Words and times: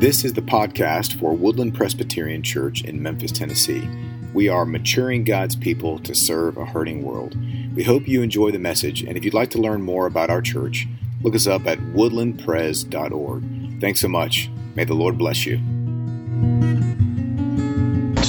This 0.00 0.24
is 0.24 0.32
the 0.32 0.40
podcast 0.40 1.20
for 1.20 1.34
Woodland 1.34 1.74
Presbyterian 1.74 2.42
Church 2.42 2.82
in 2.84 3.02
Memphis, 3.02 3.32
Tennessee. 3.32 3.86
We 4.32 4.48
are 4.48 4.64
maturing 4.64 5.24
God's 5.24 5.54
people 5.54 5.98
to 5.98 6.14
serve 6.14 6.56
a 6.56 6.64
hurting 6.64 7.02
world. 7.02 7.36
We 7.76 7.82
hope 7.82 8.08
you 8.08 8.22
enjoy 8.22 8.50
the 8.50 8.58
message, 8.58 9.02
and 9.02 9.18
if 9.18 9.26
you'd 9.26 9.34
like 9.34 9.50
to 9.50 9.60
learn 9.60 9.82
more 9.82 10.06
about 10.06 10.30
our 10.30 10.40
church, 10.40 10.88
look 11.20 11.34
us 11.34 11.46
up 11.46 11.66
at 11.66 11.78
woodlandpres.org. 11.80 13.80
Thanks 13.82 14.00
so 14.00 14.08
much. 14.08 14.48
May 14.74 14.84
the 14.84 14.94
Lord 14.94 15.18
bless 15.18 15.44
you. 15.44 15.60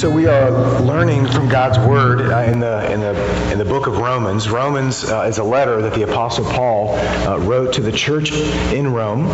So 0.02 0.10
we 0.10 0.26
are 0.26 0.50
learning 0.80 1.28
from 1.28 1.48
God's 1.48 1.78
word 1.78 2.22
uh, 2.22 2.38
in 2.38 2.58
the 2.58 2.92
in 2.92 2.98
the 2.98 3.52
in 3.52 3.58
the 3.58 3.64
book 3.64 3.86
of 3.86 3.98
Romans. 3.98 4.50
Romans 4.50 5.04
uh, 5.04 5.26
is 5.28 5.38
a 5.38 5.44
letter 5.44 5.80
that 5.80 5.94
the 5.94 6.02
apostle 6.02 6.44
Paul 6.44 6.96
uh, 6.96 7.38
wrote 7.38 7.74
to 7.74 7.82
the 7.82 7.92
church 7.92 8.32
in 8.32 8.92
Rome. 8.92 9.28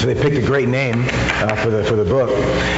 So 0.00 0.06
they 0.06 0.14
picked 0.14 0.36
a 0.36 0.42
great 0.42 0.68
name 0.68 1.04
uh, 1.10 1.56
for 1.56 1.68
the 1.70 1.84
for 1.84 1.96
the 1.96 2.04
book. 2.04 2.30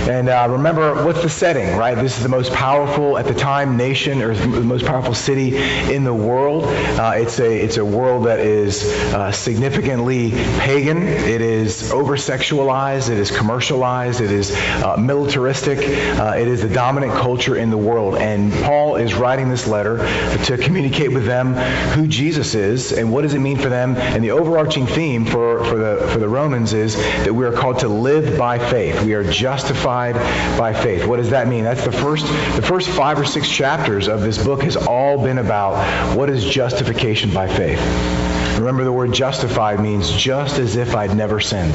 And 0.08 0.28
uh, 0.28 0.46
remember, 0.50 1.04
what's 1.04 1.22
the 1.22 1.28
setting, 1.28 1.76
right? 1.76 1.94
This 1.94 2.16
is 2.16 2.22
the 2.22 2.28
most 2.28 2.52
powerful 2.52 3.18
at 3.18 3.26
the 3.26 3.34
time 3.34 3.76
nation, 3.76 4.22
or 4.22 4.34
the 4.34 4.60
most 4.60 4.86
powerful 4.86 5.14
city 5.14 5.56
in 5.92 6.04
the 6.04 6.14
world. 6.14 6.64
Uh, 6.64 7.14
it's 7.16 7.38
a 7.38 7.64
it's 7.64 7.76
a 7.76 7.84
world 7.84 8.26
that 8.26 8.40
is 8.40 8.84
uh, 9.14 9.30
significantly 9.30 10.30
pagan. 10.30 11.02
It 11.02 11.42
is 11.42 11.92
over 11.92 12.16
sexualized. 12.16 13.10
It 13.10 13.18
is 13.18 13.30
commercialized. 13.30 14.20
It 14.20 14.32
is 14.32 14.52
uh, 14.52 14.96
militaristic. 14.96 15.78
It 15.78 16.48
is 16.48 16.62
the 16.62 16.68
dominant 16.68 16.91
culture 17.00 17.56
in 17.56 17.70
the 17.70 17.76
world. 17.76 18.16
And 18.16 18.52
Paul 18.52 18.96
is 18.96 19.14
writing 19.14 19.48
this 19.48 19.66
letter 19.66 19.98
to 20.44 20.58
communicate 20.58 21.12
with 21.12 21.24
them 21.24 21.54
who 21.54 22.06
Jesus 22.06 22.54
is 22.54 22.92
and 22.92 23.12
what 23.12 23.22
does 23.22 23.34
it 23.34 23.38
mean 23.38 23.58
for 23.58 23.68
them. 23.68 23.96
And 23.96 24.22
the 24.22 24.32
overarching 24.32 24.86
theme 24.86 25.24
for 25.24 25.64
for 25.64 25.76
the 25.76 26.08
for 26.12 26.18
the 26.18 26.28
Romans 26.28 26.72
is 26.72 26.96
that 26.96 27.34
we 27.34 27.44
are 27.44 27.52
called 27.52 27.80
to 27.80 27.88
live 27.88 28.38
by 28.38 28.58
faith. 28.58 29.02
We 29.02 29.14
are 29.14 29.24
justified 29.24 30.14
by 30.58 30.72
faith. 30.72 31.06
What 31.06 31.16
does 31.16 31.30
that 31.30 31.48
mean? 31.48 31.64
That's 31.64 31.84
the 31.84 31.92
first 31.92 32.26
the 32.56 32.62
first 32.62 32.88
5 32.88 33.20
or 33.20 33.24
6 33.24 33.48
chapters 33.48 34.08
of 34.08 34.22
this 34.22 34.42
book 34.42 34.62
has 34.62 34.76
all 34.76 35.22
been 35.22 35.38
about 35.38 36.16
what 36.16 36.28
is 36.28 36.44
justification 36.44 37.32
by 37.32 37.48
faith. 37.48 38.41
Remember, 38.58 38.84
the 38.84 38.92
word 38.92 39.12
justified 39.12 39.80
means 39.80 40.10
just 40.10 40.58
as 40.58 40.76
if 40.76 40.94
I'd 40.94 41.16
never 41.16 41.40
sinned. 41.40 41.74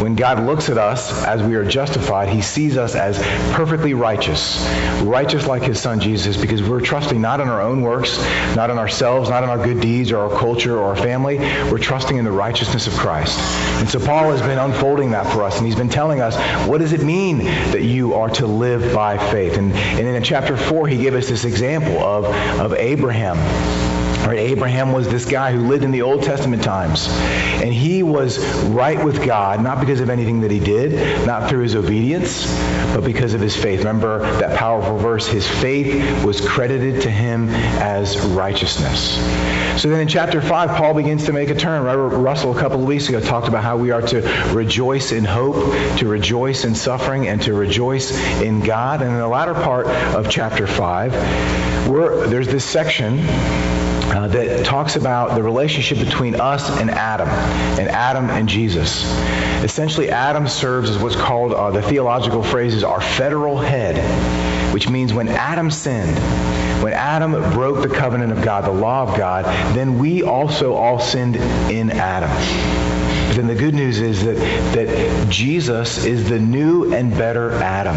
When 0.00 0.14
God 0.14 0.46
looks 0.46 0.70
at 0.70 0.78
us 0.78 1.24
as 1.24 1.42
we 1.42 1.56
are 1.56 1.64
justified, 1.64 2.28
he 2.28 2.40
sees 2.40 2.78
us 2.78 2.94
as 2.94 3.18
perfectly 3.54 3.92
righteous, 3.92 4.66
righteous 5.02 5.46
like 5.46 5.62
his 5.62 5.78
son 5.78 6.00
Jesus, 6.00 6.38
because 6.38 6.62
we're 6.62 6.80
trusting 6.80 7.20
not 7.20 7.40
in 7.40 7.48
our 7.48 7.60
own 7.60 7.82
works, 7.82 8.18
not 8.56 8.70
in 8.70 8.78
ourselves, 8.78 9.28
not 9.28 9.42
in 9.42 9.50
our 9.50 9.62
good 9.62 9.80
deeds 9.80 10.10
or 10.10 10.18
our 10.18 10.38
culture 10.38 10.78
or 10.78 10.84
our 10.84 10.96
family. 10.96 11.38
We're 11.38 11.78
trusting 11.78 12.16
in 12.16 12.24
the 12.24 12.32
righteousness 12.32 12.86
of 12.86 12.94
Christ. 12.94 13.38
And 13.80 13.88
so 13.88 13.98
Paul 13.98 14.30
has 14.30 14.40
been 14.40 14.58
unfolding 14.58 15.10
that 15.10 15.26
for 15.26 15.42
us, 15.42 15.58
and 15.58 15.66
he's 15.66 15.76
been 15.76 15.90
telling 15.90 16.20
us, 16.20 16.36
what 16.66 16.78
does 16.78 16.94
it 16.94 17.02
mean 17.02 17.44
that 17.72 17.82
you 17.82 18.14
are 18.14 18.30
to 18.30 18.46
live 18.46 18.94
by 18.94 19.18
faith? 19.30 19.58
And, 19.58 19.72
and 19.72 20.06
in 20.06 20.22
chapter 20.22 20.56
4, 20.56 20.88
he 20.88 20.96
gave 20.96 21.14
us 21.14 21.28
this 21.28 21.44
example 21.44 21.98
of, 21.98 22.24
of 22.58 22.72
Abraham 22.72 23.36
Right, 24.30 24.38
Abraham 24.38 24.92
was 24.92 25.08
this 25.08 25.24
guy 25.24 25.50
who 25.50 25.66
lived 25.66 25.82
in 25.82 25.90
the 25.90 26.02
Old 26.02 26.22
Testament 26.22 26.62
times. 26.62 27.08
And 27.08 27.74
he 27.74 28.04
was 28.04 28.38
right 28.66 29.04
with 29.04 29.26
God, 29.26 29.60
not 29.60 29.80
because 29.80 29.98
of 29.98 30.08
anything 30.08 30.42
that 30.42 30.52
he 30.52 30.60
did, 30.60 31.26
not 31.26 31.50
through 31.50 31.62
his 31.64 31.74
obedience, 31.74 32.46
but 32.94 33.02
because 33.02 33.34
of 33.34 33.40
his 33.40 33.56
faith. 33.56 33.80
Remember 33.80 34.20
that 34.38 34.56
powerful 34.56 34.98
verse, 34.98 35.26
his 35.26 35.48
faith 35.48 36.24
was 36.24 36.40
credited 36.40 37.02
to 37.02 37.10
him 37.10 37.48
as 37.48 38.24
righteousness. 38.24 39.16
So 39.82 39.88
then 39.88 39.98
in 39.98 40.06
chapter 40.06 40.40
5, 40.40 40.76
Paul 40.76 40.94
begins 40.94 41.24
to 41.24 41.32
make 41.32 41.50
a 41.50 41.56
turn. 41.56 41.82
Russell, 41.82 42.56
a 42.56 42.60
couple 42.60 42.78
of 42.78 42.86
weeks 42.86 43.08
ago, 43.08 43.18
talked 43.18 43.48
about 43.48 43.64
how 43.64 43.78
we 43.78 43.90
are 43.90 44.02
to 44.02 44.20
rejoice 44.54 45.10
in 45.10 45.24
hope, 45.24 45.56
to 45.98 46.06
rejoice 46.06 46.64
in 46.64 46.76
suffering, 46.76 47.26
and 47.26 47.42
to 47.42 47.52
rejoice 47.52 48.12
in 48.40 48.60
God. 48.60 49.02
And 49.02 49.10
in 49.10 49.18
the 49.18 49.26
latter 49.26 49.54
part 49.54 49.88
of 49.88 50.30
chapter 50.30 50.68
5, 50.68 51.10
there's 52.30 52.46
this 52.46 52.64
section 52.64 53.18
uh, 54.10 54.28
that 54.28 54.64
talks 54.66 54.96
about 54.96 55.34
the 55.34 55.42
relationship 55.42 55.98
between 55.98 56.40
us 56.40 56.80
and 56.80 56.90
Adam, 56.90 57.28
and 57.78 57.88
Adam 57.88 58.28
and 58.30 58.48
Jesus. 58.48 59.04
Essentially, 59.62 60.10
Adam 60.10 60.48
serves 60.48 60.90
as 60.90 60.98
what's 60.98 61.16
called, 61.16 61.52
uh, 61.52 61.70
the 61.70 61.82
theological 61.82 62.42
phrase 62.42 62.74
is 62.74 62.84
our 62.84 63.00
federal 63.00 63.56
head, 63.56 63.96
which 64.72 64.88
means 64.88 65.12
when 65.12 65.28
Adam 65.28 65.70
sinned, 65.70 66.16
when 66.82 66.92
Adam 66.92 67.32
broke 67.52 67.86
the 67.86 67.94
covenant 67.94 68.32
of 68.32 68.42
God, 68.42 68.64
the 68.64 68.70
law 68.70 69.02
of 69.02 69.16
God, 69.16 69.44
then 69.74 69.98
we 69.98 70.22
also 70.22 70.74
all 70.74 70.98
sinned 70.98 71.36
in 71.36 71.90
Adam. 71.90 72.30
But 73.28 73.36
then 73.36 73.46
the 73.46 73.54
good 73.54 73.74
news 73.74 74.00
is 74.00 74.24
that, 74.24 74.36
that 74.74 75.30
Jesus 75.30 76.04
is 76.04 76.28
the 76.28 76.38
new 76.38 76.92
and 76.92 77.10
better 77.16 77.52
Adam. 77.52 77.96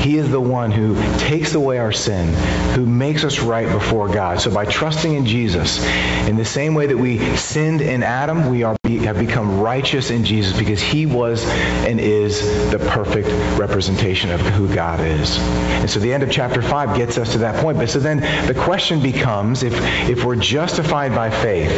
He 0.00 0.18
is 0.18 0.30
the 0.30 0.40
one 0.40 0.70
who 0.70 0.94
takes 1.18 1.54
away 1.54 1.78
our 1.78 1.90
sin, 1.90 2.32
who 2.74 2.86
makes 2.86 3.24
us 3.24 3.40
right 3.40 3.68
before 3.68 4.08
God. 4.08 4.40
So 4.40 4.52
by 4.54 4.64
trusting 4.64 5.14
in 5.14 5.26
Jesus, 5.26 5.84
in 6.28 6.36
the 6.36 6.44
same 6.44 6.74
way 6.74 6.86
that 6.86 6.96
we 6.96 7.18
sinned 7.36 7.80
in 7.80 8.04
Adam, 8.04 8.48
we 8.48 8.62
are, 8.62 8.75
have 8.98 9.18
become 9.18 9.60
righteous 9.60 10.10
in 10.10 10.24
Jesus 10.24 10.56
because 10.58 10.80
he 10.80 11.06
was 11.06 11.44
and 11.46 12.00
is 12.00 12.70
the 12.70 12.78
perfect 12.78 13.28
representation 13.58 14.30
of 14.30 14.40
who 14.40 14.72
God 14.74 15.00
is. 15.00 15.38
And 15.38 15.90
so 15.90 16.00
the 16.00 16.12
end 16.12 16.22
of 16.22 16.30
chapter 16.30 16.62
5 16.62 16.96
gets 16.96 17.18
us 17.18 17.32
to 17.32 17.38
that 17.38 17.62
point. 17.62 17.78
But 17.78 17.90
so 17.90 17.98
then 17.98 18.20
the 18.46 18.54
question 18.54 19.02
becomes 19.02 19.62
if, 19.62 19.74
if 20.08 20.24
we're 20.24 20.36
justified 20.36 21.14
by 21.14 21.30
faith, 21.30 21.70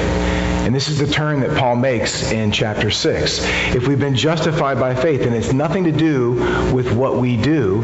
and 0.68 0.74
this 0.74 0.88
is 0.88 0.98
the 0.98 1.06
turn 1.06 1.40
that 1.40 1.56
Paul 1.56 1.76
makes 1.76 2.30
in 2.30 2.52
chapter 2.52 2.90
6. 2.90 3.38
If 3.74 3.88
we've 3.88 3.98
been 3.98 4.14
justified 4.14 4.78
by 4.78 4.94
faith 4.94 5.22
and 5.22 5.34
it's 5.34 5.52
nothing 5.52 5.84
to 5.84 5.92
do 5.92 6.32
with 6.74 6.92
what 6.94 7.16
we 7.16 7.38
do, 7.38 7.80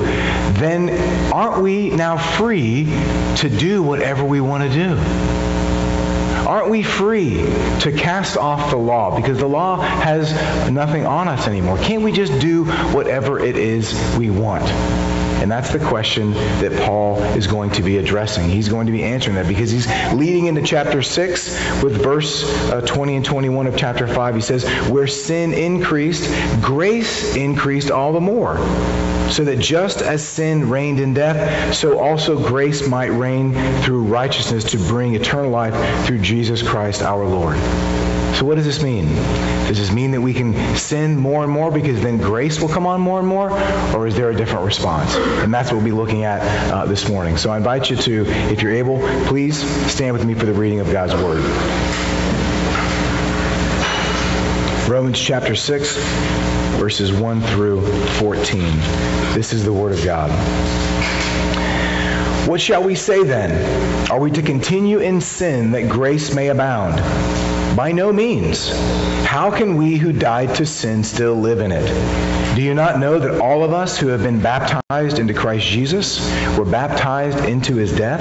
then 0.58 0.90
aren't 1.32 1.62
we 1.62 1.88
now 1.88 2.18
free 2.18 2.84
to 3.36 3.48
do 3.48 3.82
whatever 3.82 4.22
we 4.22 4.42
want 4.42 4.64
to 4.64 4.68
do? 4.68 5.63
Aren't 6.46 6.68
we 6.68 6.82
free 6.82 7.36
to 7.80 7.92
cast 7.96 8.36
off 8.36 8.70
the 8.70 8.76
law 8.76 9.16
because 9.16 9.38
the 9.38 9.48
law 9.48 9.80
has 9.80 10.32
nothing 10.70 11.06
on 11.06 11.26
us 11.26 11.48
anymore? 11.48 11.78
Can't 11.78 12.02
we 12.02 12.12
just 12.12 12.38
do 12.40 12.64
whatever 12.64 13.38
it 13.38 13.56
is 13.56 13.94
we 14.18 14.28
want? 14.28 14.64
And 15.44 15.50
that's 15.50 15.72
the 15.72 15.78
question 15.78 16.32
that 16.32 16.72
Paul 16.86 17.22
is 17.22 17.46
going 17.46 17.70
to 17.72 17.82
be 17.82 17.98
addressing. 17.98 18.48
He's 18.48 18.68
going 18.68 18.86
to 18.86 18.92
be 18.92 19.02
answering 19.02 19.36
that 19.36 19.48
because 19.48 19.70
he's 19.70 19.86
leading 20.14 20.46
into 20.46 20.62
chapter 20.62 21.02
6 21.02 21.82
with 21.82 22.02
verse 22.02 22.44
uh, 22.70 22.80
20 22.80 23.16
and 23.16 23.24
21 23.24 23.66
of 23.66 23.76
chapter 23.76 24.06
5. 24.06 24.34
He 24.34 24.40
says, 24.40 24.64
Where 24.88 25.06
sin 25.06 25.52
increased, 25.52 26.30
grace 26.62 27.36
increased 27.36 27.90
all 27.90 28.12
the 28.12 28.20
more. 28.20 28.56
So 29.30 29.44
that 29.44 29.58
just 29.58 30.02
as 30.02 30.26
sin 30.26 30.68
reigned 30.68 31.00
in 31.00 31.14
death, 31.14 31.74
so 31.74 31.98
also 31.98 32.38
grace 32.38 32.86
might 32.86 33.06
reign 33.06 33.54
through 33.82 34.04
righteousness 34.04 34.64
to 34.72 34.78
bring 34.78 35.14
eternal 35.14 35.50
life 35.50 35.74
through 36.06 36.18
Jesus 36.18 36.33
Christ 36.62 37.02
our 37.02 37.24
Lord. 37.24 37.56
So 38.34 38.44
what 38.44 38.56
does 38.56 38.64
this 38.64 38.82
mean? 38.82 39.06
Does 39.68 39.78
this 39.78 39.92
mean 39.92 40.10
that 40.10 40.20
we 40.20 40.34
can 40.34 40.76
sin 40.76 41.16
more 41.16 41.44
and 41.44 41.52
more 41.52 41.70
because 41.70 42.02
then 42.02 42.18
grace 42.18 42.60
will 42.60 42.68
come 42.68 42.86
on 42.86 43.00
more 43.00 43.20
and 43.20 43.28
more? 43.28 43.52
Or 43.94 44.08
is 44.08 44.16
there 44.16 44.30
a 44.30 44.34
different 44.34 44.66
response? 44.66 45.14
And 45.14 45.54
that's 45.54 45.70
what 45.70 45.76
we'll 45.76 45.84
be 45.84 45.92
looking 45.92 46.24
at 46.24 46.42
uh, 46.72 46.86
this 46.86 47.08
morning. 47.08 47.36
So 47.36 47.50
I 47.50 47.56
invite 47.56 47.90
you 47.90 47.96
to, 47.96 48.26
if 48.50 48.62
you're 48.62 48.72
able, 48.72 48.98
please 49.26 49.56
stand 49.90 50.12
with 50.12 50.24
me 50.24 50.34
for 50.34 50.46
the 50.46 50.52
reading 50.52 50.80
of 50.80 50.90
God's 50.90 51.14
Word. 51.14 51.44
Romans 54.90 55.20
chapter 55.20 55.54
6, 55.54 55.96
verses 56.76 57.12
1 57.12 57.40
through 57.42 57.86
14. 58.18 58.60
This 59.34 59.52
is 59.52 59.64
the 59.64 59.72
Word 59.72 59.92
of 59.92 60.04
God. 60.04 60.30
What 62.46 62.60
shall 62.60 62.82
we 62.82 62.94
say 62.94 63.24
then? 63.24 64.10
Are 64.10 64.20
we 64.20 64.30
to 64.32 64.42
continue 64.42 64.98
in 64.98 65.22
sin 65.22 65.72
that 65.72 65.88
grace 65.88 66.34
may 66.34 66.48
abound? 66.48 66.96
By 67.74 67.90
no 67.92 68.12
means. 68.12 68.68
How 69.24 69.50
can 69.50 69.78
we 69.78 69.96
who 69.96 70.12
died 70.12 70.54
to 70.56 70.66
sin 70.66 71.04
still 71.04 71.36
live 71.36 71.60
in 71.60 71.72
it? 71.72 72.54
Do 72.54 72.60
you 72.60 72.74
not 72.74 72.98
know 72.98 73.18
that 73.18 73.40
all 73.40 73.64
of 73.64 73.72
us 73.72 73.98
who 73.98 74.08
have 74.08 74.22
been 74.22 74.40
baptized 74.40 75.18
into 75.18 75.32
Christ 75.32 75.66
Jesus 75.66 76.20
were 76.58 76.66
baptized 76.66 77.42
into 77.46 77.76
his 77.76 77.96
death? 77.96 78.20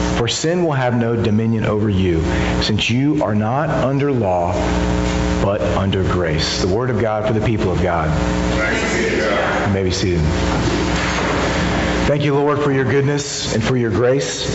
For 0.21 0.27
sin 0.27 0.63
will 0.63 0.73
have 0.73 0.95
no 0.95 1.15
dominion 1.15 1.65
over 1.65 1.89
you, 1.89 2.21
since 2.61 2.91
you 2.91 3.23
are 3.23 3.33
not 3.33 3.71
under 3.71 4.11
law, 4.11 4.53
but 5.43 5.61
under 5.61 6.03
grace. 6.03 6.61
The 6.61 6.67
word 6.67 6.91
of 6.91 7.01
God 7.01 7.25
for 7.25 7.33
the 7.33 7.43
people 7.43 7.71
of 7.71 7.81
God. 7.81 8.07
You 9.67 9.73
may 9.73 9.81
be 9.81 9.89
seated. 9.89 10.21
Thank 12.05 12.23
you, 12.23 12.35
Lord, 12.35 12.59
for 12.59 12.71
your 12.71 12.85
goodness 12.85 13.55
and 13.55 13.63
for 13.63 13.75
your 13.75 13.89
grace. 13.89 14.47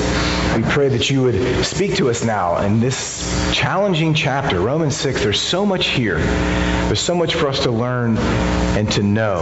We 0.54 0.62
pray 0.62 0.88
that 0.90 1.10
you 1.10 1.22
would 1.22 1.64
speak 1.64 1.96
to 1.96 2.10
us 2.10 2.22
now 2.22 2.58
in 2.58 2.78
this 2.78 3.52
challenging 3.52 4.14
chapter, 4.14 4.60
Romans 4.60 4.94
6. 4.94 5.20
There's 5.20 5.40
so 5.40 5.66
much 5.66 5.88
here. 5.88 6.18
There's 6.18 7.00
so 7.00 7.16
much 7.16 7.34
for 7.34 7.48
us 7.48 7.64
to 7.64 7.72
learn 7.72 8.18
and 8.18 8.88
to 8.92 9.02
know. 9.02 9.40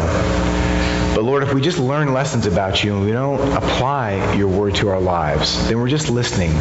But 1.15 1.23
Lord, 1.23 1.43
if 1.43 1.55
we 1.55 1.61
just 1.61 1.79
learn 1.79 2.13
lessons 2.13 2.47
about 2.47 2.83
you 2.83 2.97
and 2.97 3.05
we 3.05 3.13
don't 3.13 3.41
apply 3.53 4.35
your 4.35 4.49
word 4.49 4.75
to 4.77 4.89
our 4.89 5.01
lives, 5.01 5.69
then 5.69 5.79
we're 5.79 5.89
just 5.89 6.11
listening 6.11 6.53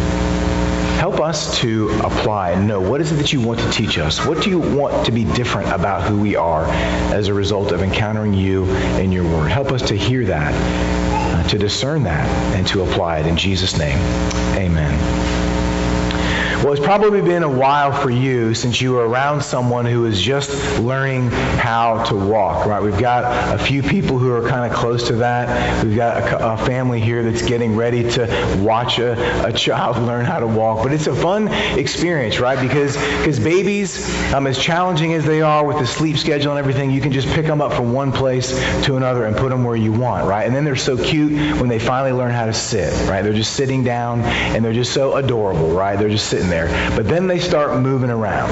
help 1.03 1.19
us 1.19 1.59
to 1.59 1.89
apply 2.01 2.51
and 2.51 2.65
know 2.65 2.79
what 2.79 3.01
is 3.01 3.11
it 3.11 3.15
that 3.15 3.33
you 3.33 3.41
want 3.41 3.59
to 3.59 3.69
teach 3.71 3.97
us? 3.97 4.25
What 4.25 4.41
do 4.41 4.50
you 4.50 4.57
want 4.57 5.05
to 5.05 5.11
be 5.11 5.25
different 5.25 5.69
about 5.69 6.03
who 6.03 6.17
we 6.17 6.38
are 6.38 6.65
as 7.13 7.27
a 7.27 7.33
result 7.33 7.73
of 7.73 7.83
encountering 7.83 8.33
you 8.33 8.63
and 8.71 9.13
your 9.13 9.25
word? 9.25 9.51
Help 9.51 9.73
us 9.73 9.81
to 9.89 9.97
hear 9.97 10.23
that, 10.27 10.53
uh, 10.53 11.50
to 11.50 11.57
discern 11.57 12.03
that, 12.03 12.25
and 12.55 12.65
to 12.67 12.83
apply 12.83 13.19
it. 13.19 13.27
In 13.27 13.35
Jesus' 13.35 13.77
name, 13.77 13.97
amen. 14.55 15.52
Well, 16.63 16.71
it's 16.71 16.81
probably 16.81 17.21
been 17.21 17.44
a 17.44 17.50
while 17.50 17.92
for 17.92 18.10
you 18.10 18.54
since 18.54 18.80
you 18.80 18.94
were 18.94 19.06
around 19.06 19.42
someone 19.44 19.86
who 19.86 20.06
is 20.06 20.21
just 20.21 20.80
learning 20.80 21.30
how 21.30 22.06
to 22.06 22.15
walk, 22.15 22.65
right? 22.65 22.81
We've 22.81 22.98
got 22.98 23.54
a 23.54 23.62
few 23.62 23.83
people 23.83 24.18
who 24.18 24.31
are 24.31 24.48
kind 24.48 24.71
of 24.71 24.77
close 24.77 25.10
to 25.10 25.18
that. 25.18 25.83
We've 25.83 25.98
got 25.98 26.24
a, 26.24 26.54
a 26.54 26.57
family 26.65 27.01
here 27.01 27.21
that's 27.21 27.42
getting 27.42 27.75
ready 27.75 28.10
to 28.12 28.62
watch 28.63 28.98
a, 28.98 29.45
a, 29.45 29.51
child 29.51 29.98
learn 30.07 30.24
how 30.24 30.39
to 30.39 30.48
walk. 30.48 30.83
But 30.83 30.94
it's 30.94 31.07
a 31.07 31.13
fun 31.13 31.50
experience, 31.77 32.39
right? 32.39 32.57
Because 32.57 32.95
because 32.95 33.42
babies, 33.42 34.10
um, 34.33 34.48
as 34.48 34.57
challenging 34.57 35.13
as 35.15 35.25
they 35.25 35.42
are 35.42 35.65
with 35.65 35.80
the 35.80 35.86
sleep 35.86 36.18
schedule 36.18 36.51
and 36.51 36.60
everything, 36.60 36.92
you 36.92 37.01
can 37.01 37.12
just 37.12 37.27
pick 37.27 37.45
them 37.45 37.62
up 37.62 37.74
from 37.74 37.92
one 37.92 38.13
place 38.13 38.51
to 38.86 38.95
another 38.95 39.25
and 39.25 39.36
put 39.36 39.50
them 39.50 39.65
where 39.65 39.75
you 39.75 39.92
want, 39.92 40.25
right? 40.27 40.48
And 40.48 40.56
then 40.56 40.63
they're 40.63 40.77
so 40.77 40.95
cute 40.95 41.60
when 41.60 41.68
they 41.68 41.80
finally 41.80 42.13
learn 42.13 42.31
how 42.31 42.45
to 42.45 42.54
sit, 42.54 42.94
right? 43.10 43.21
They're 43.21 43.33
just 43.33 43.51
sitting 43.51 43.83
down 43.83 44.21
and 44.21 44.63
they're 44.63 44.71
just 44.71 44.94
so 44.94 45.18
adorable, 45.18 45.71
right? 45.71 46.00
They're 46.00 46.07
just 46.07 46.30
sitting 46.30 46.52
there. 46.53 46.95
But 46.95 47.07
then 47.07 47.27
they 47.27 47.39
start 47.39 47.79
moving 47.81 48.09
around. 48.09 48.51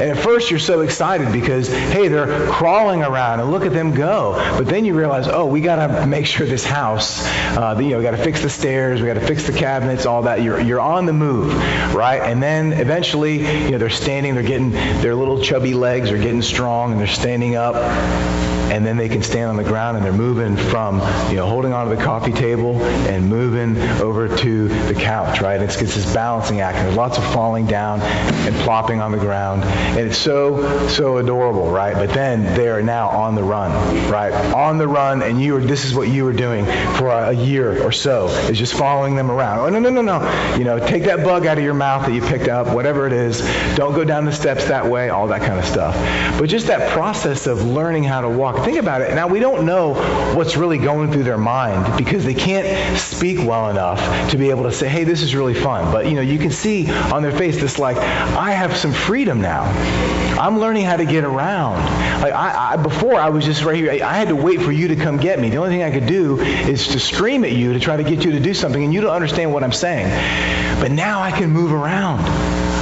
And 0.00 0.10
at 0.10 0.18
first 0.18 0.50
you're 0.50 0.60
so 0.60 0.82
excited 0.82 1.32
because, 1.32 1.68
hey, 1.68 2.08
they're 2.08 2.46
crawling 2.46 3.02
around 3.02 3.40
and 3.40 3.50
look 3.50 3.64
at 3.64 3.72
them 3.72 3.94
go. 3.94 4.34
But 4.56 4.66
then 4.66 4.84
you 4.84 4.94
realize, 4.94 5.26
oh, 5.28 5.46
we 5.46 5.60
got 5.60 5.86
to 5.86 6.06
make 6.06 6.26
sure 6.26 6.46
this 6.46 6.64
house, 6.64 7.24
uh, 7.56 7.76
you 7.80 7.90
know, 7.90 7.98
we 7.98 8.02
got 8.02 8.12
to 8.12 8.22
fix 8.22 8.42
the 8.42 8.50
stairs, 8.50 9.00
we 9.00 9.06
got 9.06 9.14
to 9.14 9.26
fix 9.26 9.46
the 9.46 9.52
cabinets, 9.52 10.06
all 10.06 10.22
that. 10.22 10.42
You're, 10.42 10.60
you're 10.60 10.80
on 10.80 11.06
the 11.06 11.12
move, 11.12 11.54
right? 11.94 12.20
And 12.20 12.42
then 12.42 12.74
eventually, 12.74 13.38
you 13.64 13.70
know, 13.70 13.78
they're 13.78 13.90
standing, 13.90 14.34
they're 14.34 14.44
getting, 14.44 14.70
their 14.70 15.14
little 15.14 15.42
chubby 15.42 15.74
legs 15.74 16.10
are 16.10 16.18
getting 16.18 16.42
strong 16.42 16.92
and 16.92 17.00
they're 17.00 17.06
standing 17.08 17.56
up 17.56 17.76
and 18.70 18.84
then 18.84 18.96
they 18.98 19.08
can 19.08 19.22
stand 19.22 19.48
on 19.48 19.56
the 19.56 19.64
ground 19.64 19.96
and 19.96 20.04
they're 20.04 20.12
moving 20.12 20.56
from, 20.56 21.00
you 21.30 21.36
know, 21.36 21.48
holding 21.48 21.72
onto 21.72 21.96
the 21.96 22.02
coffee 22.02 22.32
table 22.32 22.80
and 22.82 23.28
moving 23.28 23.78
over 24.00 24.28
to 24.28 24.68
the 24.68 24.94
couch, 24.94 25.40
right? 25.40 25.60
It's, 25.60 25.80
it's 25.80 25.94
this 25.94 26.14
balancing 26.14 26.60
act. 26.60 26.76
And 26.76 26.86
there's 26.86 26.96
lots 26.96 27.16
of 27.16 27.24
falling 27.38 27.66
down 27.66 28.00
and 28.02 28.54
plopping 28.56 29.00
on 29.00 29.12
the 29.12 29.18
ground. 29.18 29.62
And 29.62 30.08
it's 30.08 30.18
so, 30.18 30.88
so 30.88 31.18
adorable, 31.18 31.70
right? 31.70 31.94
But 31.94 32.10
then 32.10 32.42
they 32.56 32.68
are 32.68 32.82
now 32.82 33.10
on 33.10 33.36
the 33.36 33.44
run, 33.44 33.70
right? 34.10 34.32
On 34.52 34.76
the 34.76 34.88
run, 34.88 35.22
and 35.22 35.40
you 35.40 35.54
are, 35.54 35.60
this 35.60 35.84
is 35.84 35.94
what 35.94 36.08
you 36.08 36.24
were 36.24 36.32
doing 36.32 36.64
for 36.96 37.10
a, 37.10 37.32
year 37.38 37.80
or 37.86 37.92
so, 37.92 38.26
is 38.50 38.58
just 38.58 38.74
following 38.74 39.14
them 39.14 39.30
around. 39.30 39.60
Oh, 39.60 39.68
no, 39.68 39.78
no, 39.78 39.90
no, 39.90 40.02
no. 40.02 40.56
You 40.56 40.64
know, 40.64 40.80
take 40.80 41.04
that 41.04 41.22
bug 41.24 41.46
out 41.46 41.58
of 41.58 41.62
your 41.62 41.74
mouth 41.74 42.06
that 42.06 42.12
you 42.12 42.20
picked 42.20 42.48
up, 42.48 42.74
whatever 42.74 43.06
it 43.06 43.12
is. 43.12 43.38
Don't 43.76 43.94
go 43.94 44.02
down 44.02 44.24
the 44.24 44.32
steps 44.32 44.66
that 44.66 44.84
way, 44.84 45.10
all 45.10 45.28
that 45.28 45.42
kind 45.42 45.60
of 45.60 45.64
stuff. 45.64 45.94
But 46.40 46.48
just 46.48 46.66
that 46.66 46.90
process 46.90 47.46
of 47.46 47.62
learning 47.64 48.02
how 48.02 48.20
to 48.22 48.28
walk 48.28 48.48
Think 48.64 48.78
about 48.78 49.00
it. 49.02 49.14
Now, 49.14 49.28
we 49.28 49.38
don't 49.38 49.64
know 49.64 49.94
what's 50.34 50.56
really 50.56 50.78
going 50.78 51.12
through 51.12 51.22
their 51.22 51.38
mind 51.38 51.96
because 51.96 52.24
they 52.24 52.34
can't 52.34 52.98
speak 52.98 53.38
well 53.38 53.70
enough 53.70 54.30
to 54.30 54.36
be 54.36 54.50
able 54.50 54.64
to 54.64 54.72
say, 54.72 54.88
hey, 54.88 55.04
this 55.04 55.22
is 55.22 55.34
really 55.34 55.54
fun. 55.54 55.92
But, 55.92 56.06
you 56.06 56.14
know, 56.14 56.20
you 56.20 56.38
can 56.38 56.50
see 56.50 56.90
on 56.90 57.17
their 57.22 57.32
face 57.32 57.60
this 57.60 57.78
like, 57.78 57.96
I 57.96 58.52
have 58.52 58.76
some 58.76 58.92
freedom 58.92 59.40
now. 59.40 59.64
I'm 60.38 60.58
learning 60.58 60.84
how 60.84 60.96
to 60.96 61.04
get 61.04 61.24
around. 61.24 61.76
Like 62.22 62.32
I, 62.32 62.72
I, 62.72 62.76
before, 62.76 63.16
I 63.16 63.30
was 63.30 63.44
just 63.44 63.64
right 63.64 63.76
here. 63.76 63.90
I 64.04 64.12
had 64.12 64.28
to 64.28 64.36
wait 64.36 64.62
for 64.62 64.72
you 64.72 64.88
to 64.88 64.96
come 64.96 65.16
get 65.16 65.40
me. 65.40 65.50
The 65.50 65.56
only 65.56 65.70
thing 65.70 65.82
I 65.82 65.90
could 65.90 66.06
do 66.06 66.40
is 66.40 66.88
to 66.88 67.00
scream 67.00 67.44
at 67.44 67.52
you 67.52 67.72
to 67.72 67.80
try 67.80 67.96
to 67.96 68.04
get 68.04 68.24
you 68.24 68.32
to 68.32 68.40
do 68.40 68.54
something, 68.54 68.82
and 68.82 68.94
you 68.94 69.00
don't 69.00 69.14
understand 69.14 69.52
what 69.52 69.64
I'm 69.64 69.72
saying. 69.72 70.08
But 70.80 70.92
now 70.92 71.20
I 71.20 71.32
can 71.32 71.50
move 71.50 71.72
around. 71.72 72.20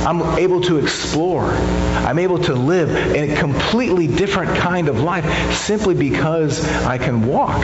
I'm 0.06 0.38
able 0.38 0.61
to 0.62 0.79
explore. 0.79 1.50
I'm 1.50 2.19
able 2.19 2.38
to 2.44 2.55
live 2.55 2.91
in 3.15 3.31
a 3.31 3.37
completely 3.37 4.06
different 4.06 4.56
kind 4.59 4.88
of 4.88 5.00
life 5.00 5.55
simply 5.55 5.94
because 5.94 6.65
I 6.85 6.99
can 6.99 7.27
walk. 7.27 7.61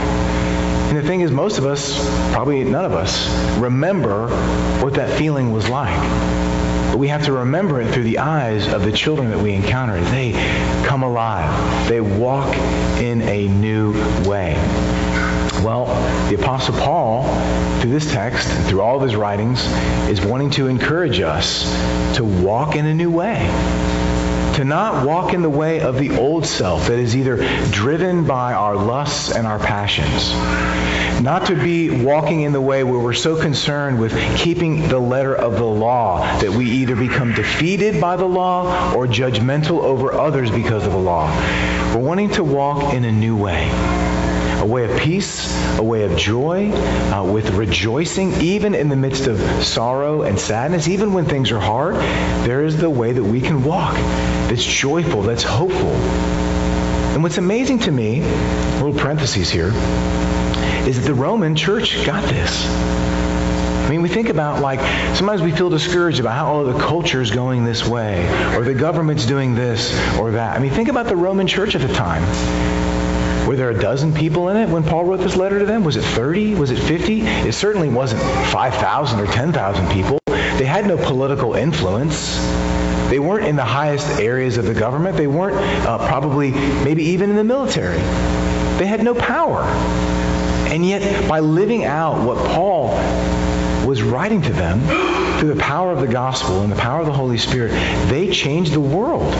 Is, 1.23 1.31
most 1.31 1.57
of 1.57 1.65
us, 1.65 1.97
probably 2.33 2.65
none 2.65 2.83
of 2.83 2.91
us, 2.91 3.29
remember 3.57 4.27
what 4.83 4.95
that 4.95 5.17
feeling 5.17 5.53
was 5.53 5.69
like. 5.69 5.97
But 6.91 6.97
we 6.97 7.07
have 7.07 7.23
to 7.25 7.31
remember 7.31 7.79
it 7.79 7.93
through 7.93 8.03
the 8.03 8.17
eyes 8.17 8.67
of 8.67 8.83
the 8.83 8.91
children 8.91 9.29
that 9.29 9.39
we 9.39 9.53
encounter. 9.53 10.01
They 10.01 10.33
come 10.85 11.01
alive. 11.01 11.87
They 11.87 12.01
walk 12.01 12.53
in 12.99 13.21
a 13.21 13.47
new 13.47 13.93
way. 14.27 14.55
Well, 15.63 15.85
the 16.29 16.35
Apostle 16.35 16.75
Paul, 16.75 17.23
through 17.79 17.91
this 17.91 18.11
text, 18.11 18.49
and 18.49 18.65
through 18.65 18.81
all 18.81 18.97
of 18.97 19.01
his 19.01 19.15
writings, 19.15 19.65
is 20.09 20.19
wanting 20.19 20.49
to 20.51 20.67
encourage 20.67 21.21
us 21.21 21.63
to 22.17 22.25
walk 22.25 22.75
in 22.75 22.85
a 22.85 22.93
new 22.93 23.09
way. 23.09 24.02
Not 24.63 25.05
walk 25.05 25.33
in 25.33 25.41
the 25.41 25.49
way 25.49 25.81
of 25.81 25.99
the 25.99 26.17
old 26.17 26.45
self 26.45 26.87
that 26.87 26.97
is 26.97 27.15
either 27.15 27.37
driven 27.71 28.25
by 28.25 28.53
our 28.53 28.75
lusts 28.75 29.35
and 29.35 29.45
our 29.45 29.59
passions. 29.59 30.33
Not 31.21 31.47
to 31.47 31.55
be 31.55 32.03
walking 32.03 32.41
in 32.41 32.53
the 32.53 32.61
way 32.61 32.83
where 32.83 32.99
we're 32.99 33.13
so 33.13 33.39
concerned 33.39 33.99
with 33.99 34.13
keeping 34.37 34.87
the 34.87 34.99
letter 34.99 35.35
of 35.35 35.53
the 35.53 35.65
law 35.65 36.19
that 36.39 36.51
we 36.51 36.65
either 36.65 36.95
become 36.95 37.33
defeated 37.33 38.01
by 38.01 38.15
the 38.15 38.25
law 38.25 38.93
or 38.93 39.07
judgmental 39.07 39.79
over 39.83 40.13
others 40.13 40.49
because 40.49 40.85
of 40.85 40.91
the 40.91 40.97
law. 40.97 41.27
We're 41.93 42.01
wanting 42.01 42.31
to 42.31 42.43
walk 42.43 42.93
in 42.93 43.05
a 43.05 43.11
new 43.11 43.37
way 43.37 43.69
a 44.63 44.65
way 44.65 44.85
of 44.85 44.97
peace, 45.01 45.53
a 45.77 45.83
way 45.83 46.03
of 46.03 46.17
joy, 46.17 46.71
uh, 46.71 47.21
with 47.21 47.49
rejoicing, 47.51 48.31
even 48.41 48.73
in 48.73 48.87
the 48.87 48.95
midst 48.95 49.27
of 49.27 49.37
sorrow 49.61 50.21
and 50.21 50.39
sadness, 50.39 50.87
even 50.87 51.11
when 51.11 51.25
things 51.25 51.51
are 51.51 51.59
hard, 51.59 51.95
there 52.45 52.63
is 52.63 52.77
the 52.77 52.89
way 52.89 53.11
that 53.11 53.23
we 53.23 53.41
can 53.41 53.65
walk 53.65 53.93
that's 53.93 54.63
joyful, 54.63 55.21
that's 55.21 55.43
hopeful. 55.43 55.91
And 57.13 57.21
what's 57.21 57.37
amazing 57.37 57.79
to 57.79 57.91
me, 57.91 58.21
little 58.21 58.93
parentheses 58.93 59.49
here, 59.49 59.73
is 60.87 61.01
that 61.01 61.05
the 61.05 61.13
Roman 61.13 61.57
church 61.57 62.05
got 62.05 62.23
this. 62.23 62.65
I 62.65 63.89
mean, 63.89 64.01
we 64.01 64.07
think 64.07 64.29
about 64.29 64.61
like 64.61 64.79
sometimes 65.17 65.41
we 65.41 65.51
feel 65.51 65.69
discouraged 65.69 66.21
about 66.21 66.35
how 66.35 66.53
oh, 66.53 66.71
the 66.71 66.79
culture 66.79 67.21
is 67.21 67.31
going 67.31 67.65
this 67.65 67.85
way, 67.85 68.25
or 68.55 68.63
the 68.63 68.73
government's 68.73 69.25
doing 69.25 69.55
this 69.55 69.93
or 70.17 70.31
that. 70.31 70.55
I 70.55 70.59
mean, 70.59 70.71
think 70.71 70.87
about 70.87 71.07
the 71.07 71.17
Roman 71.17 71.47
church 71.47 71.75
at 71.75 71.81
the 71.81 71.93
time. 71.93 72.23
Were 73.47 73.57
there 73.57 73.69
a 73.69 73.77
dozen 73.77 74.13
people 74.13 74.47
in 74.47 74.55
it 74.55 74.69
when 74.69 74.83
Paul 74.83 75.03
wrote 75.03 75.19
this 75.19 75.35
letter 75.35 75.59
to 75.59 75.65
them? 75.65 75.83
Was 75.83 75.97
it 75.97 76.03
30? 76.03 76.55
Was 76.55 76.71
it 76.71 76.79
50? 76.79 77.21
It 77.21 77.53
certainly 77.53 77.89
wasn't 77.89 78.21
5,000 78.21 79.19
or 79.19 79.27
10,000 79.27 79.91
people. 79.91 80.17
They 80.27 80.63
had 80.63 80.87
no 80.87 80.95
political 80.95 81.53
influence. 81.53 82.37
They 83.09 83.19
weren't 83.19 83.45
in 83.45 83.57
the 83.57 83.65
highest 83.65 84.07
areas 84.19 84.57
of 84.57 84.65
the 84.65 84.73
government. 84.73 85.17
They 85.17 85.27
weren't 85.27 85.57
uh, 85.57 85.97
probably, 86.07 86.51
maybe 86.51 87.03
even 87.03 87.31
in 87.31 87.35
the 87.35 87.43
military. 87.43 87.97
They 88.77 88.85
had 88.85 89.03
no 89.03 89.13
power. 89.13 89.63
And 90.71 90.85
yet, 90.85 91.27
by 91.27 91.41
living 91.41 91.83
out 91.83 92.25
what 92.25 92.37
Paul 92.37 92.95
was 93.85 94.01
writing 94.01 94.41
to 94.43 94.53
them 94.53 94.79
through 95.39 95.53
the 95.53 95.59
power 95.59 95.91
of 95.91 95.99
the 95.99 96.07
gospel 96.07 96.61
and 96.61 96.71
the 96.71 96.77
power 96.77 97.01
of 97.01 97.05
the 97.05 97.13
Holy 97.13 97.37
Spirit, 97.37 97.71
they 98.09 98.31
changed 98.31 98.71
the 98.71 98.79
world. 98.79 99.33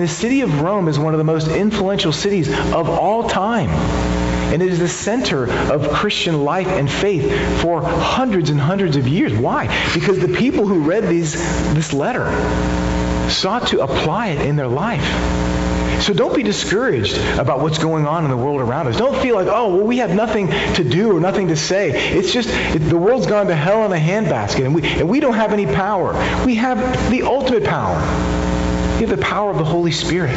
Mean, 0.00 0.06
the 0.06 0.14
city 0.14 0.40
of 0.40 0.62
Rome 0.62 0.88
is 0.88 0.98
one 0.98 1.12
of 1.12 1.18
the 1.18 1.24
most 1.24 1.48
influential 1.48 2.10
cities 2.10 2.48
of 2.48 2.88
all 2.88 3.28
time. 3.28 3.68
And 3.68 4.62
it 4.62 4.72
is 4.72 4.78
the 4.78 4.88
center 4.88 5.44
of 5.70 5.90
Christian 5.90 6.42
life 6.42 6.68
and 6.68 6.90
faith 6.90 7.60
for 7.60 7.82
hundreds 7.82 8.48
and 8.48 8.58
hundreds 8.58 8.96
of 8.96 9.06
years. 9.06 9.34
Why? 9.34 9.66
Because 9.92 10.18
the 10.18 10.34
people 10.34 10.66
who 10.66 10.80
read 10.80 11.06
these, 11.06 11.34
this 11.74 11.92
letter 11.92 12.30
sought 13.28 13.66
to 13.68 13.82
apply 13.82 14.28
it 14.28 14.40
in 14.40 14.56
their 14.56 14.68
life. 14.68 15.04
So 16.02 16.14
don't 16.14 16.34
be 16.34 16.44
discouraged 16.44 17.18
about 17.38 17.60
what's 17.60 17.78
going 17.78 18.06
on 18.06 18.24
in 18.24 18.30
the 18.30 18.38
world 18.38 18.62
around 18.62 18.86
us. 18.86 18.96
Don't 18.96 19.20
feel 19.20 19.34
like, 19.34 19.48
oh, 19.48 19.76
well, 19.76 19.86
we 19.86 19.98
have 19.98 20.14
nothing 20.14 20.48
to 20.48 20.82
do 20.82 21.14
or 21.14 21.20
nothing 21.20 21.48
to 21.48 21.56
say. 21.56 21.90
It's 21.90 22.32
just 22.32 22.48
it, 22.48 22.78
the 22.78 22.96
world's 22.96 23.26
gone 23.26 23.48
to 23.48 23.54
hell 23.54 23.84
in 23.84 23.92
a 23.92 24.02
handbasket, 24.02 24.64
and 24.64 24.74
we, 24.74 24.82
and 24.82 25.10
we 25.10 25.20
don't 25.20 25.34
have 25.34 25.52
any 25.52 25.66
power. 25.66 26.14
We 26.46 26.54
have 26.54 27.10
the 27.10 27.24
ultimate 27.24 27.64
power. 27.64 28.00
We 29.00 29.06
have 29.06 29.18
the 29.18 29.24
power 29.24 29.50
of 29.50 29.56
the 29.56 29.64
Holy 29.64 29.92
Spirit 29.92 30.36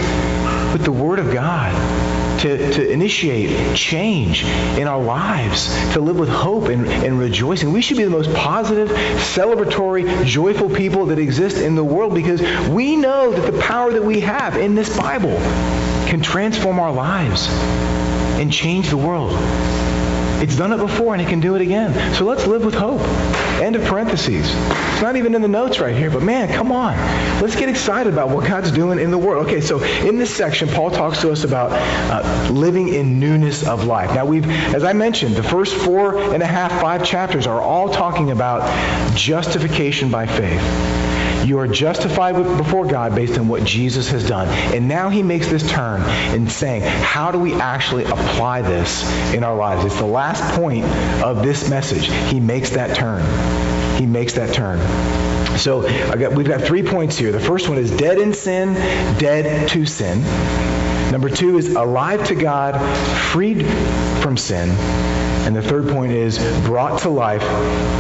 with 0.72 0.86
the 0.86 0.92
Word 0.94 1.20
of 1.20 1.34
God 1.34 2.40
to, 2.40 2.72
to 2.76 2.90
initiate 2.90 3.76
change 3.76 4.46
in 4.46 4.88
our 4.88 5.04
lives, 5.04 5.68
to 5.92 6.00
live 6.00 6.18
with 6.18 6.30
hope 6.30 6.70
and, 6.70 6.88
and 6.88 7.20
rejoicing. 7.20 7.74
We 7.74 7.82
should 7.82 7.98
be 7.98 8.06
the 8.06 8.10
most 8.10 8.34
positive, 8.34 8.88
celebratory, 8.88 10.24
joyful 10.24 10.70
people 10.70 11.08
that 11.08 11.20
exist 11.20 11.58
in 11.58 11.76
the 11.76 11.84
world 11.84 12.16
because 12.16 12.42
we 12.70 12.96
know 12.96 13.34
that 13.34 13.52
the 13.52 13.60
power 13.60 13.92
that 13.92 14.04
we 14.06 14.22
have 14.22 14.56
in 14.56 14.76
this 14.76 14.96
Bible 14.96 15.38
can 16.08 16.22
transform 16.22 16.80
our 16.80 16.94
lives 16.94 17.50
and 17.50 18.50
change 18.50 18.90
the 18.92 18.98
world. 18.98 19.34
It's 20.44 20.58
done 20.58 20.74
it 20.74 20.78
before 20.78 21.14
and 21.14 21.22
it 21.22 21.30
can 21.30 21.40
do 21.40 21.56
it 21.56 21.62
again. 21.62 22.14
So 22.16 22.26
let's 22.26 22.46
live 22.46 22.66
with 22.66 22.74
hope. 22.74 23.00
End 23.62 23.78
of 23.78 23.86
parentheses. 23.86 24.46
It's 24.46 25.02
not 25.02 25.16
even 25.16 25.36
in 25.36 25.42
the 25.42 25.48
notes 25.48 25.80
right 25.80 25.96
here, 25.96 26.12
but 26.12 26.22
man, 26.22 26.50
come 26.50 26.70
on. 26.70 26.98
Let's 27.42 27.56
get 27.56 27.70
excited 27.70 28.12
about 28.12 28.30
what 28.30 28.46
God's 28.46 28.70
doing 28.70 29.00
in 29.00 29.10
the 29.10 29.18
world. 29.18 29.48
Okay, 29.48 29.62
so 29.62 29.82
in 29.82 30.18
this 30.18 30.36
section, 30.36 30.68
Paul 30.68 30.92
talks 30.92 31.22
to 31.22 31.32
us 31.32 31.46
about 31.46 31.72
uh, 31.72 32.52
living 32.52 32.94
in 32.94 33.22
newness 33.22 33.66
of 33.66 33.86
life. 33.86 34.14
Now, 34.14 34.26
we've, 34.26 34.46
as 34.76 34.84
I 34.84 34.92
mentioned, 34.92 35.38
the 35.38 35.44
first 35.44 35.74
four 35.76 36.18
and 36.18 36.44
a 36.44 36.46
half, 36.46 36.72
five 36.82 37.06
chapters 37.06 37.48
are 37.48 37.62
all 37.62 37.88
talking 37.88 38.30
about 38.30 38.70
justification 39.16 40.12
by 40.12 40.26
faith. 40.26 41.13
You 41.46 41.60
are 41.60 41.68
justified 41.68 42.36
before 42.58 42.86
God 42.86 43.16
based 43.16 43.38
on 43.38 43.48
what 43.48 43.64
Jesus 43.64 44.10
has 44.10 44.28
done. 44.28 44.48
And 44.74 44.88
now 44.88 45.10
he 45.10 45.24
makes 45.24 45.50
this 45.50 45.70
turn 45.70 46.02
in 46.34 46.48
saying, 46.48 46.84
how 46.84 47.32
do 47.32 47.40
we 47.40 47.54
actually 47.54 48.06
apply 48.06 48.62
this 48.62 49.04
in 49.34 49.44
our 49.44 49.56
lives? 49.56 49.84
It's 49.86 49.98
the 49.98 50.06
last 50.06 50.42
point 50.56 50.86
of 51.22 51.44
this 51.44 51.70
message. 51.70 52.08
He 52.32 52.40
makes 52.40 52.72
that 52.72 52.96
turn. 52.96 53.24
He 53.98 54.06
makes 54.06 54.34
that 54.34 54.54
turn. 54.54 54.80
So 55.58 55.82
got, 56.16 56.34
we've 56.34 56.48
got 56.48 56.62
three 56.62 56.84
points 56.84 57.18
here. 57.18 57.32
The 57.32 57.40
first 57.40 57.70
one 57.70 57.78
is 57.78 57.92
dead 57.92 58.18
in 58.18 58.34
sin, 58.34 58.74
dead 59.18 59.70
to 59.70 59.86
sin. 59.86 60.24
Number 61.14 61.30
two 61.30 61.60
is 61.60 61.76
alive 61.76 62.26
to 62.30 62.36
God, 62.36 62.74
freed 63.32 63.68
from 64.24 64.36
sin. 64.36 64.72
And 65.46 65.56
the 65.56 65.62
third 65.62 65.90
point 65.90 66.12
is 66.12 66.40
brought 66.62 67.02
to 67.02 67.10
life 67.10 67.44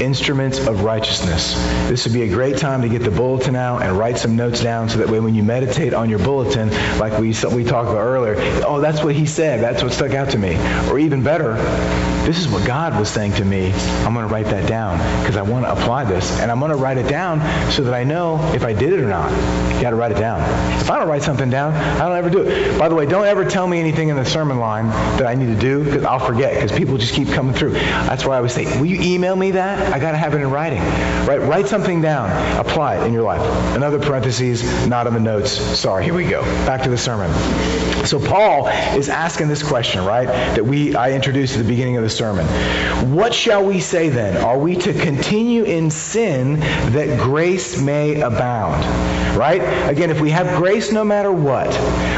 instruments 0.01 0.65
of 0.65 0.83
righteousness. 0.83 1.53
This 1.89 2.05
would 2.05 2.13
be 2.13 2.23
a 2.23 2.29
great 2.29 2.57
time 2.57 2.81
to 2.81 2.89
get 2.89 3.03
the 3.03 3.11
bulletin 3.11 3.55
out 3.55 3.83
and 3.83 3.99
write 3.99 4.17
some 4.17 4.35
notes 4.35 4.63
down 4.63 4.89
so 4.89 4.97
that 4.97 5.09
way 5.09 5.19
when 5.19 5.35
you 5.35 5.43
meditate 5.43 5.93
on 5.93 6.09
your 6.09 6.19
bulletin, 6.19 6.69
like 6.97 7.19
we, 7.19 7.35
we 7.53 7.63
talked 7.63 7.89
about 7.89 8.01
earlier, 8.01 8.35
oh, 8.65 8.79
that's 8.79 9.03
what 9.03 9.13
he 9.13 9.27
said. 9.27 9.61
That's 9.61 9.83
what 9.83 9.91
stuck 9.91 10.13
out 10.13 10.31
to 10.31 10.39
me. 10.39 10.55
Or 10.89 10.97
even 10.97 11.21
better, 11.21 11.53
this 12.23 12.39
is 12.39 12.47
what 12.47 12.65
God 12.65 12.97
was 12.97 13.09
saying 13.09 13.33
to 13.33 13.45
me. 13.45 13.73
I'm 13.73 14.13
going 14.13 14.25
to 14.25 14.33
write 14.33 14.45
that 14.45 14.65
down 14.65 14.97
because 15.21 15.35
I 15.35 15.41
want 15.41 15.65
to 15.65 15.73
apply 15.73 16.05
this. 16.05 16.39
And 16.39 16.49
I'm 16.49 16.59
going 16.59 16.71
to 16.71 16.77
write 16.77 16.97
it 16.97 17.09
down 17.09 17.41
so 17.69 17.83
that 17.83 17.93
I 17.93 18.05
know 18.05 18.39
if 18.53 18.63
I 18.63 18.71
did 18.71 18.93
it 18.93 19.01
or 19.01 19.07
not. 19.09 19.29
You 19.75 19.81
got 19.81 19.89
to 19.89 19.97
write 19.97 20.13
it 20.13 20.17
down. 20.17 20.39
If 20.79 20.89
I 20.89 20.97
don't 20.97 21.09
write 21.09 21.23
something 21.23 21.49
down, 21.49 21.73
I 21.73 22.07
don't 22.07 22.15
ever 22.15 22.29
do 22.29 22.43
it. 22.43 22.79
By 22.79 22.87
the 22.87 22.95
way, 22.95 23.02
don't 23.05 23.25
ever 23.25 23.45
tell 23.45 23.67
me 23.67 23.79
anything 23.79 24.09
in 24.09 24.15
the 24.15 24.25
sermon 24.25 24.59
line 24.59 24.87
that 25.17 25.25
I 25.25 25.35
need 25.35 25.47
to 25.47 25.59
do 25.59 25.83
because 25.83 26.03
I'll 26.03 26.19
forget 26.19 26.53
because 26.53 26.77
people 26.77 26.97
just 26.97 27.13
keep 27.13 27.29
coming 27.29 27.53
through. 27.53 27.71
That's 27.71 28.25
why 28.25 28.33
I 28.33 28.37
always 28.37 28.53
say, 28.53 28.65
will 28.79 28.85
you 28.85 29.01
email 29.01 29.35
me 29.35 29.51
that? 29.51 29.93
I 29.93 29.99
got 29.99 30.11
to 30.11 30.17
have 30.17 30.33
it 30.33 30.41
in 30.41 30.49
writing. 30.49 30.81
Right? 31.27 31.41
Write 31.41 31.67
something 31.67 32.01
down. 32.01 32.29
Apply 32.59 32.97
it 32.97 33.07
in 33.07 33.13
your 33.13 33.23
life. 33.23 33.41
Another 33.75 33.99
parentheses, 33.99 34.87
not 34.87 35.07
in 35.07 35.13
the 35.13 35.19
notes. 35.19 35.51
Sorry. 35.51 36.03
Here 36.03 36.13
we 36.13 36.27
go. 36.27 36.41
Back 36.65 36.83
to 36.83 36.89
the 36.89 36.97
sermon. 36.97 37.31
So 38.05 38.19
Paul 38.19 38.67
is 38.97 39.09
asking 39.09 39.47
this 39.47 39.63
question, 39.63 40.03
right? 40.03 40.27
That 40.27 40.65
we 40.65 40.93
I 40.95 41.13
introduced 41.13 41.55
at 41.55 41.63
the 41.63 41.67
beginning 41.67 41.97
of 41.97 42.03
the 42.03 42.09
sermon. 42.09 42.45
What 43.15 43.33
shall 43.33 43.65
we 43.65 43.79
say 43.79 44.09
then? 44.09 44.37
Are 44.37 44.57
we 44.57 44.75
to 44.77 44.93
continue 44.93 45.63
in 45.63 45.89
sin 45.89 46.59
that 46.59 47.19
grace 47.19 47.81
may 47.81 48.21
abound? 48.21 48.83
Right? 49.37 49.61
Again, 49.89 50.09
if 50.09 50.21
we 50.21 50.29
have 50.31 50.57
grace 50.57 50.91
no 50.91 51.03
matter 51.03 51.31
what, 51.31 51.73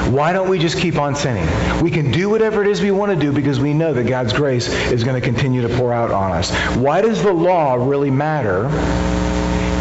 why 0.09 0.33
don't 0.33 0.49
we 0.49 0.59
just 0.59 0.74
keep 0.79 0.97
on 0.97 1.15
sinning? 1.15 1.47
We 1.81 1.91
can 1.91 2.11
do 2.11 2.29
whatever 2.29 2.61
it 2.61 2.67
is 2.67 2.81
we 2.81 2.91
want 2.91 3.11
to 3.11 3.19
do 3.19 3.31
because 3.31 3.59
we 3.59 3.73
know 3.73 3.93
that 3.93 4.07
God's 4.07 4.33
grace 4.33 4.67
is 4.67 5.03
going 5.03 5.19
to 5.19 5.25
continue 5.25 5.61
to 5.61 5.69
pour 5.69 5.93
out 5.93 6.11
on 6.11 6.31
us. 6.31 6.51
Why 6.75 7.01
does 7.01 7.23
the 7.23 7.33
law 7.33 7.75
really 7.75 8.11
matter? 8.11 8.69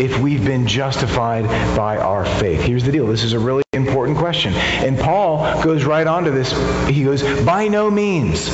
if 0.00 0.18
we've 0.18 0.44
been 0.44 0.66
justified 0.66 1.44
by 1.76 1.96
our 1.98 2.24
faith? 2.24 2.60
Here's 2.60 2.82
the 2.82 2.90
deal. 2.90 3.06
This 3.06 3.22
is 3.22 3.32
a 3.32 3.38
really 3.38 3.63
important 3.74 4.18
question. 4.18 4.54
And 4.54 4.98
Paul 4.98 5.62
goes 5.62 5.84
right 5.84 6.06
on 6.06 6.24
to 6.24 6.30
this. 6.30 6.52
He 6.88 7.04
goes, 7.04 7.22
by 7.44 7.68
no 7.68 7.90
means. 7.90 8.48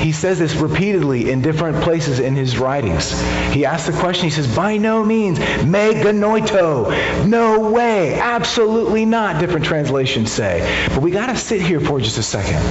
He 0.00 0.12
says 0.12 0.38
this 0.38 0.54
repeatedly 0.54 1.30
in 1.30 1.42
different 1.42 1.82
places 1.82 2.20
in 2.20 2.34
his 2.34 2.58
writings. 2.58 3.10
He 3.52 3.66
asks 3.66 3.86
the 3.86 4.00
question, 4.00 4.24
he 4.24 4.30
says, 4.30 4.54
by 4.56 4.78
no 4.78 5.04
means, 5.04 5.38
me 5.38 5.92
genoito. 5.92 7.26
No 7.26 7.70
way, 7.70 8.18
absolutely 8.18 9.04
not, 9.04 9.38
different 9.40 9.66
translations 9.66 10.32
say. 10.32 10.88
But 10.88 11.02
we 11.02 11.10
got 11.10 11.26
to 11.26 11.36
sit 11.36 11.60
here 11.60 11.80
for 11.80 12.00
just 12.00 12.16
a 12.16 12.22
second. 12.22 12.62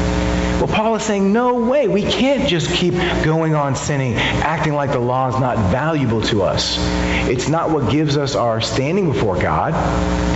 Well, 0.60 0.68
Paul 0.68 0.96
is 0.96 1.03
saying, 1.03 1.32
no 1.32 1.53
way. 1.63 1.88
We 1.88 2.01
can't 2.01 2.50
just 2.50 2.70
keep 2.74 2.94
going 3.24 3.56
on 3.56 3.77
sinning, 3.77 4.15
acting 4.15 4.74
like 4.74 4.91
the 4.91 5.00
law 5.00 5.29
is 5.29 5.39
not 5.39 5.58
valuable 5.72 6.22
to 6.24 6.41
us. 6.41 6.77
It's 7.29 7.48
not 7.48 7.70
what 7.70 7.89
gives 7.89 8.18
us 8.18 8.36
our 8.36 8.60
standing 8.60 9.10
before 9.10 9.39
God. 9.39 9.74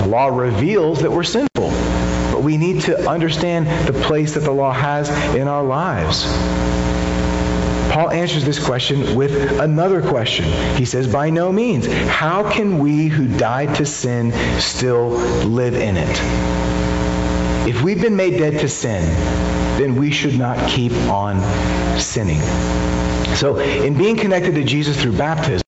The 0.01 0.07
law 0.07 0.27
reveals 0.27 1.02
that 1.03 1.11
we're 1.11 1.23
sinful. 1.23 1.69
But 2.31 2.43
we 2.43 2.57
need 2.57 2.81
to 2.83 3.07
understand 3.07 3.67
the 3.87 3.93
place 3.93 4.33
that 4.33 4.41
the 4.41 4.51
law 4.51 4.73
has 4.73 5.09
in 5.35 5.47
our 5.47 5.63
lives. 5.63 6.25
Paul 7.93 8.09
answers 8.09 8.43
this 8.43 8.63
question 8.65 9.15
with 9.15 9.59
another 9.59 10.01
question. 10.01 10.45
He 10.75 10.85
says, 10.85 11.11
By 11.11 11.29
no 11.29 11.51
means. 11.51 11.85
How 11.85 12.49
can 12.49 12.79
we 12.79 13.07
who 13.07 13.27
died 13.37 13.75
to 13.75 13.85
sin 13.85 14.31
still 14.59 15.09
live 15.09 15.75
in 15.75 15.95
it? 15.97 17.69
If 17.69 17.83
we've 17.83 18.01
been 18.01 18.15
made 18.15 18.39
dead 18.39 18.59
to 18.61 18.67
sin, 18.67 19.03
then 19.77 19.95
we 19.95 20.09
should 20.11 20.39
not 20.39 20.69
keep 20.69 20.93
on 21.07 21.39
sinning. 21.99 22.41
So, 23.35 23.59
in 23.59 23.97
being 23.97 24.17
connected 24.17 24.55
to 24.55 24.63
Jesus 24.63 24.99
through 25.01 25.17
baptism, 25.17 25.62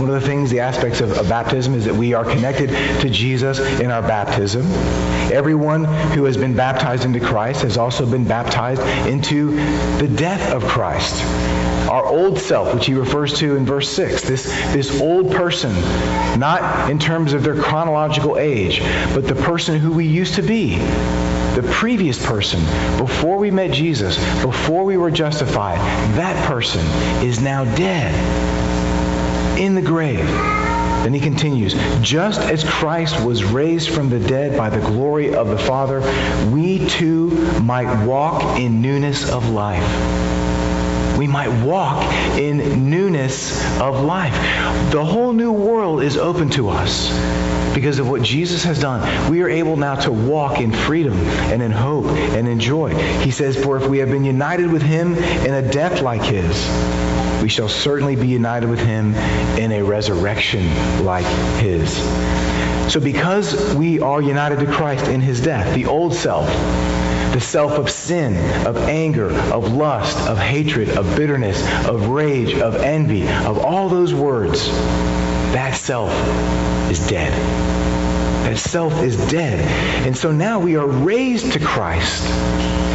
one 0.00 0.08
of 0.08 0.18
the 0.18 0.26
things, 0.26 0.50
the 0.50 0.60
aspects 0.60 1.02
of, 1.02 1.12
of, 1.18 1.28
baptism 1.28 1.74
is 1.74 1.84
that 1.84 1.94
we 1.94 2.14
are 2.14 2.24
connected 2.24 2.70
to 3.00 3.10
Jesus 3.10 3.58
in 3.80 3.90
our 3.90 4.00
baptism. 4.00 4.62
Everyone 5.30 5.84
who 5.84 6.24
has 6.24 6.38
been 6.38 6.56
baptized 6.56 7.04
into 7.04 7.20
Christ 7.20 7.62
has 7.62 7.76
also 7.76 8.06
been 8.10 8.24
baptized 8.24 8.80
into 9.06 9.50
the 9.98 10.08
death 10.08 10.52
of 10.52 10.64
Christ. 10.64 11.22
Our 11.90 12.06
old 12.06 12.38
self, 12.38 12.74
which 12.74 12.86
he 12.86 12.94
refers 12.94 13.34
to 13.40 13.56
in 13.56 13.66
verse 13.66 13.90
6, 13.90 14.22
this, 14.22 14.44
this 14.72 15.00
old 15.02 15.32
person, 15.32 15.74
not 16.38 16.90
in 16.90 16.98
terms 16.98 17.34
of 17.34 17.44
their 17.44 17.60
chronological 17.60 18.38
age, 18.38 18.80
but 19.12 19.28
the 19.28 19.34
person 19.34 19.78
who 19.78 19.92
we 19.92 20.06
used 20.06 20.34
to 20.36 20.42
be 20.42 20.78
the 20.78 21.68
previous 21.72 22.24
person, 22.24 22.60
before 22.96 23.36
we 23.36 23.50
met 23.50 23.72
Jesus, 23.72 24.16
before 24.40 24.84
we 24.84 24.96
were 24.96 25.10
justified, 25.10 25.78
that 26.16 26.46
person 26.46 26.80
is 27.22 27.40
now 27.40 27.64
dead 27.74 28.69
in 29.58 29.74
the 29.74 29.82
grave. 29.82 30.26
Then 31.02 31.14
he 31.14 31.20
continues, 31.20 31.74
just 32.02 32.40
as 32.40 32.62
Christ 32.62 33.24
was 33.24 33.42
raised 33.42 33.88
from 33.88 34.10
the 34.10 34.20
dead 34.20 34.56
by 34.56 34.68
the 34.68 34.80
glory 34.80 35.34
of 35.34 35.48
the 35.48 35.56
Father, 35.56 36.00
we 36.50 36.86
too 36.88 37.28
might 37.60 38.04
walk 38.04 38.58
in 38.58 38.82
newness 38.82 39.30
of 39.30 39.48
life. 39.48 39.82
We 41.20 41.26
might 41.26 41.50
walk 41.66 42.02
in 42.38 42.88
newness 42.88 43.52
of 43.78 44.02
life. 44.02 44.32
The 44.90 45.04
whole 45.04 45.34
new 45.34 45.52
world 45.52 46.02
is 46.02 46.16
open 46.16 46.48
to 46.52 46.70
us 46.70 47.10
because 47.74 47.98
of 47.98 48.08
what 48.08 48.22
Jesus 48.22 48.64
has 48.64 48.80
done. 48.80 49.30
We 49.30 49.42
are 49.42 49.48
able 49.50 49.76
now 49.76 49.96
to 49.96 50.10
walk 50.10 50.60
in 50.60 50.72
freedom 50.72 51.12
and 51.12 51.60
in 51.60 51.72
hope 51.72 52.06
and 52.06 52.48
in 52.48 52.58
joy. 52.58 52.94
He 53.20 53.32
says, 53.32 53.62
For 53.62 53.76
if 53.76 53.86
we 53.86 53.98
have 53.98 54.08
been 54.08 54.24
united 54.24 54.72
with 54.72 54.80
him 54.80 55.14
in 55.14 55.52
a 55.52 55.70
death 55.70 56.00
like 56.00 56.22
his, 56.22 56.56
we 57.42 57.50
shall 57.50 57.68
certainly 57.68 58.16
be 58.16 58.26
united 58.26 58.70
with 58.70 58.80
him 58.80 59.14
in 59.58 59.72
a 59.72 59.82
resurrection 59.82 61.04
like 61.04 61.26
his. 61.60 61.98
So 62.90 62.98
because 62.98 63.74
we 63.74 64.00
are 64.00 64.22
united 64.22 64.60
to 64.60 64.72
Christ 64.72 65.06
in 65.08 65.20
his 65.20 65.42
death, 65.42 65.74
the 65.74 65.84
old 65.84 66.14
self, 66.14 66.48
the 67.32 67.40
self 67.40 67.72
of 67.72 67.88
sin, 67.88 68.36
of 68.66 68.76
anger, 68.76 69.30
of 69.52 69.72
lust, 69.72 70.18
of 70.28 70.36
hatred, 70.36 70.90
of 70.90 71.16
bitterness, 71.16 71.62
of 71.86 72.08
rage, 72.08 72.54
of 72.54 72.76
envy, 72.76 73.22
of 73.28 73.58
all 73.58 73.88
those 73.88 74.12
words, 74.12 74.66
that 75.52 75.72
self 75.76 76.10
is 76.90 77.06
dead. 77.06 77.32
That 78.44 78.58
self 78.58 78.94
is 79.02 79.16
dead. 79.30 79.60
And 80.06 80.16
so 80.16 80.32
now 80.32 80.58
we 80.58 80.76
are 80.76 80.86
raised 80.86 81.52
to 81.52 81.60
Christ 81.60 82.24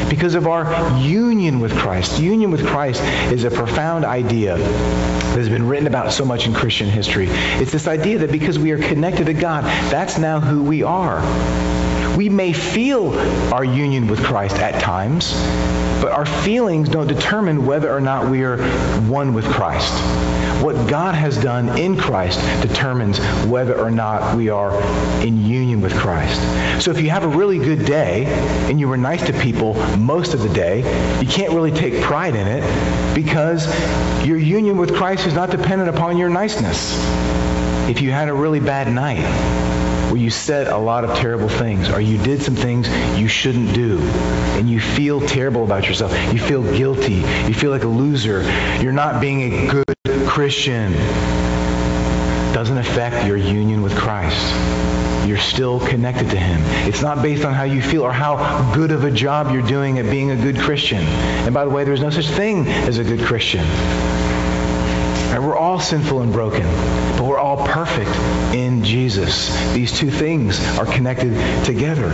because 0.10 0.36
of 0.36 0.48
our 0.48 1.00
union 1.00 1.62
with 1.62 1.74
Christ. 1.78 2.20
Union 2.20 2.52
with 2.52 2.66
Christ 2.66 3.02
is 3.32 3.46
a 3.46 3.52
profound 3.52 4.04
idea 4.04 4.58
that 5.36 5.42
has 5.42 5.50
been 5.50 5.68
written 5.68 5.86
about 5.86 6.14
so 6.14 6.24
much 6.24 6.48
in 6.48 6.54
Christian 6.54 6.88
history. 6.88 7.28
It's 7.30 7.74
this 7.74 7.90
idea 7.90 8.20
that 8.20 8.32
because 8.32 8.58
we 8.58 8.72
are 8.72 8.78
connected 8.78 9.26
to 9.26 9.34
God, 9.34 9.66
that's 9.92 10.18
now 10.18 10.40
who 10.40 10.64
we 10.64 10.82
are. 10.82 11.20
We 12.16 12.30
may 12.30 12.54
feel 12.54 13.14
our 13.54 13.66
union 13.66 14.08
with 14.08 14.24
Christ 14.24 14.56
at 14.56 14.82
times, 14.82 15.34
but 16.02 16.14
our 16.14 16.26
feelings 16.26 16.88
don't 16.88 17.08
determine 17.08 17.66
whether 17.66 17.92
or 17.92 18.00
not 18.00 18.32
we 18.32 18.46
are 18.46 18.60
one 19.10 19.34
with 19.34 19.44
Christ. 19.44 19.94
What 20.64 20.90
God 20.90 21.16
has 21.16 21.38
done 21.38 21.78
in 21.78 21.98
Christ 21.98 22.40
determines 22.66 23.20
whether 23.46 23.78
or 23.78 23.92
not 23.92 24.38
we 24.38 24.48
are 24.48 24.74
in 25.22 25.46
union 25.46 25.82
with 25.82 25.94
Christ. 25.94 26.40
So 26.82 26.92
if 26.92 27.02
you 27.02 27.10
have 27.10 27.26
a 27.26 27.28
really 27.28 27.60
good 27.60 27.86
day 27.86 28.26
and 28.70 28.80
you 28.80 28.88
were 28.88 28.98
nice 28.98 29.26
to 29.26 29.34
people 29.34 29.74
most 29.98 30.34
of 30.34 30.42
the 30.42 30.50
day, 30.50 30.78
you 31.20 31.28
can't 31.28 31.52
really 31.52 31.72
take 31.72 32.02
pride 32.02 32.36
in 32.36 32.48
it 32.48 32.64
because 33.14 33.68
your 34.26 34.38
union 34.38 34.78
with 34.78 34.96
Christ 34.96 35.25
is 35.26 35.34
not 35.34 35.50
dependent 35.50 35.90
upon 35.90 36.18
your 36.18 36.30
niceness. 36.30 36.94
If 37.90 38.02
you 38.02 38.12
had 38.12 38.30
a 38.30 38.34
really 38.34 38.60
bad 38.60 38.92
night, 38.92 39.24
where 40.12 40.22
you 40.22 40.30
said 40.30 40.68
a 40.68 40.78
lot 40.78 41.04
of 41.04 41.18
terrible 41.18 41.50
things 41.50 41.90
or 41.90 42.00
you 42.00 42.18
did 42.20 42.42
some 42.42 42.56
things 42.56 42.88
you 43.20 43.28
shouldn't 43.28 43.74
do 43.74 44.00
and 44.00 44.70
you 44.70 44.80
feel 44.80 45.20
terrible 45.20 45.64
about 45.64 45.88
yourself. 45.88 46.12
You 46.34 46.40
feel 46.40 46.64
guilty. 46.78 47.16
You 47.48 47.54
feel 47.54 47.72
like 47.72 47.84
a 47.84 47.88
loser. 47.90 48.42
You're 48.82 48.94
not 48.94 49.20
being 49.20 49.42
a 49.42 49.72
good 49.72 50.28
Christian. 50.28 50.94
Doesn't 52.54 52.78
affect 52.78 53.28
your 53.28 53.36
union 53.36 53.82
with 53.82 53.96
Christ. 53.98 54.54
You're 55.28 55.38
still 55.38 55.80
connected 55.80 56.30
to 56.30 56.38
him. 56.38 56.62
It's 56.88 57.02
not 57.02 57.22
based 57.22 57.44
on 57.44 57.54
how 57.54 57.64
you 57.64 57.82
feel 57.82 58.04
or 58.04 58.14
how 58.14 58.74
good 58.74 58.92
of 58.92 59.04
a 59.04 59.12
job 59.12 59.52
you're 59.52 59.68
doing 59.68 60.00
at 60.00 60.06
being 60.06 60.32
a 60.32 60.36
good 60.36 60.58
Christian. 60.58 61.00
And 61.00 61.54
by 61.54 61.66
the 61.66 61.72
way, 61.72 61.84
there's 61.84 62.02
no 62.02 62.12
such 62.12 62.30
thing 62.30 62.68
as 62.68 63.00
a 63.00 63.04
good 63.04 63.20
Christian. 63.20 63.66
Right? 65.36 65.46
We're 65.46 65.58
all 65.58 65.82
sinful 65.82 66.22
and 66.22 66.32
broken, 66.32 66.64
but 67.18 67.24
we're 67.24 67.38
all 67.38 67.68
perfect 67.68 68.10
in 68.56 68.86
Jesus. 68.86 69.54
These 69.74 69.92
two 69.92 70.10
things 70.10 70.66
are 70.78 70.86
connected 70.86 71.34
together. 71.66 72.10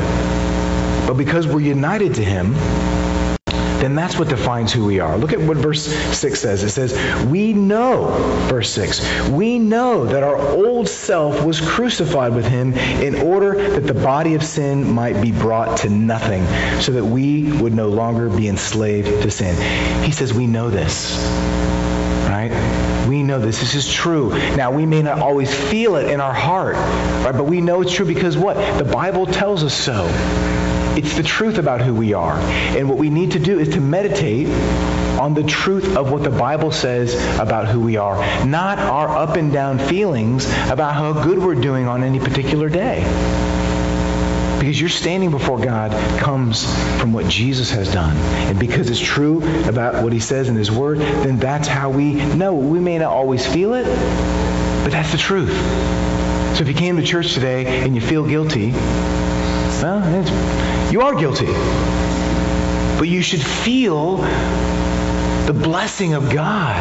But 1.06 1.18
because 1.18 1.46
we're 1.46 1.62
united 1.62 2.16
to 2.16 2.24
him, 2.24 2.56
then 3.82 3.96
that's 3.96 4.18
what 4.18 4.30
defines 4.30 4.72
who 4.72 4.86
we 4.86 5.00
are. 5.00 5.18
Look 5.18 5.34
at 5.34 5.40
what 5.40 5.58
verse 5.58 5.84
6 5.84 6.40
says. 6.40 6.64
It 6.64 6.70
says, 6.70 7.26
We 7.26 7.54
know, 7.54 8.08
verse 8.48 8.70
6, 8.70 9.30
we 9.30 9.60
know 9.60 10.06
that 10.06 10.24
our 10.24 10.38
old 10.38 10.88
self 10.88 11.44
was 11.44 11.60
crucified 11.60 12.34
with 12.36 12.46
him 12.46 12.74
in 12.74 13.16
order 13.16 13.56
that 13.72 13.82
the 13.82 13.94
body 13.94 14.36
of 14.36 14.44
sin 14.44 14.92
might 14.92 15.20
be 15.22 15.32
brought 15.32 15.78
to 15.80 15.90
nothing, 15.90 16.46
so 16.82 16.92
that 16.94 17.06
we 17.06 17.52
would 17.60 17.74
no 17.74 17.90
longer 17.90 18.30
be 18.30 18.48
enslaved 18.48 19.24
to 19.24 19.32
sin. 19.32 19.56
He 20.04 20.12
says, 20.12 20.34
We 20.34 20.48
know 20.48 20.70
this. 20.70 21.18
Right? 22.28 23.06
We 23.08 23.24
know 23.24 23.40
this. 23.40 23.60
This 23.60 23.76
is 23.76 23.92
true. 23.92 24.30
Now, 24.56 24.72
we 24.72 24.86
may 24.86 25.02
not 25.02 25.20
always 25.20 25.54
feel 25.54 25.96
it 25.96 26.10
in 26.10 26.22
our 26.22 26.34
heart, 26.34 26.76
right? 26.76 27.34
But 27.34 27.46
we 27.46 27.60
know 27.60 27.82
it's 27.82 27.94
true 27.94 28.06
because 28.06 28.38
what? 28.38 28.56
The 28.78 28.86
Bible 28.86 29.26
tells 29.26 29.64
us 29.64 29.74
so. 29.74 30.08
It's 30.98 31.16
the 31.16 31.24
truth 31.24 31.58
about 31.58 31.82
who 31.82 31.94
we 31.94 32.14
are. 32.14 32.38
And 32.38 32.90
what 32.90 32.98
we 32.98 33.10
need 33.10 33.32
to 33.32 33.40
do 33.40 33.60
is 33.60 33.70
to 33.70 33.82
meditate 33.82 34.48
on 35.20 35.34
the 35.34 35.44
truth 35.44 35.96
of 35.96 36.12
what 36.12 36.24
the 36.24 36.30
Bible 36.30 36.72
says 36.72 37.14
about 37.40 37.68
who 37.68 37.80
we 37.80 37.98
are, 37.98 38.18
not 38.46 38.80
our 38.80 39.08
up 39.08 39.36
and 39.36 39.54
down 39.54 39.78
feelings 39.78 40.46
about 40.70 40.94
how 40.94 41.14
good 41.14 41.38
we're 41.38 41.56
doing 41.56 41.88
on 41.88 42.04
any 42.04 42.20
particular 42.20 42.70
day. 42.70 43.02
Because 44.60 44.80
your 44.80 44.90
standing 44.90 45.32
before 45.32 45.60
God 45.60 45.92
comes 46.20 46.66
from 47.00 47.14
what 47.14 47.28
Jesus 47.28 47.72
has 47.72 47.92
done. 47.92 48.16
And 48.18 48.60
because 48.60 48.90
it's 48.90 49.00
true 49.00 49.42
about 49.68 50.04
what 50.04 50.14
he 50.14 50.20
says 50.20 50.50
in 50.50 50.56
his 50.56 50.72
word, 50.72 51.00
then 51.00 51.38
that's 51.38 51.68
how 51.68 51.90
we 51.90 52.14
know. 52.14 52.54
We 52.54 52.80
may 52.80 52.98
not 52.98 53.12
always 53.12 53.46
feel 53.46 53.74
it, 53.74 53.86
but 53.86 54.92
that's 54.92 55.12
the 55.12 55.18
truth. 55.18 55.56
So 56.56 56.62
if 56.62 56.68
you 56.68 56.74
came 56.74 56.98
to 56.98 57.04
church 57.04 57.34
today 57.34 57.84
and 57.84 57.96
you 57.96 58.02
feel 58.02 58.26
guilty, 58.28 58.72
well, 59.82 60.02
you 60.92 61.02
are 61.02 61.16
guilty. 61.16 61.48
But 62.98 63.08
you 63.08 63.22
should 63.22 63.42
feel 63.42 64.18
the 64.18 65.54
blessing 65.54 66.14
of 66.14 66.30
God 66.30 66.78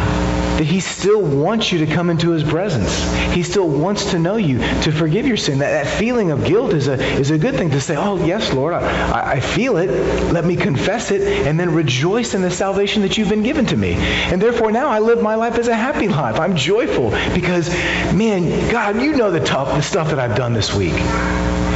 that 0.60 0.66
he 0.66 0.80
still 0.80 1.22
wants 1.22 1.72
you 1.72 1.78
to 1.78 1.86
come 1.86 2.10
into 2.10 2.32
his 2.32 2.44
presence. 2.44 3.02
He 3.32 3.42
still 3.42 3.66
wants 3.66 4.10
to 4.10 4.18
know 4.18 4.36
you, 4.36 4.58
to 4.58 4.92
forgive 4.92 5.26
your 5.26 5.38
sin. 5.38 5.60
That, 5.60 5.84
that 5.84 5.98
feeling 5.98 6.32
of 6.32 6.44
guilt 6.44 6.74
is 6.74 6.86
a, 6.86 7.02
is 7.18 7.30
a 7.30 7.38
good 7.38 7.54
thing 7.54 7.70
to 7.70 7.80
say, 7.80 7.96
oh, 7.96 8.22
yes, 8.22 8.52
Lord, 8.52 8.74
I, 8.74 9.36
I 9.36 9.40
feel 9.40 9.78
it. 9.78 9.88
Let 10.30 10.44
me 10.44 10.56
confess 10.56 11.10
it 11.10 11.46
and 11.46 11.58
then 11.58 11.72
rejoice 11.72 12.34
in 12.34 12.42
the 12.42 12.50
salvation 12.50 13.00
that 13.02 13.16
you've 13.16 13.30
been 13.30 13.42
given 13.42 13.64
to 13.66 13.76
me. 13.76 13.94
And 13.94 14.42
therefore 14.42 14.70
now 14.70 14.90
I 14.90 14.98
live 14.98 15.22
my 15.22 15.36
life 15.36 15.54
as 15.54 15.68
a 15.68 15.74
happy 15.74 16.08
life. 16.08 16.38
I'm 16.38 16.56
joyful 16.56 17.10
because, 17.32 17.70
man, 18.12 18.70
God, 18.70 19.00
you 19.00 19.16
know 19.16 19.30
the 19.30 19.40
tough, 19.40 19.68
the 19.68 19.82
stuff 19.82 20.10
that 20.10 20.18
I've 20.18 20.36
done 20.36 20.52
this 20.52 20.74
week. 20.74 20.92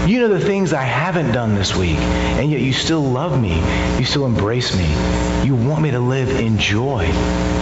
You 0.07 0.21
know 0.21 0.29
the 0.29 0.39
things 0.39 0.75
I 0.75 0.83
haven't 0.83 1.33
done 1.33 1.55
this 1.55 1.75
week, 1.75 1.97
and 1.97 2.51
yet 2.51 2.61
you 2.61 2.75
still 2.75 3.01
love 3.01 3.41
me. 3.41 3.57
You 3.99 4.05
still 4.05 4.27
embrace 4.27 4.77
me. 4.77 4.85
You 5.47 5.57
want 5.57 5.81
me 5.81 5.93
to 5.93 5.99
live 5.99 6.29
in 6.29 6.59
joy. 6.59 7.07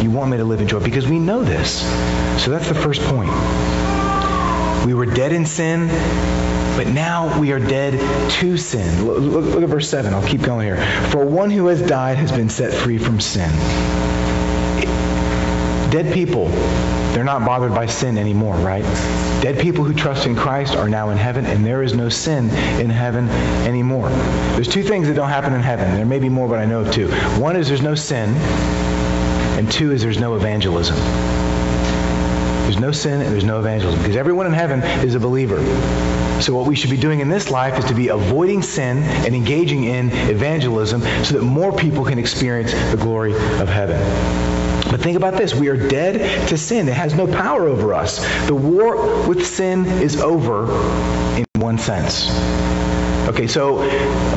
You 0.03 0.11
want 0.11 0.29
me 0.29 0.39
to 0.39 0.45
live 0.45 0.61
in 0.61 0.67
joy 0.67 0.81
because 0.81 1.07
we 1.07 1.21
know 1.21 1.45
this. 1.45 1.83
So 2.43 2.51
that's 2.51 2.67
the 2.67 2.75
first 2.75 3.01
point. 3.03 3.31
We 4.85 4.93
were 4.93 5.07
dead 5.07 5.33
in 5.33 5.47
sin, 5.47 5.87
but 6.77 6.89
now 6.89 7.39
we 7.39 7.53
are 7.53 7.61
dead 7.61 7.93
to 8.41 8.57
sin. 8.57 9.07
Look, 9.07 9.21
look, 9.21 9.45
look, 9.45 9.63
at 9.63 9.69
verse 9.69 9.89
7. 9.89 10.13
I'll 10.13 10.27
keep 10.27 10.43
going 10.43 10.67
here. 10.67 10.85
For 11.11 11.25
one 11.25 11.49
who 11.49 11.69
has 11.69 11.81
died 11.81 12.17
has 12.17 12.33
been 12.33 12.49
set 12.49 12.73
free 12.73 12.99
from 12.99 13.21
sin. 13.21 13.51
Dead 15.93 16.13
people 16.13 16.49
they're 17.13 17.25
not 17.25 17.45
bothered 17.45 17.75
by 17.75 17.87
sin 17.87 18.17
anymore, 18.17 18.57
right? 18.57 18.83
Dead 19.43 19.59
people 19.59 19.85
who 19.85 19.93
trust 19.93 20.27
in 20.27 20.35
Christ 20.35 20.75
are 20.75 20.89
now 20.89 21.11
in 21.11 21.19
heaven, 21.19 21.45
and 21.47 21.65
there 21.65 21.83
is 21.83 21.95
no 21.95 22.09
sin 22.09 22.49
in 22.81 22.91
heaven 22.91 23.29
anymore. 23.67 24.09
There's 24.55 24.69
two 24.69 24.83
things 24.83 25.09
that 25.09 25.15
don't 25.15 25.29
happen 25.29 25.53
in 25.53 25.61
heaven. 25.61 25.95
There 25.95 26.07
may 26.07 26.19
be 26.19 26.29
more, 26.29 26.49
but 26.49 26.59
I 26.59 26.65
know 26.65 26.81
of 26.81 26.93
two. 26.93 27.09
One 27.41 27.57
is 27.57 27.69
there's 27.69 27.83
no 27.83 27.95
sin, 27.95 28.31
and 29.59 29.71
two 29.71 29.93
is 29.93 30.03
there's 30.03 30.19
no 30.19 30.37
evangelism. 30.37 30.97
There's 30.97 32.81
no 32.81 32.93
sin 32.93 33.21
and 33.21 33.31
there's 33.31 33.45
no 33.45 33.59
evangelism 33.59 34.01
because 34.01 34.17
everyone 34.17 34.47
in 34.47 34.55
heaven 34.55 34.83
is 35.05 35.15
a 35.15 35.21
believer. 35.21 35.59
So 36.41 36.55
what 36.55 36.67
we 36.67 36.75
should 36.75 36.91
be 36.91 36.97
doing 36.97 37.21
in 37.21 37.29
this 37.29 37.51
life 37.51 37.79
is 37.79 37.85
to 37.85 37.95
be 37.95 38.09
avoiding 38.09 38.63
sin 38.63 39.03
and 39.03 39.35
engaging 39.35 39.85
in 39.85 40.11
evangelism 40.11 41.03
so 41.23 41.35
that 41.35 41.43
more 41.43 41.77
people 41.77 42.03
can 42.05 42.19
experience 42.19 42.73
the 42.73 42.97
glory 42.97 43.35
of 43.35 43.69
heaven. 43.69 44.01
But 44.93 45.01
think 45.01 45.17
about 45.17 45.39
this. 45.39 45.55
We 45.55 45.69
are 45.69 45.89
dead 45.89 46.49
to 46.49 46.59
sin. 46.59 46.87
It 46.87 46.93
has 46.93 47.15
no 47.15 47.27
power 47.27 47.67
over 47.67 47.95
us. 47.95 48.19
The 48.47 48.55
war 48.55 49.27
with 49.27 49.47
sin 49.47 49.87
is 49.87 50.21
over 50.21 50.71
in 51.39 51.47
one 51.55 51.79
sense. 51.79 52.29
Okay, 53.27 53.47
so 53.47 53.79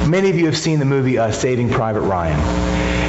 many 0.07 0.29
of 0.29 0.37
you 0.37 0.45
have 0.45 0.57
seen 0.57 0.79
the 0.79 0.85
movie 0.85 1.17
uh, 1.17 1.33
Saving 1.33 1.69
Private 1.69 2.03
Ryan. 2.03 2.39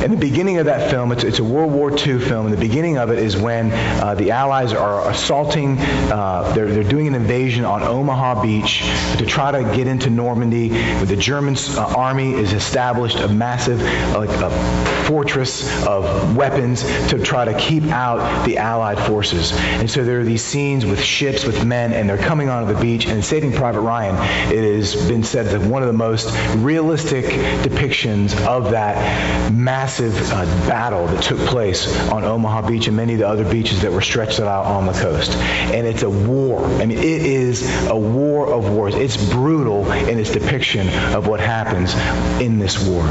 In 0.06 0.12
the 0.12 0.16
beginning 0.18 0.58
of 0.58 0.66
that 0.66 0.88
film, 0.88 1.10
it's, 1.10 1.24
it's 1.24 1.40
a 1.40 1.44
World 1.44 1.72
War 1.72 1.90
II 1.90 2.20
film, 2.20 2.46
and 2.46 2.54
the 2.54 2.60
beginning 2.60 2.96
of 2.96 3.10
it 3.10 3.18
is 3.18 3.36
when 3.36 3.72
uh, 3.72 4.14
the 4.14 4.30
Allies 4.30 4.72
are 4.72 5.10
assaulting, 5.10 5.78
uh, 5.80 6.52
they're, 6.54 6.68
they're 6.68 6.84
doing 6.84 7.08
an 7.08 7.16
invasion 7.16 7.64
on 7.64 7.82
Omaha 7.82 8.40
Beach 8.40 8.82
to 9.18 9.26
try 9.26 9.50
to 9.50 9.64
get 9.74 9.88
into 9.88 10.08
Normandy. 10.08 10.68
The 10.68 11.16
German 11.16 11.56
uh, 11.70 11.92
army 11.96 12.34
is 12.34 12.52
established 12.52 13.18
a 13.18 13.26
massive 13.26 13.82
like 14.14 14.30
a 14.30 15.06
fortress 15.08 15.84
of 15.84 16.36
weapons 16.36 16.82
to 17.10 17.18
try 17.18 17.44
to 17.44 17.58
keep 17.58 17.82
out 17.86 18.46
the 18.46 18.58
Allied 18.58 19.00
forces. 19.00 19.50
And 19.54 19.90
so 19.90 20.04
there 20.04 20.20
are 20.20 20.24
these 20.24 20.44
scenes 20.44 20.86
with 20.86 21.02
ships, 21.02 21.44
with 21.44 21.64
men, 21.64 21.92
and 21.92 22.08
they're 22.08 22.16
coming 22.16 22.48
onto 22.48 22.72
the 22.72 22.80
beach. 22.80 23.06
And 23.06 23.24
Saving 23.24 23.52
Private 23.52 23.80
Ryan, 23.80 24.14
it 24.52 24.76
has 24.76 25.08
been 25.08 25.24
said 25.24 25.46
that 25.46 25.68
one 25.68 25.82
of 25.82 25.88
the 25.88 25.98
most 25.98 26.32
realistic 26.58 27.24
depictions 27.64 28.40
of 28.46 28.70
that 28.70 29.52
massive 29.52 29.95
massive 30.00 30.32
uh, 30.32 30.44
battle 30.68 31.06
that 31.06 31.22
took 31.22 31.38
place 31.38 31.86
on 32.10 32.24
Omaha 32.24 32.68
Beach 32.68 32.86
and 32.86 32.96
many 32.96 33.14
of 33.14 33.18
the 33.20 33.28
other 33.28 33.50
beaches 33.50 33.80
that 33.82 33.92
were 33.92 34.02
stretched 34.02 34.40
out 34.40 34.66
on 34.66 34.86
the 34.86 34.92
coast. 34.92 35.34
And 35.36 35.86
it's 35.86 36.02
a 36.02 36.10
war. 36.10 36.64
I 36.64 36.86
mean, 36.86 36.98
it 36.98 37.04
is 37.04 37.86
a 37.86 37.96
war 37.96 38.52
of 38.52 38.70
wars. 38.70 38.94
It's 38.94 39.16
brutal 39.16 39.90
in 39.90 40.18
its 40.18 40.32
depiction 40.32 40.88
of 41.14 41.26
what 41.26 41.40
happens 41.40 41.94
in 42.42 42.58
this 42.58 42.78
war. 42.86 43.04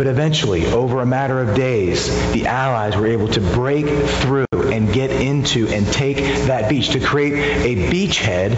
But 0.00 0.06
eventually, 0.06 0.64
over 0.64 1.02
a 1.02 1.04
matter 1.04 1.40
of 1.40 1.54
days, 1.54 2.08
the 2.32 2.46
Allies 2.46 2.96
were 2.96 3.06
able 3.06 3.28
to 3.28 3.40
break 3.42 3.84
through 4.22 4.46
and 4.50 4.90
get 4.94 5.10
into 5.10 5.68
and 5.68 5.86
take 5.88 6.16
that 6.46 6.70
beach 6.70 6.92
to 6.92 7.00
create 7.00 7.34
a 7.34 7.90
beachhead 7.92 8.54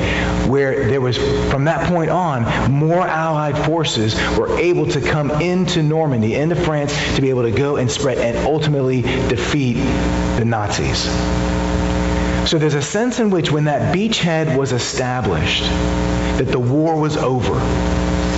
where 0.49 0.89
there 0.89 1.01
was, 1.01 1.19
from 1.51 1.65
that 1.65 1.89
point 1.89 2.11
on, 2.11 2.71
more 2.71 3.05
Allied 3.05 3.59
forces 3.59 4.15
were 4.39 4.57
able 4.57 4.87
to 4.87 5.01
come 5.01 5.33
into 5.33 5.83
Normandy, 5.83 6.37
into 6.37 6.55
France, 6.55 6.95
to 7.17 7.21
be 7.21 7.31
able 7.31 7.43
to 7.43 7.51
go 7.51 7.75
and 7.75 7.91
spread 7.91 8.19
and 8.19 8.47
ultimately 8.47 9.03
defeat 9.03 9.73
the 10.39 10.45
Nazis. 10.45 11.03
So 12.49 12.57
there's 12.57 12.75
a 12.75 12.83
sense 12.83 13.19
in 13.19 13.31
which 13.31 13.51
when 13.51 13.65
that 13.65 13.93
beachhead 13.93 14.57
was 14.57 14.71
established, 14.71 15.65
that 15.65 16.47
the 16.53 16.61
war 16.61 16.95
was 16.95 17.17
over 17.17 17.59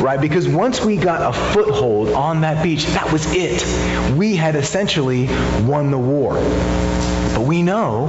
right? 0.05 0.21
Because 0.21 0.47
once 0.47 0.85
we 0.85 0.97
got 0.97 1.23
a 1.23 1.33
foothold 1.33 2.11
on 2.11 2.43
that 2.43 2.63
beach, 2.63 2.85
that 2.89 3.11
was 3.11 3.25
it. 3.33 3.65
We 4.15 4.37
had 4.37 4.55
essentially 4.55 5.27
won 5.65 5.91
the 5.91 5.99
war. 5.99 6.35
But 6.35 7.47
we 7.47 7.63
know 7.63 8.07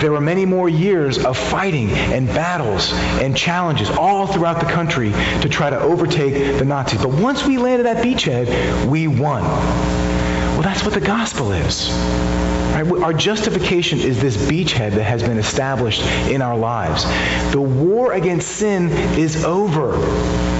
there 0.00 0.10
were 0.10 0.22
many 0.22 0.46
more 0.46 0.70
years 0.70 1.22
of 1.22 1.36
fighting 1.36 1.90
and 1.90 2.26
battles 2.26 2.92
and 2.94 3.36
challenges 3.36 3.90
all 3.90 4.26
throughout 4.26 4.58
the 4.58 4.66
country 4.66 5.12
to 5.12 5.48
try 5.50 5.68
to 5.68 5.78
overtake 5.78 6.58
the 6.58 6.64
Nazis. 6.64 7.02
But 7.02 7.12
once 7.12 7.46
we 7.46 7.58
landed 7.58 7.86
at 7.86 8.02
beachhead, 8.02 8.86
we 8.86 9.06
won. 9.06 9.42
Well, 9.42 10.62
that's 10.62 10.82
what 10.82 10.94
the 10.94 11.00
gospel 11.00 11.52
is. 11.52 11.90
Right? 11.90 12.90
Our 13.02 13.12
justification 13.12 14.00
is 14.00 14.18
this 14.20 14.36
beachhead 14.36 14.92
that 14.92 15.04
has 15.04 15.22
been 15.22 15.38
established 15.38 16.02
in 16.30 16.40
our 16.40 16.56
lives. 16.56 17.04
The 17.52 17.60
war 17.60 18.14
against 18.14 18.48
sin 18.48 18.90
is 19.18 19.44
over. 19.44 20.53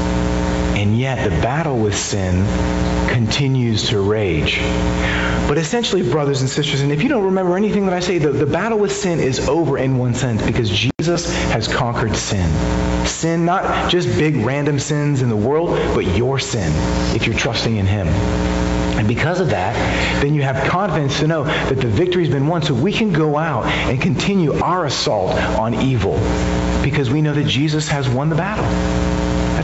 The 1.25 1.31
battle 1.41 1.79
with 1.79 1.97
sin 1.97 2.45
continues 3.09 3.89
to 3.89 3.99
rage. 3.99 4.61
But 5.49 5.57
essentially, 5.57 6.03
brothers 6.03 6.43
and 6.43 6.51
sisters, 6.51 6.83
and 6.83 6.93
if 6.93 7.03
you 7.03 7.09
don't 7.09 7.25
remember 7.25 7.57
anything 7.57 7.87
that 7.87 7.95
I 7.95 8.01
say, 8.01 8.19
the, 8.19 8.31
the 8.31 8.45
battle 8.45 8.79
with 8.79 8.93
sin 8.93 9.21
is 9.21 9.49
over 9.49 9.79
in 9.79 9.97
one 9.97 10.13
sense 10.13 10.45
because 10.45 10.69
Jesus 10.69 10.94
has 11.07 11.69
conquered 11.69 12.17
sin. 12.17 13.07
Sin, 13.07 13.45
not 13.45 13.91
just 13.91 14.09
big 14.19 14.37
random 14.37 14.79
sins 14.79 15.23
in 15.23 15.29
the 15.29 15.37
world, 15.37 15.71
but 15.95 16.05
your 16.17 16.39
sin, 16.39 16.73
if 17.15 17.27
you're 17.27 17.37
trusting 17.37 17.77
in 17.77 17.87
him. 17.87 18.09
And 18.97 19.09
because 19.09 19.41
of 19.41 19.51
that, 19.51 19.75
then 20.23 20.35
you 20.35 20.43
have 20.43 20.69
confidence 20.71 21.19
to 21.21 21.27
know 21.27 21.45
that 21.45 21.79
the 21.79 21.89
victory's 21.89 22.31
been 22.31 22.47
won 22.47 22.63
so 22.63 22.75
we 22.75 22.93
can 22.93 23.13
go 23.13 23.37
out 23.37 23.67
and 23.67 24.01
continue 24.01 24.55
our 24.61 24.87
assault 24.87 25.33
on 25.59 25.75
evil 25.75 26.15
because 26.83 27.11
we 27.11 27.21
know 27.21 27.35
that 27.35 27.47
Jesus 27.47 27.89
has 27.89 28.09
won 28.09 28.29
the 28.29 28.37
battle. 28.37 28.65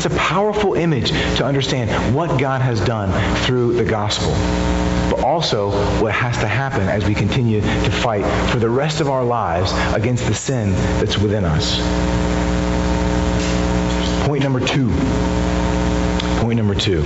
That's 0.01 0.07
a 0.07 0.11
powerful 0.11 0.75
image 0.75 1.11
to 1.37 1.45
understand 1.45 2.15
what 2.15 2.41
God 2.41 2.61
has 2.61 2.81
done 2.81 3.11
through 3.45 3.75
the 3.75 3.85
gospel. 3.85 4.31
But 5.11 5.25
also 5.25 5.71
what 6.01 6.13
has 6.13 6.39
to 6.39 6.47
happen 6.47 6.89
as 6.89 7.05
we 7.05 7.15
continue 7.15 7.61
to 7.61 7.91
fight 7.91 8.25
for 8.51 8.59
the 8.59 8.69
rest 8.69 9.01
of 9.01 9.11
our 9.11 9.25
lives 9.25 9.73
against 9.95 10.27
the 10.27 10.35
sin 10.35 10.73
that's 10.99 11.19
within 11.19 11.30
us. 11.35 11.79
Point 14.27 14.43
number 14.43 14.61
two. 14.61 14.91
Point 16.41 16.57
number 16.57 16.75
two. 16.75 17.03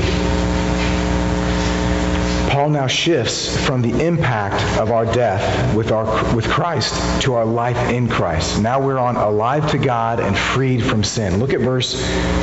Paul 2.50 2.70
now 2.70 2.86
shifts 2.86 3.54
from 3.66 3.82
the 3.82 4.06
impact 4.06 4.62
of 4.78 4.90
our 4.92 5.04
death 5.04 5.74
with, 5.74 5.90
our, 5.90 6.34
with 6.34 6.48
Christ 6.48 7.22
to 7.22 7.34
our 7.34 7.44
life 7.44 7.90
in 7.90 8.08
Christ. 8.08 8.62
Now 8.62 8.80
we're 8.80 8.98
on 8.98 9.16
alive 9.16 9.70
to 9.72 9.78
God 9.78 10.20
and 10.20 10.36
freed 10.36 10.82
from 10.82 11.02
sin. 11.04 11.40
Look 11.40 11.52
at 11.52 11.60
verse 11.60 11.94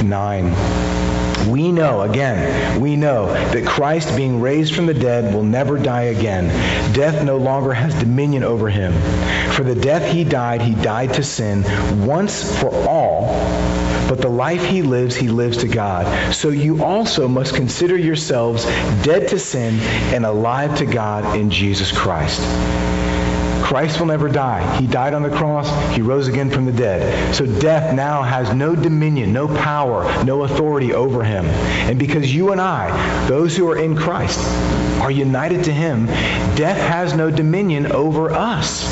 9. 0.04 1.21
We 1.48 1.72
know, 1.72 2.02
again, 2.02 2.80
we 2.80 2.96
know 2.96 3.28
that 3.28 3.66
Christ, 3.66 4.16
being 4.16 4.42
raised 4.42 4.76
from 4.76 4.86
the 4.86 4.94
dead, 4.94 5.34
will 5.34 5.44
never 5.44 5.78
die 5.78 6.04
again. 6.04 6.48
Death 6.94 7.24
no 7.24 7.38
longer 7.38 7.74
has 7.74 7.94
dominion 7.96 8.44
over 8.44 8.70
him. 8.70 8.94
For 9.54 9.64
the 9.64 9.76
death 9.76 10.12
he 10.12 10.24
died, 10.24 10.62
he 10.62 10.76
died 10.76 11.14
to 11.16 11.24
sin 11.24 11.64
once 12.06 12.60
for 12.60 12.74
all 12.88 13.62
but 14.12 14.20
the 14.20 14.28
life 14.28 14.66
he 14.66 14.82
lives, 14.82 15.16
he 15.16 15.30
lives 15.30 15.60
to 15.60 15.70
God. 15.70 16.36
So 16.36 16.50
you 16.50 16.84
also 16.84 17.30
must 17.30 17.56
consider 17.56 17.96
yourselves 17.96 18.66
dead 19.06 19.30
to 19.30 19.40
sin 19.40 19.80
and 20.14 20.26
alive 20.26 20.80
to 20.80 20.86
God 20.86 21.38
in 21.38 21.50
Jesus 21.50 21.94
Christ. 21.98 22.42
Christ 23.72 24.02
will 24.02 24.08
never 24.08 24.28
die. 24.28 24.80
He 24.82 24.86
died 24.86 25.14
on 25.14 25.24
the 25.24 25.30
cross. 25.30 25.70
He 25.96 26.02
rose 26.02 26.28
again 26.28 26.50
from 26.50 26.66
the 26.66 26.74
dead. 26.74 27.34
So 27.34 27.46
death 27.46 27.96
now 27.96 28.22
has 28.22 28.54
no 28.54 28.76
dominion, 28.76 29.32
no 29.32 29.48
power, 29.48 30.04
no 30.26 30.44
authority 30.44 30.94
over 30.94 31.24
him. 31.24 31.46
And 31.46 31.98
because 31.98 32.36
you 32.36 32.52
and 32.52 32.60
I, 32.60 33.28
those 33.30 33.56
who 33.56 33.72
are 33.72 33.78
in 33.78 33.96
Christ, 33.96 34.40
are 35.00 35.10
united 35.10 35.64
to 35.64 35.72
him, 35.72 36.08
death 36.58 36.76
has 36.76 37.16
no 37.16 37.32
dominion 37.32 37.94
over 37.94 38.32
us 38.32 38.84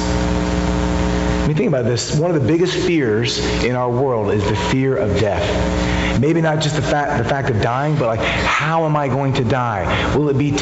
think 1.60 1.67
about 1.67 1.84
this. 1.84 2.17
One 2.17 2.34
of 2.34 2.41
the 2.41 2.48
biggest 2.48 2.74
fears 2.74 3.38
in 3.65 3.76
our 3.76 3.91
world 3.91 4.32
is 4.32 4.41
the 4.48 4.56
fear 4.72 4.95
of 4.95 5.19
death. 5.19 6.17
Maybe 6.17 6.39
not 6.39 6.62
just 6.62 6.78
the 6.78 6.82
fact, 6.82 7.22
the 7.22 7.28
fact 7.28 7.50
of 7.50 7.62
dying, 7.62 7.98
but 7.98 8.06
like, 8.06 8.22
how 8.22 8.86
am 8.86 8.95
I 8.95 9.10
going 9.10 9.34
to 9.34 9.43
die? 9.43 10.15
Will 10.15 10.30
it 10.30 10.38
be 10.38 10.54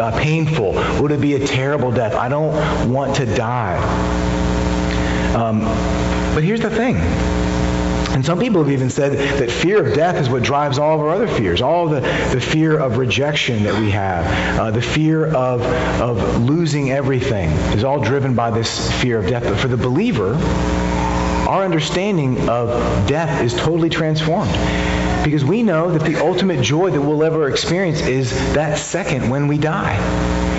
uh, 0.00 0.18
painful? 0.18 0.72
Will 0.72 1.12
it 1.12 1.20
be 1.20 1.34
a 1.34 1.46
terrible 1.46 1.92
death? 1.92 2.14
I 2.14 2.30
don't 2.30 2.90
want 2.90 3.14
to 3.16 3.26
die. 3.26 3.76
Um, 5.34 5.60
but 6.34 6.42
here's 6.42 6.62
the 6.62 6.70
thing. 6.70 6.96
And 8.10 8.24
some 8.24 8.38
people 8.38 8.62
have 8.62 8.72
even 8.72 8.90
said 8.90 9.12
that 9.40 9.50
fear 9.50 9.84
of 9.84 9.94
death 9.94 10.16
is 10.16 10.28
what 10.28 10.42
drives 10.42 10.78
all 10.78 10.94
of 10.94 11.00
our 11.00 11.10
other 11.10 11.28
fears, 11.28 11.60
all 11.60 11.88
the, 11.88 12.00
the 12.32 12.40
fear 12.40 12.78
of 12.78 12.96
rejection 12.98 13.64
that 13.64 13.78
we 13.78 13.90
have, 13.90 14.58
uh, 14.58 14.70
the 14.70 14.82
fear 14.82 15.26
of, 15.26 15.62
of 16.00 16.42
losing 16.42 16.90
everything 16.90 17.50
is 17.74 17.84
all 17.84 18.00
driven 18.00 18.34
by 18.34 18.50
this 18.50 18.90
fear 19.00 19.18
of 19.18 19.26
death. 19.26 19.44
But 19.44 19.58
for 19.58 19.68
the 19.68 19.76
believer, 19.76 20.34
our 21.46 21.64
understanding 21.64 22.48
of 22.48 23.06
death 23.06 23.42
is 23.42 23.54
totally 23.54 23.88
transformed 23.88 24.52
because 25.24 25.44
we 25.44 25.62
know 25.62 25.90
that 25.90 26.04
the 26.04 26.24
ultimate 26.24 26.62
joy 26.62 26.90
that 26.90 27.00
we'll 27.00 27.24
ever 27.24 27.48
experience 27.48 28.00
is 28.00 28.30
that 28.54 28.78
second 28.78 29.28
when 29.28 29.48
we 29.48 29.58
die. 29.58 29.96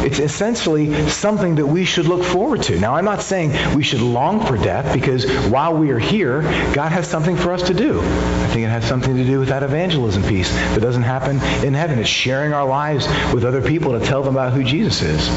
It's 0.05 0.19
essentially 0.19 1.09
something 1.09 1.55
that 1.55 1.65
we 1.65 1.85
should 1.85 2.05
look 2.05 2.23
forward 2.23 2.63
to. 2.63 2.79
Now, 2.79 2.95
I'm 2.95 3.05
not 3.05 3.21
saying 3.21 3.75
we 3.75 3.83
should 3.83 4.01
long 4.01 4.45
for 4.45 4.57
death 4.57 4.93
because 4.93 5.25
while 5.47 5.73
we 5.73 5.91
are 5.91 5.99
here, 5.99 6.41
God 6.73 6.91
has 6.91 7.07
something 7.07 7.35
for 7.35 7.53
us 7.53 7.63
to 7.63 7.73
do. 7.73 7.99
I 8.01 8.47
think 8.47 8.65
it 8.65 8.69
has 8.69 8.85
something 8.85 9.15
to 9.15 9.23
do 9.23 9.39
with 9.39 9.49
that 9.49 9.63
evangelism 9.63 10.23
piece 10.23 10.51
that 10.51 10.81
doesn't 10.81 11.03
happen 11.03 11.37
in 11.65 11.73
heaven. 11.73 11.99
It's 11.99 12.09
sharing 12.09 12.53
our 12.53 12.65
lives 12.65 13.07
with 13.33 13.43
other 13.43 13.61
people 13.61 13.97
to 13.97 14.05
tell 14.05 14.23
them 14.23 14.35
about 14.35 14.53
who 14.53 14.63
Jesus 14.63 15.01
is. 15.01 15.27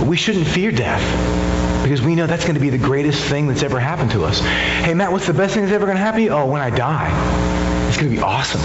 But 0.00 0.08
we 0.08 0.16
shouldn't 0.16 0.46
fear 0.46 0.70
death 0.70 1.67
because 1.88 2.02
we 2.02 2.14
know 2.14 2.26
that's 2.26 2.44
going 2.44 2.54
to 2.54 2.60
be 2.60 2.68
the 2.68 2.76
greatest 2.76 3.24
thing 3.24 3.48
that's 3.48 3.62
ever 3.62 3.80
happened 3.80 4.10
to 4.10 4.22
us. 4.24 4.40
Hey, 4.40 4.92
Matt, 4.92 5.10
what's 5.10 5.26
the 5.26 5.32
best 5.32 5.54
thing 5.54 5.62
that's 5.62 5.72
ever 5.72 5.86
going 5.86 5.96
to 5.96 6.02
happen? 6.02 6.28
Oh, 6.28 6.44
when 6.44 6.60
I 6.60 6.68
die. 6.68 7.88
It's 7.88 7.96
going 7.96 8.10
to 8.10 8.14
be 8.14 8.20
awesome. 8.20 8.60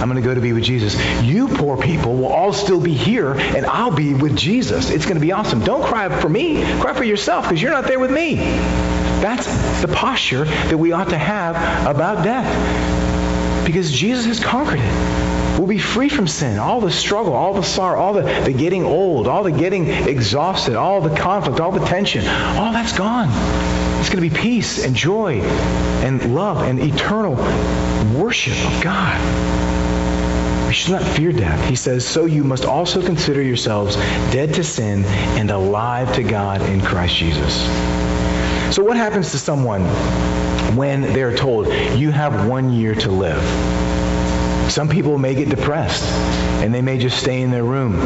I'm 0.00 0.08
going 0.08 0.22
to 0.22 0.26
go 0.26 0.34
to 0.34 0.40
be 0.40 0.54
with 0.54 0.64
Jesus. 0.64 0.96
You 1.22 1.48
poor 1.48 1.76
people 1.76 2.16
will 2.16 2.32
all 2.32 2.54
still 2.54 2.80
be 2.80 2.94
here, 2.94 3.34
and 3.34 3.66
I'll 3.66 3.94
be 3.94 4.14
with 4.14 4.34
Jesus. 4.34 4.88
It's 4.88 5.04
going 5.04 5.16
to 5.16 5.20
be 5.20 5.32
awesome. 5.32 5.60
Don't 5.60 5.84
cry 5.84 6.08
for 6.08 6.28
me. 6.30 6.62
Cry 6.80 6.94
for 6.94 7.04
yourself 7.04 7.44
because 7.44 7.60
you're 7.60 7.70
not 7.70 7.84
there 7.84 7.98
with 7.98 8.10
me. 8.10 8.36
That's 8.36 9.44
the 9.82 9.88
posture 9.88 10.46
that 10.46 10.78
we 10.78 10.92
ought 10.92 11.10
to 11.10 11.18
have 11.18 11.56
about 11.86 12.24
death 12.24 13.66
because 13.66 13.92
Jesus 13.92 14.24
has 14.24 14.40
conquered 14.40 14.80
it. 14.80 15.23
We'll 15.58 15.68
be 15.68 15.78
free 15.78 16.08
from 16.08 16.26
sin, 16.26 16.58
all 16.58 16.80
the 16.80 16.90
struggle, 16.90 17.32
all 17.32 17.54
the 17.54 17.62
sorrow, 17.62 18.00
all 18.00 18.12
the, 18.12 18.22
the 18.22 18.52
getting 18.52 18.84
old, 18.84 19.28
all 19.28 19.44
the 19.44 19.52
getting 19.52 19.86
exhausted, 19.86 20.74
all 20.74 21.00
the 21.00 21.14
conflict, 21.14 21.60
all 21.60 21.70
the 21.70 21.84
tension. 21.86 22.26
All 22.26 22.72
that's 22.72 22.96
gone. 22.96 23.28
It's 24.00 24.10
going 24.10 24.22
to 24.22 24.34
be 24.34 24.36
peace 24.36 24.84
and 24.84 24.94
joy 24.94 25.40
and 25.40 26.34
love 26.34 26.62
and 26.62 26.80
eternal 26.80 27.36
worship 28.20 28.54
of 28.66 28.82
God. 28.82 29.18
We 30.66 30.74
should 30.74 30.90
not 30.90 31.02
fear 31.02 31.30
death. 31.30 31.68
He 31.68 31.76
says, 31.76 32.04
So 32.04 32.24
you 32.24 32.42
must 32.42 32.64
also 32.64 33.00
consider 33.00 33.40
yourselves 33.40 33.94
dead 34.32 34.54
to 34.54 34.64
sin 34.64 35.04
and 35.38 35.50
alive 35.50 36.14
to 36.16 36.24
God 36.24 36.62
in 36.62 36.80
Christ 36.80 37.14
Jesus. 37.14 37.54
So, 38.74 38.82
what 38.82 38.96
happens 38.96 39.30
to 39.30 39.38
someone 39.38 39.82
when 40.76 41.02
they're 41.02 41.36
told, 41.36 41.68
You 41.68 42.10
have 42.10 42.48
one 42.48 42.72
year 42.72 42.94
to 42.96 43.10
live? 43.10 44.03
Some 44.68 44.88
people 44.88 45.18
may 45.18 45.34
get 45.34 45.48
depressed 45.50 46.53
and 46.64 46.74
they 46.74 46.80
may 46.80 46.96
just 46.96 47.20
stay 47.20 47.42
in 47.42 47.50
their 47.50 47.62
room 47.62 48.00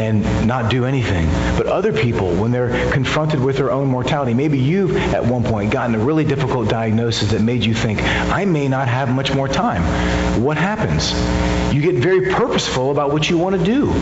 and 0.00 0.46
not 0.46 0.70
do 0.70 0.86
anything. 0.86 1.26
But 1.58 1.66
other 1.66 1.92
people, 1.92 2.34
when 2.34 2.50
they're 2.52 2.90
confronted 2.90 3.38
with 3.38 3.58
their 3.58 3.70
own 3.70 3.86
mortality, 3.88 4.32
maybe 4.32 4.58
you've 4.58 4.96
at 4.96 5.26
one 5.26 5.44
point 5.44 5.70
gotten 5.70 5.94
a 5.94 5.98
really 5.98 6.24
difficult 6.24 6.70
diagnosis 6.70 7.32
that 7.32 7.42
made 7.42 7.66
you 7.66 7.74
think, 7.74 8.02
I 8.02 8.46
may 8.46 8.66
not 8.66 8.88
have 8.88 9.14
much 9.14 9.34
more 9.34 9.46
time. 9.46 9.82
What 10.42 10.56
happens? 10.56 11.12
You 11.74 11.82
get 11.82 11.96
very 11.96 12.32
purposeful 12.32 12.90
about 12.90 13.12
what 13.12 13.28
you 13.28 13.36
want 13.36 13.58
to 13.58 13.62
do. 13.62 13.92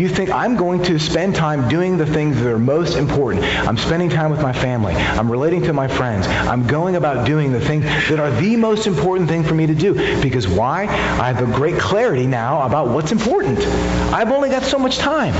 You 0.00 0.08
think, 0.08 0.30
I'm 0.30 0.56
going 0.56 0.84
to 0.84 0.98
spend 0.98 1.34
time 1.34 1.68
doing 1.68 1.98
the 1.98 2.06
things 2.06 2.36
that 2.36 2.46
are 2.46 2.58
most 2.58 2.96
important. 2.96 3.44
I'm 3.44 3.76
spending 3.76 4.08
time 4.08 4.30
with 4.30 4.40
my 4.40 4.52
family. 4.52 4.94
I'm 4.94 5.30
relating 5.30 5.62
to 5.64 5.72
my 5.74 5.88
friends. 5.88 6.26
I'm 6.26 6.66
going 6.66 6.96
about 6.96 7.26
doing 7.26 7.52
the 7.52 7.60
things 7.60 7.84
that 7.84 8.18
are 8.20 8.30
the 8.30 8.56
most 8.56 8.86
important 8.86 9.28
thing 9.28 9.42
for 9.42 9.54
me 9.54 9.66
to 9.66 9.74
do. 9.74 9.94
Because 10.22 10.48
why? 10.48 10.84
I 10.84 11.32
have 11.32 11.42
a 11.42 11.52
great 11.52 11.78
clarity 11.78 12.26
now 12.26 12.62
about 12.62 12.88
what's 12.88 13.12
important 13.12 13.39
important. 13.40 14.12
I've 14.12 14.30
only 14.30 14.50
got 14.50 14.62
so 14.62 14.78
much 14.78 14.98
time. 14.98 15.34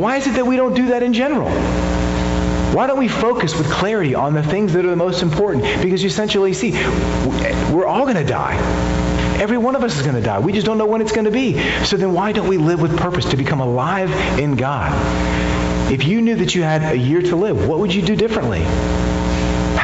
Why 0.00 0.16
is 0.16 0.26
it 0.26 0.34
that 0.34 0.46
we 0.46 0.56
don't 0.56 0.74
do 0.74 0.88
that 0.88 1.02
in 1.02 1.12
general? 1.12 1.48
Why 2.74 2.86
don't 2.86 2.98
we 2.98 3.08
focus 3.08 3.56
with 3.56 3.68
clarity 3.70 4.14
on 4.14 4.34
the 4.34 4.42
things 4.42 4.74
that 4.74 4.84
are 4.84 4.90
the 4.90 4.96
most 4.96 5.22
important? 5.22 5.64
Because 5.82 6.02
you 6.02 6.08
essentially 6.08 6.52
see, 6.52 6.72
we're 7.72 7.86
all 7.86 8.04
going 8.04 8.16
to 8.16 8.24
die. 8.24 8.56
Every 9.40 9.58
one 9.58 9.74
of 9.74 9.82
us 9.82 9.96
is 9.96 10.02
going 10.02 10.16
to 10.16 10.22
die. 10.22 10.38
We 10.38 10.52
just 10.52 10.66
don't 10.66 10.78
know 10.78 10.86
when 10.86 11.00
it's 11.00 11.12
going 11.12 11.24
to 11.24 11.30
be. 11.30 11.58
So 11.84 11.96
then 11.96 12.12
why 12.12 12.32
don't 12.32 12.48
we 12.48 12.58
live 12.58 12.80
with 12.80 12.96
purpose 12.98 13.30
to 13.30 13.36
become 13.36 13.60
alive 13.60 14.10
in 14.38 14.56
God? 14.56 14.92
If 15.90 16.04
you 16.04 16.20
knew 16.20 16.36
that 16.36 16.54
you 16.54 16.62
had 16.62 16.82
a 16.82 16.96
year 16.96 17.22
to 17.22 17.36
live, 17.36 17.66
what 17.66 17.78
would 17.78 17.94
you 17.94 18.02
do 18.02 18.14
differently? 18.14 18.60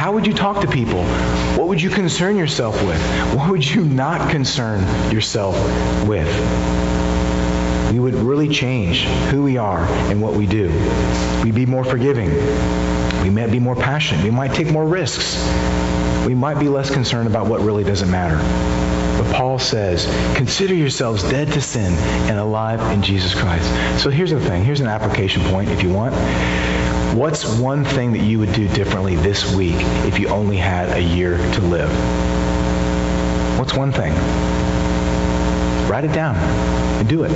How 0.05 0.11
would 0.11 0.27
you 0.27 0.35
talk 0.35 0.61
to 0.61 0.67
people? 0.67 1.03
What 1.57 1.67
would 1.67 1.81
you 1.81 1.89
concern 1.89 2.37
yourself 2.37 2.75
with? 2.85 3.35
What 3.35 3.49
would 3.49 3.67
you 3.67 3.83
not 3.83 4.29
concern 4.29 4.81
yourself 5.11 5.55
with? 6.07 6.27
We 7.91 7.97
would 7.97 8.13
really 8.13 8.47
change 8.47 9.01
who 9.31 9.41
we 9.41 9.57
are 9.57 9.83
and 10.11 10.21
what 10.21 10.35
we 10.35 10.45
do. 10.45 10.69
We'd 11.43 11.55
be 11.55 11.65
more 11.65 11.83
forgiving. 11.83 12.29
We 13.23 13.31
might 13.31 13.49
be 13.49 13.57
more 13.57 13.75
passionate. 13.75 14.23
We 14.23 14.29
might 14.29 14.53
take 14.53 14.71
more 14.71 14.85
risks. 14.85 15.37
We 16.27 16.35
might 16.35 16.59
be 16.59 16.69
less 16.69 16.91
concerned 16.91 17.27
about 17.27 17.47
what 17.47 17.61
really 17.61 17.83
doesn't 17.83 18.11
matter. 18.11 18.37
But 19.19 19.33
Paul 19.33 19.57
says, 19.57 20.05
consider 20.37 20.75
yourselves 20.75 21.23
dead 21.23 21.51
to 21.53 21.61
sin 21.61 21.93
and 22.29 22.37
alive 22.37 22.79
in 22.91 23.01
Jesus 23.01 23.33
Christ. 23.33 23.67
So 24.03 24.11
here's 24.11 24.29
the 24.29 24.39
thing. 24.39 24.63
Here's 24.63 24.81
an 24.81 24.87
application 24.87 25.41
point 25.45 25.71
if 25.71 25.81
you 25.81 25.91
want. 25.91 26.13
What's 27.13 27.45
one 27.59 27.85
thing 27.85 28.13
that 28.13 28.21
you 28.21 28.39
would 28.39 28.53
do 28.53 28.67
differently 28.69 29.15
this 29.15 29.53
week 29.53 29.75
if 30.05 30.19
you 30.19 30.29
only 30.29 30.57
had 30.57 30.89
a 30.89 31.01
year 31.01 31.37
to 31.37 31.61
live? 31.61 31.89
What's 33.59 33.73
one 33.73 33.91
thing? 33.91 34.13
Write 35.89 36.03
it 36.03 36.13
down 36.13 36.35
and 36.35 37.07
do 37.07 37.23
it. 37.23 37.31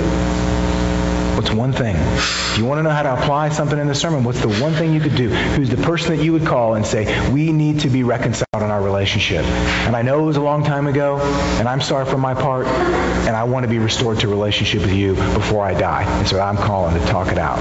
What's 1.36 1.50
one 1.50 1.72
thing? 1.72 1.96
If 1.96 2.58
you 2.58 2.66
want 2.66 2.80
to 2.80 2.82
know 2.82 2.90
how 2.90 3.02
to 3.02 3.14
apply 3.14 3.48
something 3.48 3.78
in 3.78 3.86
the 3.86 3.94
sermon, 3.94 4.24
what's 4.24 4.40
the 4.40 4.48
one 4.60 4.74
thing 4.74 4.92
you 4.92 5.00
could 5.00 5.16
do? 5.16 5.30
Who's 5.30 5.70
the 5.70 5.78
person 5.78 6.14
that 6.14 6.22
you 6.22 6.32
would 6.34 6.44
call 6.44 6.74
and 6.74 6.84
say, 6.84 7.30
we 7.30 7.50
need 7.50 7.80
to 7.80 7.88
be 7.88 8.02
reconciled 8.02 8.44
in 8.62 8.64
our 8.64 8.82
relationship? 8.82 9.44
And 9.86 9.96
I 9.96 10.02
know 10.02 10.20
it 10.22 10.26
was 10.26 10.36
a 10.36 10.42
long 10.42 10.64
time 10.64 10.86
ago, 10.86 11.18
and 11.58 11.66
I'm 11.66 11.80
sorry 11.80 12.04
for 12.04 12.18
my 12.18 12.34
part, 12.34 12.66
and 12.66 13.34
I 13.34 13.44
want 13.44 13.64
to 13.64 13.70
be 13.70 13.78
restored 13.78 14.20
to 14.20 14.28
relationship 14.28 14.82
with 14.82 14.92
you 14.92 15.14
before 15.14 15.64
I 15.64 15.72
die. 15.72 16.02
And 16.02 16.28
so 16.28 16.38
I'm 16.40 16.58
calling 16.58 16.92
to 17.00 17.06
talk 17.06 17.28
it 17.28 17.38
out. 17.38 17.58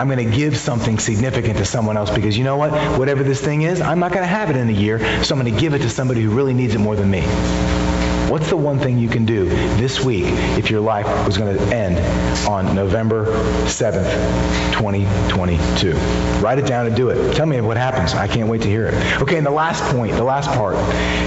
I'm 0.00 0.08
going 0.08 0.30
to 0.30 0.34
give 0.34 0.56
something 0.56 0.98
significant 0.98 1.58
to 1.58 1.66
someone 1.66 1.98
else 1.98 2.08
because 2.08 2.38
you 2.38 2.42
know 2.42 2.56
what? 2.56 2.72
Whatever 2.98 3.22
this 3.22 3.38
thing 3.42 3.62
is, 3.62 3.82
I'm 3.82 3.98
not 3.98 4.12
going 4.12 4.22
to 4.22 4.26
have 4.26 4.48
it 4.48 4.56
in 4.56 4.70
a 4.70 4.72
year, 4.72 4.98
so 5.22 5.34
I'm 5.34 5.42
going 5.42 5.54
to 5.54 5.60
give 5.60 5.74
it 5.74 5.80
to 5.80 5.90
somebody 5.90 6.22
who 6.22 6.30
really 6.30 6.54
needs 6.54 6.74
it 6.74 6.78
more 6.78 6.96
than 6.96 7.10
me. 7.10 7.89
What's 8.30 8.48
the 8.48 8.56
one 8.56 8.78
thing 8.78 8.96
you 8.96 9.08
can 9.08 9.26
do 9.26 9.46
this 9.46 10.04
week 10.04 10.26
if 10.56 10.70
your 10.70 10.80
life 10.80 11.26
was 11.26 11.36
going 11.36 11.56
to 11.56 11.62
end 11.74 11.98
on 12.46 12.76
November 12.76 13.24
7th, 13.64 14.72
2022? 14.72 15.94
Write 16.40 16.60
it 16.60 16.66
down 16.66 16.86
and 16.86 16.94
do 16.94 17.08
it. 17.08 17.34
Tell 17.34 17.46
me 17.46 17.60
what 17.60 17.76
happens. 17.76 18.14
I 18.14 18.28
can't 18.28 18.48
wait 18.48 18.62
to 18.62 18.68
hear 18.68 18.86
it. 18.86 19.20
Okay, 19.20 19.36
and 19.36 19.44
the 19.44 19.50
last 19.50 19.82
point, 19.92 20.12
the 20.12 20.22
last 20.22 20.48
part. 20.50 20.76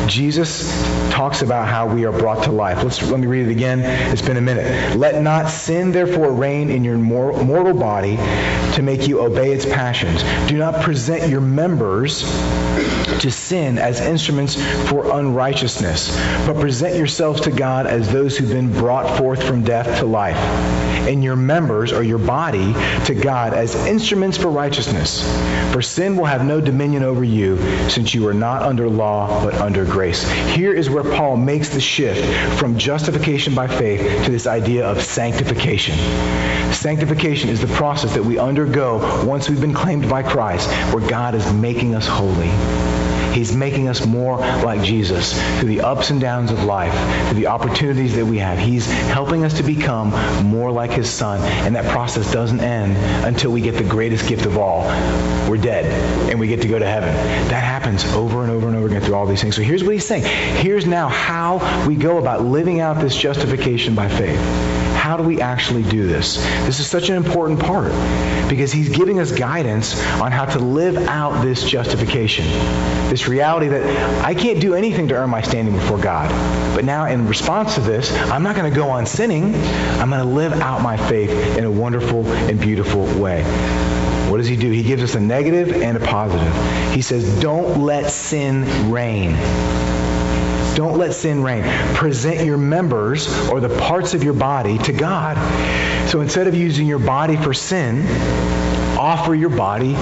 Jesus 0.07 0.71
talks 1.11 1.41
about 1.41 1.67
how 1.67 1.93
we 1.93 2.05
are 2.05 2.13
brought 2.13 2.45
to 2.45 2.53
life. 2.53 2.81
Let's 2.81 3.01
let 3.11 3.19
me 3.19 3.27
read 3.27 3.47
it 3.47 3.51
again. 3.51 3.81
It's 3.81 4.21
been 4.21 4.37
a 4.37 4.41
minute. 4.41 4.95
Let 4.95 5.21
not 5.21 5.49
sin 5.49 5.91
therefore 5.91 6.31
reign 6.31 6.69
in 6.69 6.85
your 6.85 6.97
mortal 6.97 7.73
body 7.73 8.15
to 8.15 8.81
make 8.81 9.09
you 9.09 9.19
obey 9.19 9.51
its 9.51 9.65
passions. 9.65 10.23
Do 10.49 10.57
not 10.57 10.81
present 10.81 11.29
your 11.29 11.41
members 11.41 12.23
to 13.19 13.29
sin 13.29 13.77
as 13.77 13.99
instruments 14.01 14.55
for 14.89 15.19
unrighteousness, 15.19 16.15
but 16.47 16.55
present 16.59 16.92
yourselves 16.95 17.41
to 17.41 17.51
God 17.51 17.87
as 17.87 18.11
those 18.11 18.37
who've 18.37 18.49
been 18.49 18.71
brought 18.71 19.17
forth 19.17 19.43
from 19.43 19.63
death 19.63 19.99
to 19.99 20.05
life, 20.05 20.37
and 21.07 21.23
your 21.23 21.35
members 21.35 21.91
or 21.91 22.03
your 22.03 22.17
body 22.17 22.73
to 23.05 23.13
God 23.13 23.53
as 23.53 23.75
instruments 23.85 24.37
for 24.37 24.49
righteousness. 24.49 25.23
For 25.73 25.81
sin 25.81 26.15
will 26.15 26.25
have 26.25 26.45
no 26.45 26.61
dominion 26.61 27.03
over 27.03 27.23
you, 27.23 27.57
since 27.89 28.13
you 28.13 28.27
are 28.27 28.33
not 28.33 28.61
under 28.61 28.89
law, 28.89 29.43
but 29.43 29.55
under 29.55 29.85
grace. 29.85 30.29
Here 30.53 30.73
is 30.73 30.89
where 30.89 31.03
Paul 31.03 31.37
makes 31.37 31.69
the 31.69 31.81
shift 31.81 32.59
from 32.59 32.77
justification 32.77 33.55
by 33.55 33.67
faith 33.67 34.25
to 34.25 34.31
this 34.31 34.47
idea 34.47 34.85
of 34.85 35.01
sanctification. 35.01 35.95
Sanctification 36.73 37.49
is 37.49 37.61
the 37.61 37.67
process 37.75 38.13
that 38.13 38.23
we 38.23 38.37
undergo 38.37 39.25
once 39.25 39.49
we've 39.49 39.61
been 39.61 39.73
claimed 39.73 40.09
by 40.09 40.23
Christ, 40.23 40.69
where 40.93 41.07
God 41.07 41.35
is 41.35 41.51
making 41.53 41.95
us 41.95 42.07
holy. 42.07 42.92
He's 43.33 43.55
making 43.55 43.87
us 43.87 44.05
more 44.05 44.37
like 44.37 44.81
Jesus 44.83 45.33
through 45.59 45.69
the 45.69 45.81
ups 45.81 46.09
and 46.09 46.21
downs 46.21 46.51
of 46.51 46.63
life, 46.63 46.93
through 47.29 47.39
the 47.39 47.47
opportunities 47.47 48.15
that 48.15 48.25
we 48.25 48.37
have. 48.39 48.57
He's 48.57 48.85
helping 48.85 49.43
us 49.43 49.55
to 49.57 49.63
become 49.63 50.11
more 50.45 50.71
like 50.71 50.91
his 50.91 51.09
son. 51.09 51.41
And 51.65 51.75
that 51.75 51.85
process 51.85 52.31
doesn't 52.31 52.59
end 52.59 52.95
until 53.25 53.51
we 53.51 53.61
get 53.61 53.75
the 53.75 53.83
greatest 53.83 54.27
gift 54.27 54.45
of 54.45 54.57
all. 54.57 54.83
We're 55.49 55.57
dead 55.57 55.85
and 56.29 56.39
we 56.39 56.47
get 56.47 56.61
to 56.61 56.67
go 56.67 56.79
to 56.79 56.85
heaven. 56.85 57.13
That 57.49 57.63
happens 57.63 58.05
over 58.13 58.43
and 58.43 58.51
over 58.51 58.67
and 58.67 58.75
over 58.75 58.87
again 58.87 59.01
through 59.01 59.15
all 59.15 59.25
these 59.25 59.41
things. 59.41 59.55
So 59.55 59.61
here's 59.61 59.83
what 59.83 59.93
he's 59.93 60.05
saying. 60.05 60.23
Here's 60.23 60.85
now 60.85 61.07
how 61.07 61.87
we 61.87 61.95
go 61.95 62.17
about 62.17 62.43
living 62.43 62.79
out 62.79 62.99
this 62.99 63.15
justification 63.15 63.95
by 63.95 64.07
faith. 64.07 64.39
How 64.95 65.17
do 65.17 65.23
we 65.23 65.41
actually 65.41 65.83
do 65.83 66.07
this? 66.07 66.37
This 66.65 66.79
is 66.79 66.89
such 66.89 67.09
an 67.09 67.17
important 67.17 67.59
part 67.59 67.91
because 68.49 68.71
he's 68.71 68.89
giving 68.89 69.19
us 69.19 69.31
guidance 69.31 69.99
on 70.21 70.31
how 70.31 70.45
to 70.45 70.59
live 70.59 70.95
out 70.95 71.43
this 71.43 71.63
justification. 71.63 72.45
This 73.09 73.22
reality 73.27 73.67
that 73.67 74.23
I 74.23 74.33
can't 74.33 74.59
do 74.59 74.73
anything 74.73 75.07
to 75.09 75.15
earn 75.15 75.29
my 75.29 75.41
standing 75.41 75.75
before 75.75 75.97
God. 75.97 76.29
But 76.75 76.85
now 76.85 77.05
in 77.05 77.27
response 77.27 77.75
to 77.75 77.81
this, 77.81 78.11
I'm 78.29 78.43
not 78.43 78.55
going 78.55 78.71
to 78.71 78.75
go 78.75 78.89
on 78.89 79.05
sinning. 79.05 79.55
I'm 79.99 80.09
going 80.09 80.21
to 80.21 80.33
live 80.33 80.53
out 80.53 80.81
my 80.81 80.97
faith 80.97 81.31
in 81.57 81.63
a 81.63 81.71
wonderful 81.71 82.25
and 82.25 82.59
beautiful 82.59 83.05
way. 83.19 83.43
What 84.29 84.37
does 84.37 84.47
he 84.47 84.55
do? 84.55 84.71
He 84.71 84.83
gives 84.83 85.03
us 85.03 85.15
a 85.15 85.19
negative 85.19 85.81
and 85.81 85.97
a 85.97 85.99
positive. 85.99 86.53
He 86.93 87.01
says, 87.01 87.39
don't 87.39 87.83
let 87.83 88.09
sin 88.09 88.91
reign. 88.91 89.33
Don't 90.75 90.97
let 90.97 91.13
sin 91.13 91.43
reign. 91.43 91.63
Present 91.93 92.43
your 92.43 92.57
members 92.57 93.27
or 93.49 93.59
the 93.59 93.77
parts 93.79 94.15
of 94.15 94.23
your 94.23 94.33
body 94.33 94.79
to 94.79 94.91
God. 94.91 95.37
So 96.09 96.21
instead 96.21 96.47
of 96.47 96.55
using 96.55 96.87
your 96.87 96.99
body 96.99 97.37
for 97.37 97.53
sin, 97.53 98.05
offer 98.97 99.35
your 99.35 99.51
body 99.51 99.95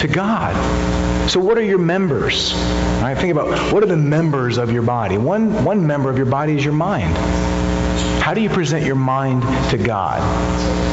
to 0.00 0.08
God. 0.08 1.30
So 1.30 1.40
what 1.40 1.58
are 1.58 1.62
your 1.62 1.78
members? 1.78 2.54
Right, 2.54 3.16
think 3.16 3.32
about 3.32 3.72
what 3.72 3.82
are 3.82 3.86
the 3.86 3.96
members 3.96 4.58
of 4.58 4.72
your 4.72 4.82
body? 4.82 5.18
One, 5.18 5.64
one 5.64 5.86
member 5.86 6.10
of 6.10 6.16
your 6.16 6.26
body 6.26 6.56
is 6.56 6.64
your 6.64 6.74
mind. 6.74 7.16
How 8.22 8.34
do 8.34 8.40
you 8.40 8.48
present 8.48 8.84
your 8.84 8.96
mind 8.96 9.42
to 9.70 9.78
God? 9.78 10.20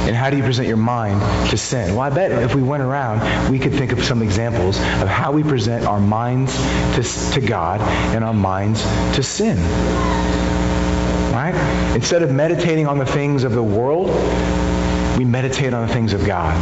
And 0.07 0.15
how 0.15 0.29
do 0.29 0.37
you 0.37 0.43
present 0.43 0.67
your 0.67 0.77
mind 0.77 1.21
to 1.49 1.57
sin? 1.57 1.91
Well, 1.91 2.01
I 2.01 2.09
bet 2.09 2.31
if 2.31 2.55
we 2.55 2.63
went 2.63 2.83
around, 2.83 3.51
we 3.51 3.59
could 3.59 3.73
think 3.73 3.91
of 3.91 4.03
some 4.03 4.21
examples 4.21 4.77
of 4.77 5.07
how 5.07 5.31
we 5.31 5.43
present 5.43 5.85
our 5.85 5.99
minds 5.99 6.55
to, 6.95 7.31
to 7.33 7.41
God 7.45 7.81
and 7.81 8.23
our 8.23 8.33
minds 8.33 8.81
to 9.15 9.23
sin. 9.23 9.57
Right? 11.33 11.53
Instead 11.95 12.23
of 12.23 12.31
meditating 12.31 12.87
on 12.87 12.97
the 12.97 13.05
things 13.05 13.43
of 13.43 13.51
the 13.53 13.63
world, 13.63 14.07
we 15.17 15.25
meditate 15.25 15.73
on 15.73 15.87
the 15.87 15.93
things 15.93 16.13
of 16.13 16.25
God. 16.25 16.55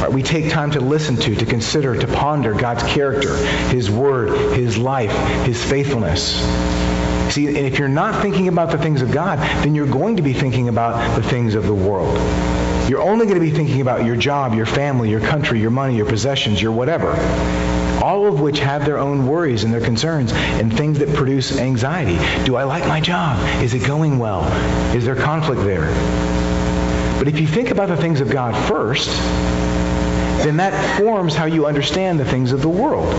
Right? 0.00 0.12
We 0.12 0.22
take 0.22 0.50
time 0.50 0.70
to 0.72 0.80
listen 0.80 1.16
to, 1.16 1.34
to 1.34 1.46
consider, 1.46 1.96
to 1.96 2.06
ponder 2.06 2.54
God's 2.54 2.82
character, 2.82 3.36
His 3.68 3.90
word, 3.90 4.56
His 4.56 4.76
life, 4.76 5.12
His 5.46 5.62
faithfulness. 5.62 6.34
See, 7.34 7.48
and 7.48 7.56
if 7.56 7.78
you're 7.78 7.88
not 7.88 8.22
thinking 8.22 8.48
about 8.48 8.70
the 8.70 8.78
things 8.78 9.02
of 9.02 9.10
God, 9.10 9.38
then 9.38 9.74
you're 9.74 9.86
going 9.86 10.16
to 10.16 10.22
be 10.22 10.32
thinking 10.32 10.68
about 10.68 11.16
the 11.16 11.22
things 11.22 11.54
of 11.54 11.66
the 11.66 11.74
world. 11.74 12.16
You're 12.88 13.00
only 13.00 13.24
going 13.24 13.38
to 13.38 13.44
be 13.44 13.50
thinking 13.50 13.80
about 13.80 14.04
your 14.04 14.14
job, 14.14 14.54
your 14.54 14.66
family, 14.66 15.10
your 15.10 15.20
country, 15.20 15.58
your 15.58 15.70
money, 15.70 15.96
your 15.96 16.06
possessions, 16.06 16.60
your 16.60 16.72
whatever. 16.72 17.12
All 18.04 18.26
of 18.26 18.40
which 18.40 18.58
have 18.58 18.84
their 18.84 18.98
own 18.98 19.26
worries 19.26 19.64
and 19.64 19.72
their 19.72 19.80
concerns 19.80 20.32
and 20.32 20.70
things 20.76 20.98
that 20.98 21.08
produce 21.14 21.58
anxiety. 21.58 22.18
Do 22.44 22.56
I 22.56 22.64
like 22.64 22.86
my 22.86 23.00
job? 23.00 23.42
Is 23.62 23.72
it 23.72 23.86
going 23.86 24.18
well? 24.18 24.44
Is 24.94 25.06
there 25.06 25.16
conflict 25.16 25.62
there? 25.62 25.88
But 27.18 27.28
if 27.28 27.38
you 27.40 27.46
think 27.46 27.70
about 27.70 27.88
the 27.88 27.96
things 27.96 28.20
of 28.20 28.30
God 28.30 28.54
first, 28.68 29.08
then 30.44 30.58
that 30.58 30.98
forms 30.98 31.34
how 31.34 31.46
you 31.46 31.66
understand 31.66 32.20
the 32.20 32.24
things 32.24 32.52
of 32.52 32.60
the 32.60 32.68
world. 32.68 33.14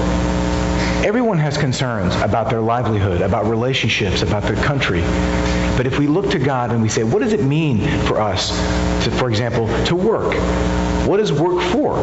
Everyone 1.06 1.38
has 1.38 1.56
concerns 1.56 2.16
about 2.16 2.50
their 2.50 2.62
livelihood, 2.62 3.22
about 3.22 3.46
relationships, 3.46 4.24
about 4.24 4.42
their 4.42 4.56
country. 4.56 5.02
But 5.78 5.86
if 5.86 6.00
we 6.00 6.08
look 6.08 6.32
to 6.32 6.40
God 6.40 6.72
and 6.72 6.82
we 6.82 6.90
say, 6.90 7.04
what 7.04 7.22
does 7.22 7.32
it 7.32 7.44
mean 7.44 7.88
for 8.08 8.20
us, 8.20 8.50
to, 9.04 9.12
for 9.12 9.30
example, 9.30 9.68
to 9.86 9.96
work? 9.96 10.34
What 11.08 11.20
is 11.20 11.32
work 11.32 11.62
for? 11.72 11.96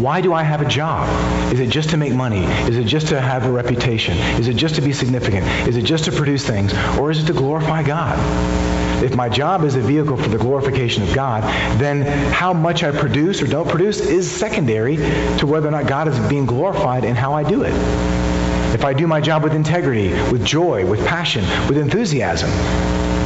Why 0.00 0.22
do 0.22 0.32
I 0.32 0.42
have 0.42 0.62
a 0.62 0.68
job? 0.68 1.06
Is 1.52 1.60
it 1.60 1.68
just 1.68 1.90
to 1.90 1.98
make 1.98 2.14
money? 2.14 2.46
Is 2.66 2.78
it 2.78 2.84
just 2.84 3.08
to 3.08 3.20
have 3.20 3.44
a 3.44 3.52
reputation? 3.52 4.16
Is 4.40 4.48
it 4.48 4.54
just 4.54 4.76
to 4.76 4.80
be 4.80 4.94
significant? 4.94 5.46
Is 5.68 5.76
it 5.76 5.82
just 5.82 6.06
to 6.06 6.12
produce 6.12 6.46
things? 6.46 6.72
Or 6.98 7.10
is 7.10 7.22
it 7.22 7.26
to 7.26 7.34
glorify 7.34 7.82
God? 7.82 8.18
If 9.02 9.16
my 9.16 9.28
job 9.28 9.64
is 9.64 9.74
a 9.74 9.80
vehicle 9.80 10.16
for 10.16 10.28
the 10.28 10.38
glorification 10.38 11.02
of 11.02 11.12
God, 11.12 11.42
then 11.80 12.02
how 12.30 12.52
much 12.52 12.84
I 12.84 12.92
produce 12.92 13.42
or 13.42 13.48
don't 13.48 13.68
produce 13.68 13.98
is 13.98 14.30
secondary 14.30 14.96
to 15.38 15.46
whether 15.46 15.66
or 15.66 15.72
not 15.72 15.88
God 15.88 16.06
is 16.06 16.16
being 16.28 16.46
glorified 16.46 17.02
in 17.02 17.16
how 17.16 17.32
I 17.32 17.42
do 17.42 17.62
it. 17.62 17.72
If 18.74 18.84
I 18.84 18.92
do 18.94 19.06
my 19.06 19.20
job 19.20 19.42
with 19.44 19.54
integrity, 19.54 20.10
with 20.30 20.44
joy, 20.44 20.86
with 20.86 21.06
passion, 21.06 21.44
with 21.68 21.78
enthusiasm, 21.78 22.50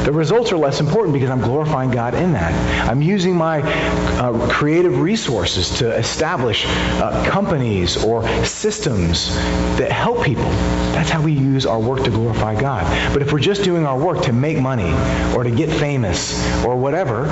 the 0.07 0.13
results 0.13 0.53
are 0.53 0.57
less 0.57 0.79
important 0.79 1.13
because 1.13 1.29
I'm 1.29 1.41
glorifying 1.41 1.91
God 1.91 2.13
in 2.13 2.31
that. 2.31 2.53
I'm 2.89 3.01
using 3.01 3.35
my 3.35 3.61
uh, 3.61 4.47
creative 4.49 5.01
resources 5.01 5.79
to 5.79 5.91
establish 5.91 6.65
uh, 6.65 7.29
companies 7.29 8.01
or 8.01 8.25
systems 8.45 9.35
that 9.77 9.91
help 9.91 10.23
people. 10.23 10.49
That's 10.95 11.09
how 11.09 11.21
we 11.21 11.33
use 11.33 11.65
our 11.65 11.77
work 11.77 12.05
to 12.05 12.09
glorify 12.09 12.57
God. 12.57 12.85
But 13.11 13.21
if 13.21 13.33
we're 13.33 13.39
just 13.39 13.65
doing 13.65 13.85
our 13.85 13.99
work 13.99 14.21
to 14.23 14.31
make 14.31 14.57
money 14.57 14.93
or 15.35 15.43
to 15.43 15.51
get 15.51 15.69
famous 15.69 16.41
or 16.63 16.77
whatever, 16.77 17.23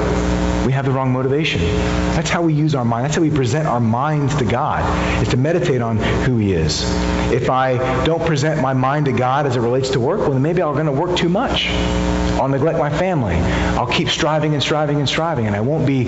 we 0.65 0.73
have 0.73 0.83
the 0.83 0.91
wrong 0.91 1.13
motivation. 1.13 1.61
That's 1.61 2.29
how 2.29 2.41
we 2.41 2.53
use 2.53 2.75
our 2.75 2.83
mind. 2.83 3.05
That's 3.05 3.15
how 3.15 3.21
we 3.21 3.29
present 3.29 3.67
our 3.67 3.79
minds 3.79 4.35
to 4.39 4.45
God, 4.45 5.21
is 5.21 5.29
to 5.29 5.37
meditate 5.37 5.81
on 5.81 5.97
who 5.97 6.35
he 6.37 6.51
is. 6.51 6.83
If 7.31 7.49
I 7.49 7.77
don't 8.03 8.25
present 8.25 8.61
my 8.61 8.73
mind 8.73 9.05
to 9.05 9.13
God 9.13 9.45
as 9.45 9.55
it 9.55 9.61
relates 9.61 9.91
to 9.91 10.01
work, 10.01 10.19
well, 10.19 10.31
then 10.31 10.41
maybe 10.41 10.61
I'm 10.61 10.73
going 10.73 10.87
to 10.87 10.91
work 10.91 11.15
too 11.15 11.29
much. 11.29 11.69
I'll 11.69 12.49
neglect 12.65 12.79
my 12.79 12.97
family. 12.97 13.35
I'll 13.77 13.85
keep 13.85 14.09
striving 14.09 14.55
and 14.55 14.63
striving 14.63 14.97
and 14.97 15.07
striving, 15.07 15.45
and 15.45 15.55
I 15.55 15.61
won't 15.61 15.85
be 15.85 16.05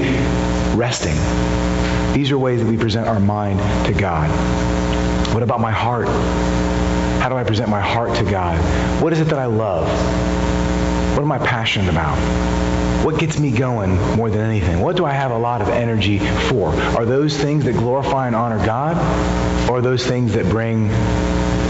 resting. 0.76 1.16
These 2.14 2.32
are 2.32 2.38
ways 2.40 2.62
that 2.62 2.68
we 2.68 2.78
present 2.78 3.08
our 3.08 3.20
mind 3.20 3.60
to 3.86 3.94
God. 3.94 4.28
What 5.36 5.44
about 5.44 5.62
my 5.62 5.72
heart? 5.72 6.08
How 7.22 7.30
do 7.30 7.36
I 7.36 7.44
present 7.44 7.70
my 7.70 7.80
heart 7.80 8.16
to 8.16 8.24
God? 8.24 8.58
What 9.04 9.14
is 9.14 9.20
it 9.20 9.26
that 9.26 9.38
I 9.38 9.46
love? 9.46 9.88
What 11.16 11.22
am 11.22 11.32
I 11.32 11.38
passionate 11.38 11.90
about? 11.92 12.18
What 13.06 13.20
gets 13.20 13.40
me 13.40 13.52
going 13.52 13.96
more 14.16 14.32
than 14.32 14.42
anything? 14.42 14.82
What 14.82 14.98
do 14.98 15.06
I 15.06 15.12
have 15.12 15.30
a 15.30 15.38
lot 15.38 15.62
of 15.62 15.70
energy 15.70 16.18
for? 16.18 16.70
Are 16.70 17.06
those 17.06 17.38
things 17.38 17.66
that 17.66 17.74
glorify 17.74 18.26
and 18.26 18.36
honor 18.36 18.64
God? 18.66 18.98
Or 19.70 19.82
those 19.82 20.04
things 20.04 20.34
that 20.34 20.46
bring 20.50 20.90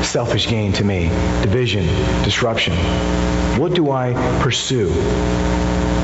selfish 0.08 0.48
gain 0.48 0.72
to 0.74 0.84
me? 0.84 1.10
Division, 1.42 1.86
disruption. 2.24 2.74
What 3.60 3.74
do 3.74 3.92
I 3.92 4.14
pursue? 4.42 4.90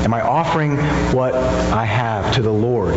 Am 0.04 0.12
I 0.12 0.20
offering 0.20 0.76
what 1.14 1.34
I 1.34 1.84
have 1.84 2.34
to 2.34 2.42
the 2.42 2.52
Lord 2.52 2.94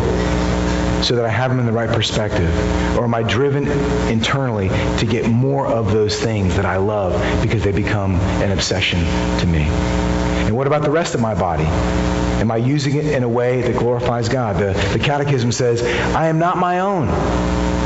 so 1.04 1.16
that 1.16 1.26
I 1.26 1.30
have 1.30 1.50
them 1.50 1.60
in 1.60 1.66
the 1.66 1.72
right 1.72 1.90
perspective? 1.90 2.50
Or 2.98 3.06
am 3.06 3.16
I 3.16 3.24
driven 3.24 3.68
internally 4.10 4.68
to 4.98 5.06
get 5.06 5.30
more 5.30 5.66
of 5.66 5.94
those 5.94 6.20
things 6.20 6.56
that 6.58 6.66
I 6.66 6.78
love 6.78 7.14
because 7.42 7.64
they 7.64 7.72
become 7.72 8.16
an 8.42 8.52
obsession 8.52 9.00
to 9.40 9.48
me? 9.48 10.27
What 10.58 10.66
about 10.66 10.82
the 10.82 10.90
rest 10.90 11.14
of 11.14 11.22
my 11.22 11.36
body? 11.36 11.66
Am 11.66 12.50
I 12.50 12.58
using 12.58 12.96
it 12.96 13.06
in 13.06 13.22
a 13.22 13.30
way 13.30 13.62
that 13.62 13.78
glorifies 13.78 14.28
God? 14.28 14.56
The, 14.56 14.74
the 14.92 14.98
Catechism 14.98 15.52
says, 15.52 15.84
I 16.16 16.30
am 16.30 16.40
not 16.40 16.58
my 16.58 16.80
own 16.80 17.08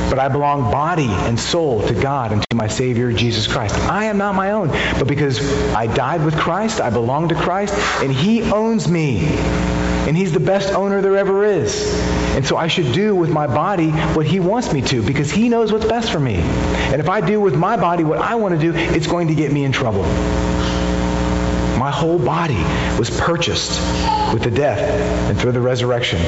but 0.10 0.20
I 0.20 0.28
belong 0.28 0.70
body 0.72 1.08
and 1.08 1.40
soul 1.40 1.86
to 1.88 1.94
God 1.94 2.34
and 2.34 2.44
to 2.50 2.56
my 2.56 2.68
Savior, 2.68 3.14
Jesus 3.14 3.48
Christ. 3.48 3.76
I 3.76 4.06
am 4.06 4.18
not 4.18 4.36
my 4.36 4.52
own, 4.52 4.68
but 4.68 5.08
because 5.08 5.40
I 5.74 5.88
died 5.88 6.26
with 6.26 6.38
Christ, 6.38 6.82
I 6.82 6.90
belong 6.90 7.30
to 7.30 7.36
Christ, 7.36 7.74
and 8.02 8.12
He 8.12 8.42
owns 8.44 8.90
me. 8.90 9.20
And 9.20 10.18
He's 10.18 10.34
the 10.34 10.42
best 10.42 10.74
owner 10.74 11.02
there 11.02 11.16
ever 11.16 11.46
is. 11.46 11.94
And 12.36 12.46
so 12.46 12.58
I 12.58 12.68
should 12.68 12.92
do 12.92 13.16
with 13.16 13.30
my 13.30 13.48
body 13.48 13.92
what 13.92 14.26
He 14.26 14.42
wants 14.42 14.74
me 14.74 14.82
to 14.82 15.02
because 15.02 15.32
He 15.32 15.48
knows 15.48 15.72
what's 15.72 15.86
best 15.86 16.12
for 16.12 16.20
me. 16.20 16.36
And 16.36 17.00
if 17.00 17.08
I 17.08 17.22
do 17.22 17.40
with 17.40 17.56
my 17.56 17.78
body 17.78 18.04
what 18.04 18.20
I 18.20 18.36
want 18.36 18.54
to 18.54 18.60
do, 18.60 18.78
it's 18.78 19.08
going 19.08 19.30
to 19.30 19.36
get 19.36 19.54
me 19.54 19.64
in 19.64 19.72
trouble. 19.72 20.04
My 21.82 21.90
whole 21.90 22.20
body 22.20 22.64
was 23.00 23.10
purchased 23.10 23.72
with 24.32 24.44
the 24.44 24.52
death 24.52 24.80
and 25.30 25.40
through 25.40 25.54
the 25.54 25.62
resurrection. 25.62 26.20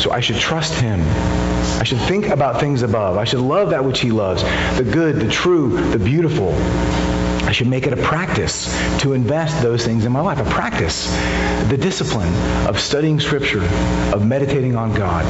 So 0.00 0.12
I 0.12 0.20
should 0.20 0.36
trust 0.36 0.74
Him 0.74 1.00
I 1.82 1.84
should 1.84 1.98
think 1.98 2.28
about 2.28 2.60
things 2.60 2.82
above. 2.82 3.16
I 3.16 3.24
should 3.24 3.40
love 3.40 3.70
that 3.70 3.84
which 3.84 3.98
he 3.98 4.12
loves, 4.12 4.44
the 4.78 4.84
good, 4.88 5.16
the 5.16 5.28
true, 5.28 5.90
the 5.90 5.98
beautiful. 5.98 6.52
I 7.44 7.50
should 7.50 7.66
make 7.66 7.88
it 7.88 7.92
a 7.92 7.96
practice 7.96 8.66
to 9.00 9.14
invest 9.14 9.60
those 9.62 9.84
things 9.84 10.04
in 10.04 10.12
my 10.12 10.20
life. 10.20 10.38
A 10.38 10.44
practice, 10.44 11.10
the 11.68 11.76
discipline 11.76 12.32
of 12.68 12.78
studying 12.78 13.18
Scripture, 13.18 13.64
of 14.14 14.24
meditating 14.24 14.76
on 14.76 14.94
God, 14.94 15.24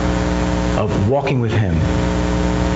of 0.79 1.09
walking 1.09 1.41
with 1.41 1.53
Him. 1.53 1.75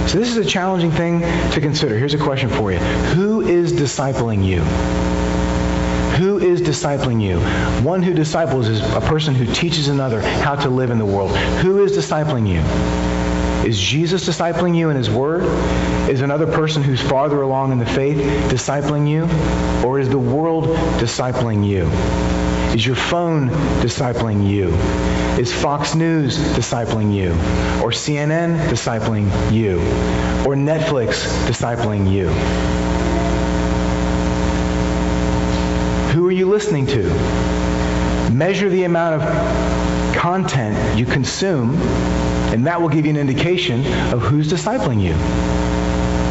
So 0.09 0.19
this 0.19 0.31
is 0.31 0.39
a 0.39 0.45
challenging 0.45 0.91
thing 0.91 1.21
to 1.53 1.61
consider. 1.61 1.99
Here's 1.99 2.15
a 2.15 2.19
question 2.19 2.49
for 2.49 2.73
you. 2.73 2.79
Who 2.79 3.43
is 3.43 3.75
discipling 3.75 4.43
you? 4.43 4.63
Who 6.17 6.39
is 6.39 6.63
discipling 6.63 7.23
you? 7.23 7.41
One 7.85 8.03
who 8.03 8.15
disciples 8.15 8.69
is 8.69 8.81
a 8.95 9.03
person 9.03 9.35
who 9.35 9.45
teaches 9.53 9.89
another 9.89 10.23
how 10.23 10.55
to 10.55 10.71
live 10.71 10.91
in 10.91 10.99
the 10.99 11.05
world. 11.05 11.37
Who 11.37 11.85
is 11.85 11.93
discipling 11.97 12.49
you? 12.49 12.61
Is 13.69 13.79
Jesus 13.79 14.27
discipling 14.27 14.75
you 14.75 14.89
in 14.89 14.97
his 14.97 15.11
word? 15.11 15.45
Is 16.09 16.23
another 16.23 16.47
person 16.47 16.83
who's 16.83 17.03
farther 17.03 17.43
along 17.43 17.73
in 17.73 17.79
the 17.79 17.87
faith 17.87 18.17
discipling 18.51 19.07
you? 19.07 19.25
Or 19.87 19.99
is 19.99 20.09
the 20.09 20.19
world 20.19 20.65
discipling 20.99 21.67
you? 21.67 21.83
Is 22.75 22.87
your 22.87 22.97
phone 22.97 23.49
discipling 23.81 24.49
you? 24.49 24.69
Is 25.39 25.53
Fox 25.53 25.95
News 25.95 26.39
discipling 26.55 27.15
you? 27.15 27.33
Or 27.83 27.91
CNN 27.91 28.57
discipling 28.69 29.53
you? 29.53 29.81
Or 30.47 30.55
Netflix 30.55 31.27
discipling 31.47 32.11
you? 32.11 32.29
Who 36.17 36.26
are 36.26 36.26
you 36.37 36.49
listening 36.49 36.87
to? 36.87 37.03
Measure 38.33 38.69
the 38.69 38.85
amount 38.85 39.23
of 39.23 40.17
content 40.17 40.99
you 40.99 41.07
consume 41.07 41.81
and 42.53 42.67
that 42.67 42.81
will 42.81 42.89
give 42.89 43.05
you 43.05 43.11
an 43.11 43.17
indication 43.17 43.81
of 44.13 44.23
who's 44.23 44.51
discipling 44.51 45.03
you. 45.03 45.13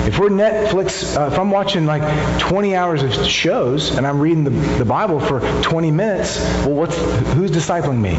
If 0.07 0.17
we're 0.19 0.29
Netflix, 0.29 1.17
uh, 1.17 1.27
if 1.31 1.37
I'm 1.37 1.51
watching 1.51 1.85
like 1.85 2.39
20 2.39 2.75
hours 2.75 3.03
of 3.03 3.25
shows 3.25 3.97
and 3.97 4.07
I'm 4.07 4.19
reading 4.19 4.43
the, 4.43 4.51
the 4.51 4.85
Bible 4.85 5.19
for 5.19 5.41
20 5.61 5.91
minutes, 5.91 6.39
well, 6.65 6.75
what's, 6.75 6.97
who's 7.33 7.51
discipling 7.51 7.99
me? 7.99 8.11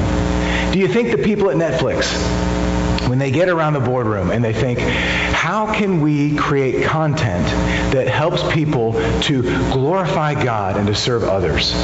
Do 0.73 0.79
you 0.79 0.89
think 0.89 1.11
the 1.11 1.23
people 1.23 1.49
at 1.49 1.57
Netflix, 1.57 2.13
when 3.09 3.19
they 3.19 3.31
get 3.31 3.49
around 3.49 3.75
the 3.75 3.81
boardroom 3.81 4.31
and 4.31 4.45
they 4.45 4.53
think, 4.53 4.79
how 4.79 5.73
can 5.73 6.01
we 6.01 6.37
create 6.37 6.85
content 6.85 7.47
that 7.93 8.09
helps 8.09 8.43
people 8.53 8.93
to 9.23 9.43
glorify 9.73 10.35
God 10.43 10.77
and 10.77 10.87
to 10.89 10.95
serve 10.95 11.25
others? 11.25 11.75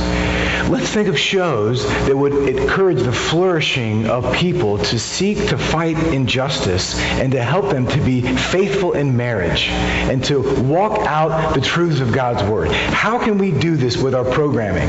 Let's 0.69 0.91
think 0.91 1.09
of 1.09 1.19
shows 1.19 1.87
that 2.07 2.17
would 2.17 2.33
encourage 2.49 3.03
the 3.03 3.13
flourishing 3.13 4.07
of 4.07 4.35
people 4.35 4.79
to 4.79 4.99
seek 4.99 5.49
to 5.49 5.59
fight 5.59 5.99
injustice 5.99 6.99
and 6.99 7.33
to 7.33 7.43
help 7.43 7.71
them 7.71 7.87
to 7.89 8.01
be 8.01 8.23
faithful 8.23 8.93
in 8.93 9.17
marriage 9.17 9.69
and 9.69 10.25
to 10.25 10.41
walk 10.63 11.07
out 11.07 11.55
the 11.55 11.61
truths 11.61 12.01
of 12.01 12.13
God's 12.13 12.43
Word. 12.49 12.71
How 12.73 13.19
can 13.19 13.39
we 13.39 13.51
do 13.51 13.77
this 13.77 13.97
with 13.97 14.15
our 14.15 14.25
programming? 14.25 14.89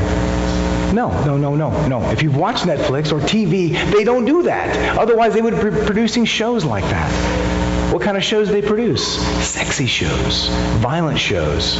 No, 0.94 1.10
no, 1.24 1.36
no, 1.36 1.56
no, 1.56 1.88
no. 1.88 2.10
If 2.10 2.22
you've 2.22 2.36
watched 2.36 2.66
Netflix 2.66 3.10
or 3.10 3.18
TV, 3.18 3.72
they 3.92 4.04
don't 4.04 4.24
do 4.24 4.44
that. 4.44 4.96
Otherwise, 4.96 5.34
they 5.34 5.42
would 5.42 5.54
be 5.54 5.84
producing 5.84 6.24
shows 6.24 6.64
like 6.64 6.84
that. 6.84 7.92
What 7.92 8.00
kind 8.00 8.16
of 8.16 8.22
shows 8.22 8.48
they 8.48 8.62
produce? 8.62 9.18
Sexy 9.44 9.86
shows, 9.86 10.46
violent 10.78 11.18
shows, 11.18 11.74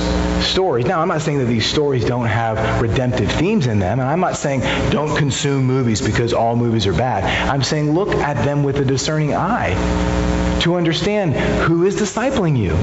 stories. 0.45 0.87
Now, 0.87 1.01
I'm 1.01 1.07
not 1.07 1.23
saying 1.23 1.39
that 1.39 1.45
these 1.45 1.65
stories 1.65 2.05
don't 2.05 2.27
have 2.27 2.83
redemptive 2.83 3.31
themes 3.31 3.69
in 3.69 3.79
them, 3.79 4.01
and 4.01 4.09
I'm 4.09 4.19
not 4.19 4.37
saying 4.37 4.63
don't 4.91 5.17
consume 5.17 5.65
movies 5.65 6.03
because 6.03 6.33
all 6.33 6.57
movies 6.57 6.89
are 6.89 6.93
bad. 6.93 7.23
I'm 7.49 7.63
saying 7.63 7.93
look 7.93 8.13
at 8.17 8.45
them 8.45 8.65
with 8.65 8.79
a 8.79 8.85
discerning 8.85 9.33
eye 9.35 9.75
to 10.63 10.75
understand 10.75 11.35
who 11.35 11.85
is 11.85 11.95
discipling 11.95 12.59
you. 12.59 12.75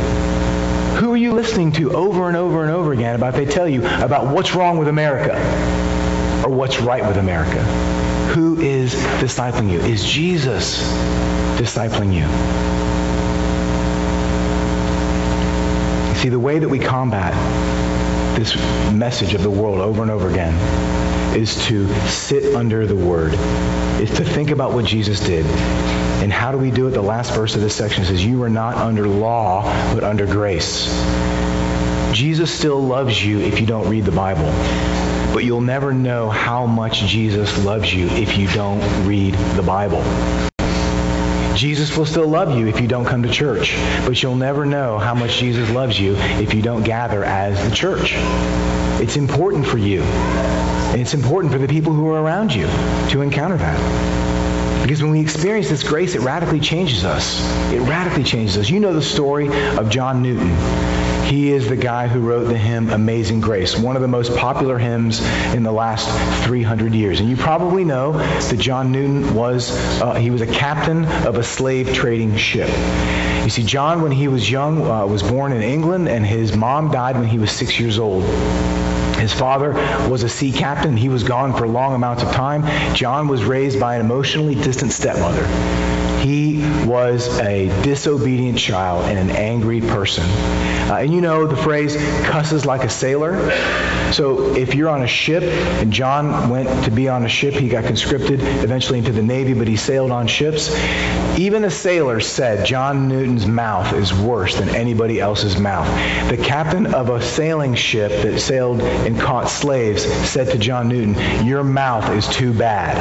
Who 0.98 1.12
are 1.12 1.18
you 1.18 1.34
listening 1.34 1.74
to 1.74 1.94
over 1.94 2.30
and 2.30 2.38
over 2.38 2.64
and 2.64 2.72
over 2.72 2.94
again 2.94 3.16
about 3.16 3.34
they 3.34 3.46
tell 3.46 3.68
you 3.68 3.86
about 3.86 4.34
what's 4.34 4.56
wrong 4.56 4.78
with 4.78 4.88
America? 4.88 5.91
Or 6.44 6.50
what's 6.50 6.80
right 6.80 7.06
with 7.06 7.18
America? 7.18 7.62
Who 8.34 8.60
is 8.60 8.94
discipling 8.94 9.70
you? 9.70 9.80
Is 9.80 10.04
Jesus 10.04 10.82
discipling 11.60 12.14
you? 12.14 12.26
See, 16.20 16.30
the 16.30 16.40
way 16.40 16.60
that 16.60 16.70
we 16.70 16.80
combat 16.80 17.34
this 18.36 18.56
message 18.92 19.34
of 19.34 19.44
the 19.44 19.50
world 19.50 19.80
over 19.80 20.02
and 20.02 20.12
over 20.12 20.30
again 20.30 20.54
is 21.36 21.66
to 21.66 21.88
sit 22.08 22.56
under 22.56 22.86
the 22.86 22.96
word, 22.96 23.34
is 24.02 24.10
to 24.12 24.24
think 24.24 24.52
about 24.52 24.74
what 24.74 24.86
Jesus 24.86 25.20
did. 25.20 25.46
And 26.22 26.32
how 26.32 26.52
do 26.52 26.58
we 26.60 26.70
do 26.70 26.88
it? 26.88 26.92
The 26.92 27.02
last 27.02 27.34
verse 27.34 27.56
of 27.56 27.62
this 27.62 27.76
section 27.76 28.06
says, 28.06 28.24
You 28.24 28.44
are 28.44 28.50
not 28.50 28.76
under 28.76 29.08
law, 29.08 29.64
but 29.94 30.04
under 30.04 30.28
grace. 30.28 30.86
Jesus 32.14 32.54
still 32.54 32.80
loves 32.80 33.26
you 33.26 33.40
if 33.40 33.60
you 33.60 33.66
don't 33.66 33.90
read 33.90 34.06
the 34.06 34.12
Bible. 34.12 34.52
But 35.34 35.44
you'll 35.44 35.62
never 35.62 35.94
know 35.94 36.30
how 36.30 36.68
much 36.68 37.00
Jesus 37.06 37.66
loves 37.66 37.92
you 37.92 38.08
if 38.08 38.38
you 38.38 38.48
don't 38.50 39.08
read 39.08 39.34
the 39.34 39.64
Bible. 39.64 40.04
Jesus 41.56 41.98
will 41.98 42.06
still 42.06 42.28
love 42.28 42.56
you 42.58 42.68
if 42.68 42.80
you 42.80 42.88
don't 42.88 43.06
come 43.06 43.24
to 43.24 43.30
church, 43.30 43.76
but 44.06 44.22
you'll 44.22 44.36
never 44.36 44.66
know 44.66 45.00
how 45.00 45.16
much 45.16 45.38
Jesus 45.38 45.70
loves 45.72 46.00
you 46.00 46.16
if 46.16 46.54
you 46.54 46.62
don't 46.62 46.84
gather 46.84 47.24
as 47.24 47.68
the 47.68 47.76
church. 47.76 48.14
It's 49.02 49.18
important 49.18 49.66
for 49.66 49.78
you. 49.78 50.02
And 50.02 51.02
it's 51.02 51.14
important 51.14 51.52
for 51.52 51.60
the 51.60 51.68
people 51.68 51.94
who 51.94 52.08
are 52.10 52.22
around 52.22 52.54
you 52.54 52.68
to 53.10 53.22
encounter 53.22 53.58
that. 53.58 54.41
Because 54.92 55.04
when 55.04 55.14
we 55.14 55.22
experience 55.22 55.70
this 55.70 55.84
grace, 55.84 56.16
it 56.16 56.20
radically 56.20 56.60
changes 56.60 57.06
us. 57.06 57.40
It 57.72 57.80
radically 57.80 58.26
changes 58.26 58.58
us. 58.58 58.70
You 58.70 58.82
know 58.82 58.94
the 58.94 59.02
story 59.02 59.48
of 59.78 59.90
John 59.90 60.22
Newton. 60.22 60.50
He 61.24 61.50
is 61.50 61.70
the 61.70 61.78
guy 61.78 62.10
who 62.10 62.20
wrote 62.20 62.44
the 62.44 62.58
hymn 62.58 62.90
Amazing 62.90 63.40
Grace, 63.40 63.80
one 63.80 63.96
of 63.96 64.02
the 64.02 64.10
most 64.10 64.36
popular 64.36 64.78
hymns 64.78 65.22
in 65.56 65.64
the 65.64 65.72
last 65.72 66.10
300 66.46 66.94
years. 66.94 67.22
And 67.22 67.30
you 67.30 67.38
probably 67.38 67.86
know 67.86 68.12
that 68.12 68.60
John 68.60 68.92
Newton 68.92 69.34
was, 69.34 69.72
uh, 70.02 70.16
he 70.16 70.30
was 70.30 70.42
a 70.42 70.48
captain 70.48 71.06
of 71.26 71.38
a 71.38 71.44
slave 71.44 71.94
trading 71.94 72.36
ship. 72.36 72.68
You 73.46 73.50
see, 73.50 73.64
John, 73.64 74.02
when 74.02 74.12
he 74.12 74.28
was 74.28 74.52
young, 74.52 74.86
uh, 74.86 75.06
was 75.06 75.24
born 75.24 75.54
in 75.54 75.62
England, 75.62 76.10
and 76.10 76.26
his 76.26 76.54
mom 76.54 76.92
died 76.92 77.16
when 77.16 77.30
he 77.30 77.40
was 77.40 77.50
six 77.50 77.80
years 77.80 77.98
old. 77.98 78.26
His 79.22 79.34
father 79.34 79.74
was 80.10 80.24
a 80.24 80.30
sea 80.30 80.52
captain. 80.52 80.98
He 80.98 81.08
was 81.08 81.24
gone 81.24 81.54
for 81.54 81.68
long 81.68 81.94
amounts 81.94 82.24
of 82.24 82.32
time. 82.32 82.96
John 82.96 83.28
was 83.28 83.44
raised 83.44 83.80
by 83.80 83.96
an 83.96 84.02
emotionally 84.02 84.56
distant 84.56 84.92
stepmother. 84.92 85.46
He 86.22 86.60
was 86.86 87.40
a 87.40 87.68
disobedient 87.84 88.58
child 88.58 89.06
and 89.06 89.18
an 89.18 89.36
angry 89.36 89.82
person. 89.82 90.24
Uh, 90.24 90.98
and 90.98 91.14
you 91.14 91.22
know 91.22 91.48
the 91.48 91.56
phrase, 91.56 91.96
cusses 92.26 92.66
like 92.66 92.84
a 92.84 92.90
sailor. 92.90 93.52
So 94.12 94.56
if 94.56 94.76
you're 94.76 94.90
on 94.90 95.04
a 95.04 95.08
ship, 95.08 95.42
and 95.44 95.92
John 95.92 96.50
went 96.50 96.84
to 96.84 96.92
be 96.92 97.08
on 97.08 97.24
a 97.24 97.30
ship, 97.30 97.54
he 97.54 97.70
got 97.70 97.86
conscripted 97.86 98.42
eventually 98.42 99.00
into 99.00 99.14
the 99.14 99.24
Navy, 99.24 99.54
but 99.54 99.68
he 99.68 99.78
sailed 99.78 100.12
on 100.12 100.28
ships. 100.28 100.70
Even 101.38 101.62
the 101.62 101.72
sailors 101.72 102.28
said 102.28 102.66
John 102.66 103.08
Newton's 103.08 103.48
mouth 103.48 103.94
is 103.94 104.14
worse 104.14 104.58
than 104.58 104.70
anybody 104.70 105.20
else's 105.20 105.58
mouth. 105.58 105.88
The 106.30 106.38
captain 106.38 106.94
of 106.94 107.10
a 107.10 107.22
sailing 107.22 107.74
ship 107.74 108.12
that 108.24 108.40
sailed 108.40 108.82
and 109.12 109.20
caught 109.20 109.50
slaves 109.50 110.04
said 110.04 110.48
to 110.48 110.58
John 110.58 110.88
Newton, 110.88 111.46
Your 111.46 111.64
mouth 111.64 112.10
is 112.12 112.28
too 112.28 112.54
bad. 112.54 112.96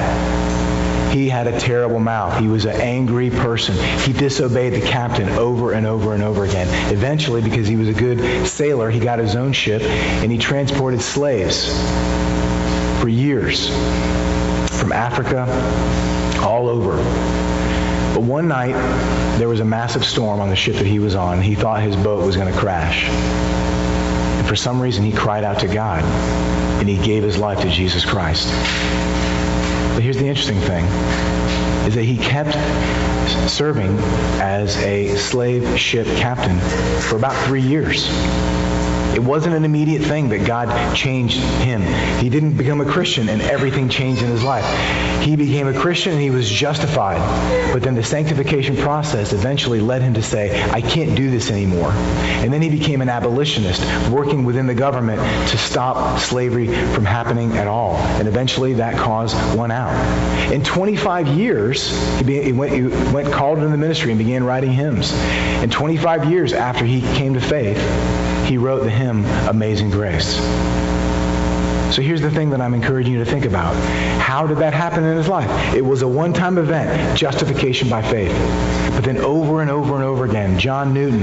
He 1.12 1.28
had 1.28 1.46
a 1.46 1.58
terrible 1.58 2.00
mouth. 2.00 2.38
He 2.38 2.48
was 2.48 2.64
an 2.64 2.80
angry 2.80 3.30
person. 3.30 3.74
He 4.00 4.12
disobeyed 4.12 4.72
the 4.72 4.80
captain 4.80 5.28
over 5.30 5.72
and 5.72 5.86
over 5.86 6.14
and 6.14 6.22
over 6.22 6.44
again. 6.44 6.68
Eventually, 6.92 7.42
because 7.42 7.66
he 7.66 7.76
was 7.76 7.88
a 7.88 7.92
good 7.92 8.46
sailor, 8.46 8.90
he 8.90 9.00
got 9.00 9.18
his 9.18 9.36
own 9.36 9.52
ship 9.52 9.82
and 9.82 10.30
he 10.30 10.38
transported 10.38 11.00
slaves 11.00 11.68
for 13.00 13.08
years 13.08 13.68
from 14.78 14.92
Africa 14.92 15.46
all 16.42 16.68
over. 16.68 16.96
But 18.14 18.22
one 18.22 18.48
night, 18.48 18.74
there 19.38 19.48
was 19.48 19.60
a 19.60 19.64
massive 19.64 20.04
storm 20.04 20.40
on 20.40 20.48
the 20.48 20.56
ship 20.56 20.76
that 20.76 20.86
he 20.86 20.98
was 20.98 21.14
on. 21.14 21.40
He 21.40 21.54
thought 21.54 21.82
his 21.82 21.96
boat 21.96 22.24
was 22.24 22.36
going 22.36 22.52
to 22.52 22.58
crash. 22.58 23.08
For 24.50 24.56
some 24.56 24.82
reason, 24.82 25.04
he 25.04 25.12
cried 25.12 25.44
out 25.44 25.60
to 25.60 25.68
God 25.68 26.02
and 26.80 26.88
he 26.88 26.96
gave 26.96 27.22
his 27.22 27.38
life 27.38 27.60
to 27.60 27.70
Jesus 27.70 28.04
Christ. 28.04 28.48
But 29.94 30.02
here's 30.02 30.16
the 30.16 30.26
interesting 30.26 30.58
thing 30.58 30.84
is 31.86 31.94
that 31.94 32.02
he 32.02 32.16
kept 32.16 32.56
serving 33.48 33.98
as 34.40 34.76
a 34.78 35.16
slave 35.16 35.78
ship 35.78 36.06
captain 36.06 36.58
for 37.00 37.16
about 37.16 37.36
three 37.46 37.62
years. 37.62 38.08
It 39.14 39.24
wasn't 39.24 39.56
an 39.56 39.64
immediate 39.64 40.02
thing 40.02 40.28
that 40.28 40.46
God 40.46 40.94
changed 40.94 41.36
him. 41.36 41.82
He 42.22 42.30
didn't 42.30 42.56
become 42.56 42.80
a 42.80 42.84
Christian 42.84 43.28
and 43.28 43.42
everything 43.42 43.88
changed 43.88 44.22
in 44.22 44.30
his 44.30 44.44
life. 44.44 44.64
He 45.20 45.34
became 45.34 45.66
a 45.66 45.74
Christian 45.74 46.12
and 46.12 46.22
he 46.22 46.30
was 46.30 46.48
justified. 46.48 47.18
But 47.72 47.82
then 47.82 47.96
the 47.96 48.04
sanctification 48.04 48.76
process 48.76 49.32
eventually 49.32 49.80
led 49.80 50.02
him 50.02 50.14
to 50.14 50.22
say, 50.22 50.62
I 50.70 50.80
can't 50.80 51.16
do 51.16 51.28
this 51.28 51.50
anymore. 51.50 51.90
And 51.90 52.52
then 52.52 52.62
he 52.62 52.70
became 52.70 53.02
an 53.02 53.08
abolitionist, 53.08 53.82
working 54.10 54.44
within 54.44 54.66
the 54.66 54.74
government 54.74 55.20
to 55.50 55.58
stop 55.58 56.20
slavery 56.20 56.68
from 56.68 57.04
happening 57.04 57.58
at 57.58 57.66
all. 57.66 57.96
And 57.96 58.28
eventually 58.28 58.74
that 58.74 58.96
cause 58.96 59.34
won 59.56 59.72
out. 59.72 59.92
In 60.52 60.62
25 60.62 61.28
years, 61.28 61.90
he, 62.20 62.52
went, 62.52 62.72
went 63.22 63.34
called 63.34 63.58
into 63.58 63.70
the 63.70 63.76
ministry 63.76 64.10
and 64.10 64.18
began 64.18 64.44
writing 64.44 64.72
hymns. 64.72 65.12
In 65.62 65.68
25 65.68 66.30
years 66.30 66.52
after 66.52 66.84
he 66.84 67.00
came 67.00 67.34
to 67.34 67.40
faith, 67.40 67.78
he 68.46 68.56
wrote 68.56 68.82
the 68.82 68.90
hymn 68.90 69.26
Amazing 69.46 69.90
Grace. 69.90 70.36
So 71.94 72.02
here's 72.02 72.22
the 72.22 72.30
thing 72.30 72.50
that 72.50 72.60
I'm 72.60 72.72
encouraging 72.72 73.12
you 73.12 73.18
to 73.18 73.30
think 73.30 73.44
about. 73.44 73.74
How 74.20 74.46
did 74.46 74.58
that 74.58 74.72
happen 74.72 75.04
in 75.04 75.16
his 75.16 75.28
life? 75.28 75.74
It 75.74 75.84
was 75.84 76.02
a 76.02 76.08
one-time 76.08 76.56
event, 76.56 77.18
justification 77.18 77.90
by 77.90 78.00
faith. 78.00 78.32
But 78.94 79.04
then 79.04 79.18
over 79.18 79.60
and 79.60 79.70
over 79.70 79.96
and 79.96 80.04
over 80.04 80.24
again, 80.24 80.58
John 80.58 80.94
Newton 80.94 81.20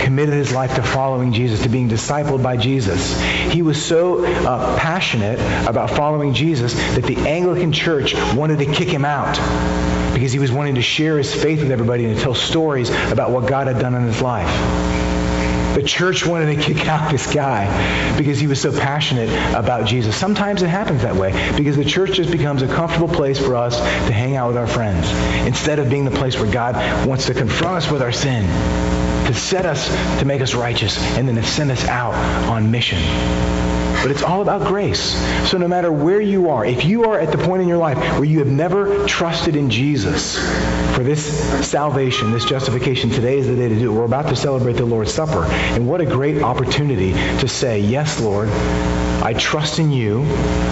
committed 0.00 0.34
his 0.34 0.52
life 0.52 0.74
to 0.76 0.82
following 0.82 1.32
Jesus, 1.32 1.62
to 1.62 1.68
being 1.68 1.88
discipled 1.88 2.42
by 2.42 2.56
Jesus. 2.56 3.20
He 3.52 3.62
was 3.62 3.84
so 3.84 4.24
uh, 4.24 4.76
passionate 4.78 5.38
about 5.68 5.90
following 5.90 6.32
Jesus 6.32 6.74
that 6.94 7.04
the 7.04 7.16
Anglican 7.28 7.70
Church 7.70 8.14
wanted 8.34 8.58
to 8.60 8.66
kick 8.66 8.88
him 8.88 9.04
out 9.04 9.38
because 10.18 10.32
he 10.32 10.40
was 10.40 10.50
wanting 10.50 10.74
to 10.74 10.82
share 10.82 11.16
his 11.16 11.32
faith 11.32 11.60
with 11.60 11.70
everybody 11.70 12.04
and 12.04 12.16
to 12.16 12.20
tell 12.20 12.34
stories 12.34 12.90
about 13.12 13.30
what 13.30 13.46
God 13.46 13.68
had 13.68 13.78
done 13.78 13.94
in 13.94 14.02
his 14.02 14.20
life. 14.20 14.48
The 15.76 15.82
church 15.84 16.26
wanted 16.26 16.56
to 16.56 16.60
kick 16.60 16.88
out 16.88 17.08
this 17.12 17.32
guy 17.32 18.16
because 18.18 18.40
he 18.40 18.48
was 18.48 18.60
so 18.60 18.72
passionate 18.72 19.28
about 19.54 19.86
Jesus. 19.86 20.16
Sometimes 20.16 20.62
it 20.62 20.70
happens 20.70 21.02
that 21.02 21.14
way 21.14 21.30
because 21.56 21.76
the 21.76 21.84
church 21.84 22.14
just 22.14 22.32
becomes 22.32 22.62
a 22.62 22.66
comfortable 22.66 23.06
place 23.06 23.38
for 23.38 23.54
us 23.54 23.78
to 23.78 24.12
hang 24.12 24.34
out 24.34 24.48
with 24.48 24.56
our 24.56 24.66
friends 24.66 25.08
instead 25.46 25.78
of 25.78 25.88
being 25.88 26.04
the 26.04 26.10
place 26.10 26.36
where 26.36 26.50
God 26.50 27.06
wants 27.06 27.26
to 27.26 27.34
confront 27.34 27.76
us 27.76 27.88
with 27.88 28.02
our 28.02 28.10
sin, 28.10 28.44
to 29.28 29.34
set 29.34 29.66
us, 29.66 29.86
to 30.18 30.24
make 30.24 30.40
us 30.40 30.52
righteous, 30.52 30.98
and 31.16 31.28
then 31.28 31.36
to 31.36 31.44
send 31.44 31.70
us 31.70 31.84
out 31.84 32.14
on 32.50 32.72
mission. 32.72 32.98
But 34.02 34.10
it's 34.10 34.22
all 34.22 34.42
about 34.42 34.66
grace. 34.66 35.14
So 35.50 35.58
no 35.58 35.68
matter 35.68 35.90
where 35.90 36.20
you 36.20 36.50
are, 36.50 36.64
if 36.64 36.84
you 36.84 37.04
are 37.04 37.18
at 37.18 37.32
the 37.32 37.38
point 37.38 37.62
in 37.62 37.68
your 37.68 37.78
life 37.78 37.98
where 38.14 38.24
you 38.24 38.38
have 38.38 38.48
never 38.48 39.06
trusted 39.06 39.56
in 39.56 39.70
Jesus 39.70 40.38
for 40.94 41.02
this 41.02 41.68
salvation, 41.68 42.30
this 42.30 42.44
justification, 42.44 43.10
today 43.10 43.38
is 43.38 43.46
the 43.46 43.56
day 43.56 43.68
to 43.68 43.78
do 43.78 43.90
it. 43.90 43.94
We're 43.94 44.04
about 44.04 44.28
to 44.28 44.36
celebrate 44.36 44.74
the 44.74 44.84
Lord's 44.84 45.12
Supper. 45.12 45.44
And 45.44 45.88
what 45.88 46.00
a 46.00 46.06
great 46.06 46.42
opportunity 46.42 47.12
to 47.12 47.48
say, 47.48 47.80
yes, 47.80 48.20
Lord, 48.20 48.48
I 48.48 49.34
trust 49.34 49.78
in 49.78 49.90
you, 49.90 50.22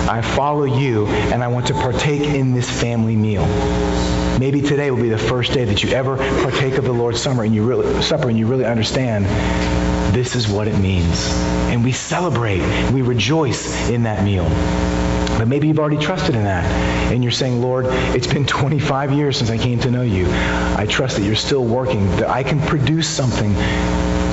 I 0.09 0.23
follow 0.23 0.65
you, 0.65 1.07
and 1.07 1.43
I 1.43 1.49
want 1.49 1.67
to 1.67 1.75
partake 1.75 2.23
in 2.23 2.55
this 2.55 2.71
family 2.71 3.17
meal. 3.17 3.45
Maybe 4.39 4.61
today 4.61 4.91
will 4.91 5.01
be 5.03 5.09
the 5.09 5.17
first 5.17 5.53
day 5.53 5.65
that 5.65 5.83
you 5.83 5.91
ever 5.91 6.17
partake 6.17 6.75
of 6.75 6.85
the 6.85 6.93
Lord's 6.93 7.23
Supper 7.23 7.43
and 7.45 7.55
you 7.55 7.65
really, 7.65 8.03
supper 8.03 8.29
and 8.29 8.39
you 8.39 8.47
really 8.47 8.67
understand 8.67 9.25
this 10.15 10.37
is 10.37 10.47
what 10.47 10.69
it 10.69 10.79
means. 10.79 11.31
And 11.71 11.83
we 11.83 11.93
celebrate, 11.93 12.61
we 12.93 13.01
rejoice 13.01 13.89
in 13.89 14.03
that 14.03 14.23
meal. 14.25 14.45
But 15.39 15.49
maybe 15.49 15.69
you've 15.69 15.79
already 15.79 15.97
trusted 15.97 16.35
in 16.35 16.45
that. 16.45 16.65
And 17.13 17.23
you're 17.23 17.33
saying, 17.33 17.63
Lord, 17.63 17.87
it's 17.89 18.27
been 18.27 18.45
25 18.47 19.13
years 19.13 19.39
since 19.39 19.49
I 19.49 19.57
came 19.57 19.79
to 19.81 19.91
know 19.91 20.03
you. 20.03 20.27
I 20.29 20.87
trust 20.87 21.17
that 21.17 21.25
you're 21.25 21.35
still 21.35 21.65
working, 21.65 22.05
that 22.17 22.29
I 22.29 22.43
can 22.43 22.61
produce 22.61 23.09
something 23.09 23.55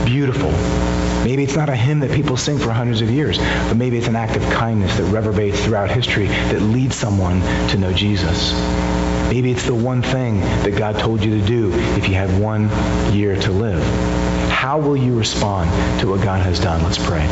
beautiful. 0.05 0.51
Maybe 1.23 1.43
it's 1.43 1.55
not 1.55 1.69
a 1.69 1.75
hymn 1.75 2.01
that 2.01 2.11
people 2.11 2.35
sing 2.35 2.57
for 2.57 2.71
hundreds 2.71 3.01
of 3.01 3.09
years, 3.09 3.37
but 3.37 3.77
maybe 3.77 3.97
it's 3.97 4.07
an 4.07 4.15
act 4.15 4.35
of 4.35 4.43
kindness 4.51 4.97
that 4.97 5.03
reverberates 5.05 5.63
throughout 5.63 5.89
history 5.89 6.27
that 6.27 6.61
leads 6.61 6.95
someone 6.95 7.39
to 7.69 7.77
know 7.77 7.93
Jesus. 7.93 8.51
Maybe 9.29 9.49
it's 9.49 9.65
the 9.65 9.73
one 9.73 10.01
thing 10.01 10.41
that 10.41 10.77
God 10.77 10.99
told 10.99 11.23
you 11.23 11.39
to 11.39 11.47
do 11.47 11.71
if 11.97 12.09
you 12.09 12.13
had 12.13 12.29
one 12.41 12.69
year 13.13 13.39
to 13.39 13.51
live. 13.51 13.81
How 14.51 14.77
will 14.77 14.97
you 14.97 15.17
respond 15.17 15.69
to 16.01 16.07
what 16.09 16.21
God 16.21 16.41
has 16.43 16.59
done? 16.59 16.83
Let's 16.83 17.03
pray. 17.03 17.25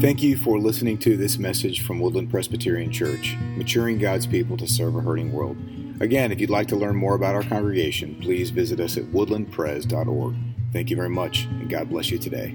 Thank 0.00 0.22
you 0.22 0.36
for 0.36 0.58
listening 0.58 0.96
to 0.98 1.16
this 1.16 1.38
message 1.38 1.84
from 1.84 1.98
Woodland 1.98 2.30
Presbyterian 2.30 2.90
Church, 2.90 3.36
maturing 3.56 3.98
God's 3.98 4.26
people 4.26 4.56
to 4.56 4.66
serve 4.66 4.94
a 4.94 5.00
hurting 5.00 5.32
world. 5.32 5.58
Again, 6.00 6.32
if 6.32 6.40
you'd 6.40 6.48
like 6.48 6.68
to 6.68 6.76
learn 6.76 6.96
more 6.96 7.14
about 7.14 7.34
our 7.34 7.42
congregation, 7.42 8.14
please 8.22 8.48
visit 8.48 8.80
us 8.80 8.96
at 8.96 9.04
woodlandpres.org. 9.04 10.36
Thank 10.72 10.90
you 10.90 10.96
very 10.96 11.10
much, 11.10 11.44
and 11.44 11.68
God 11.68 11.88
bless 11.88 12.10
you 12.10 12.18
today. 12.18 12.54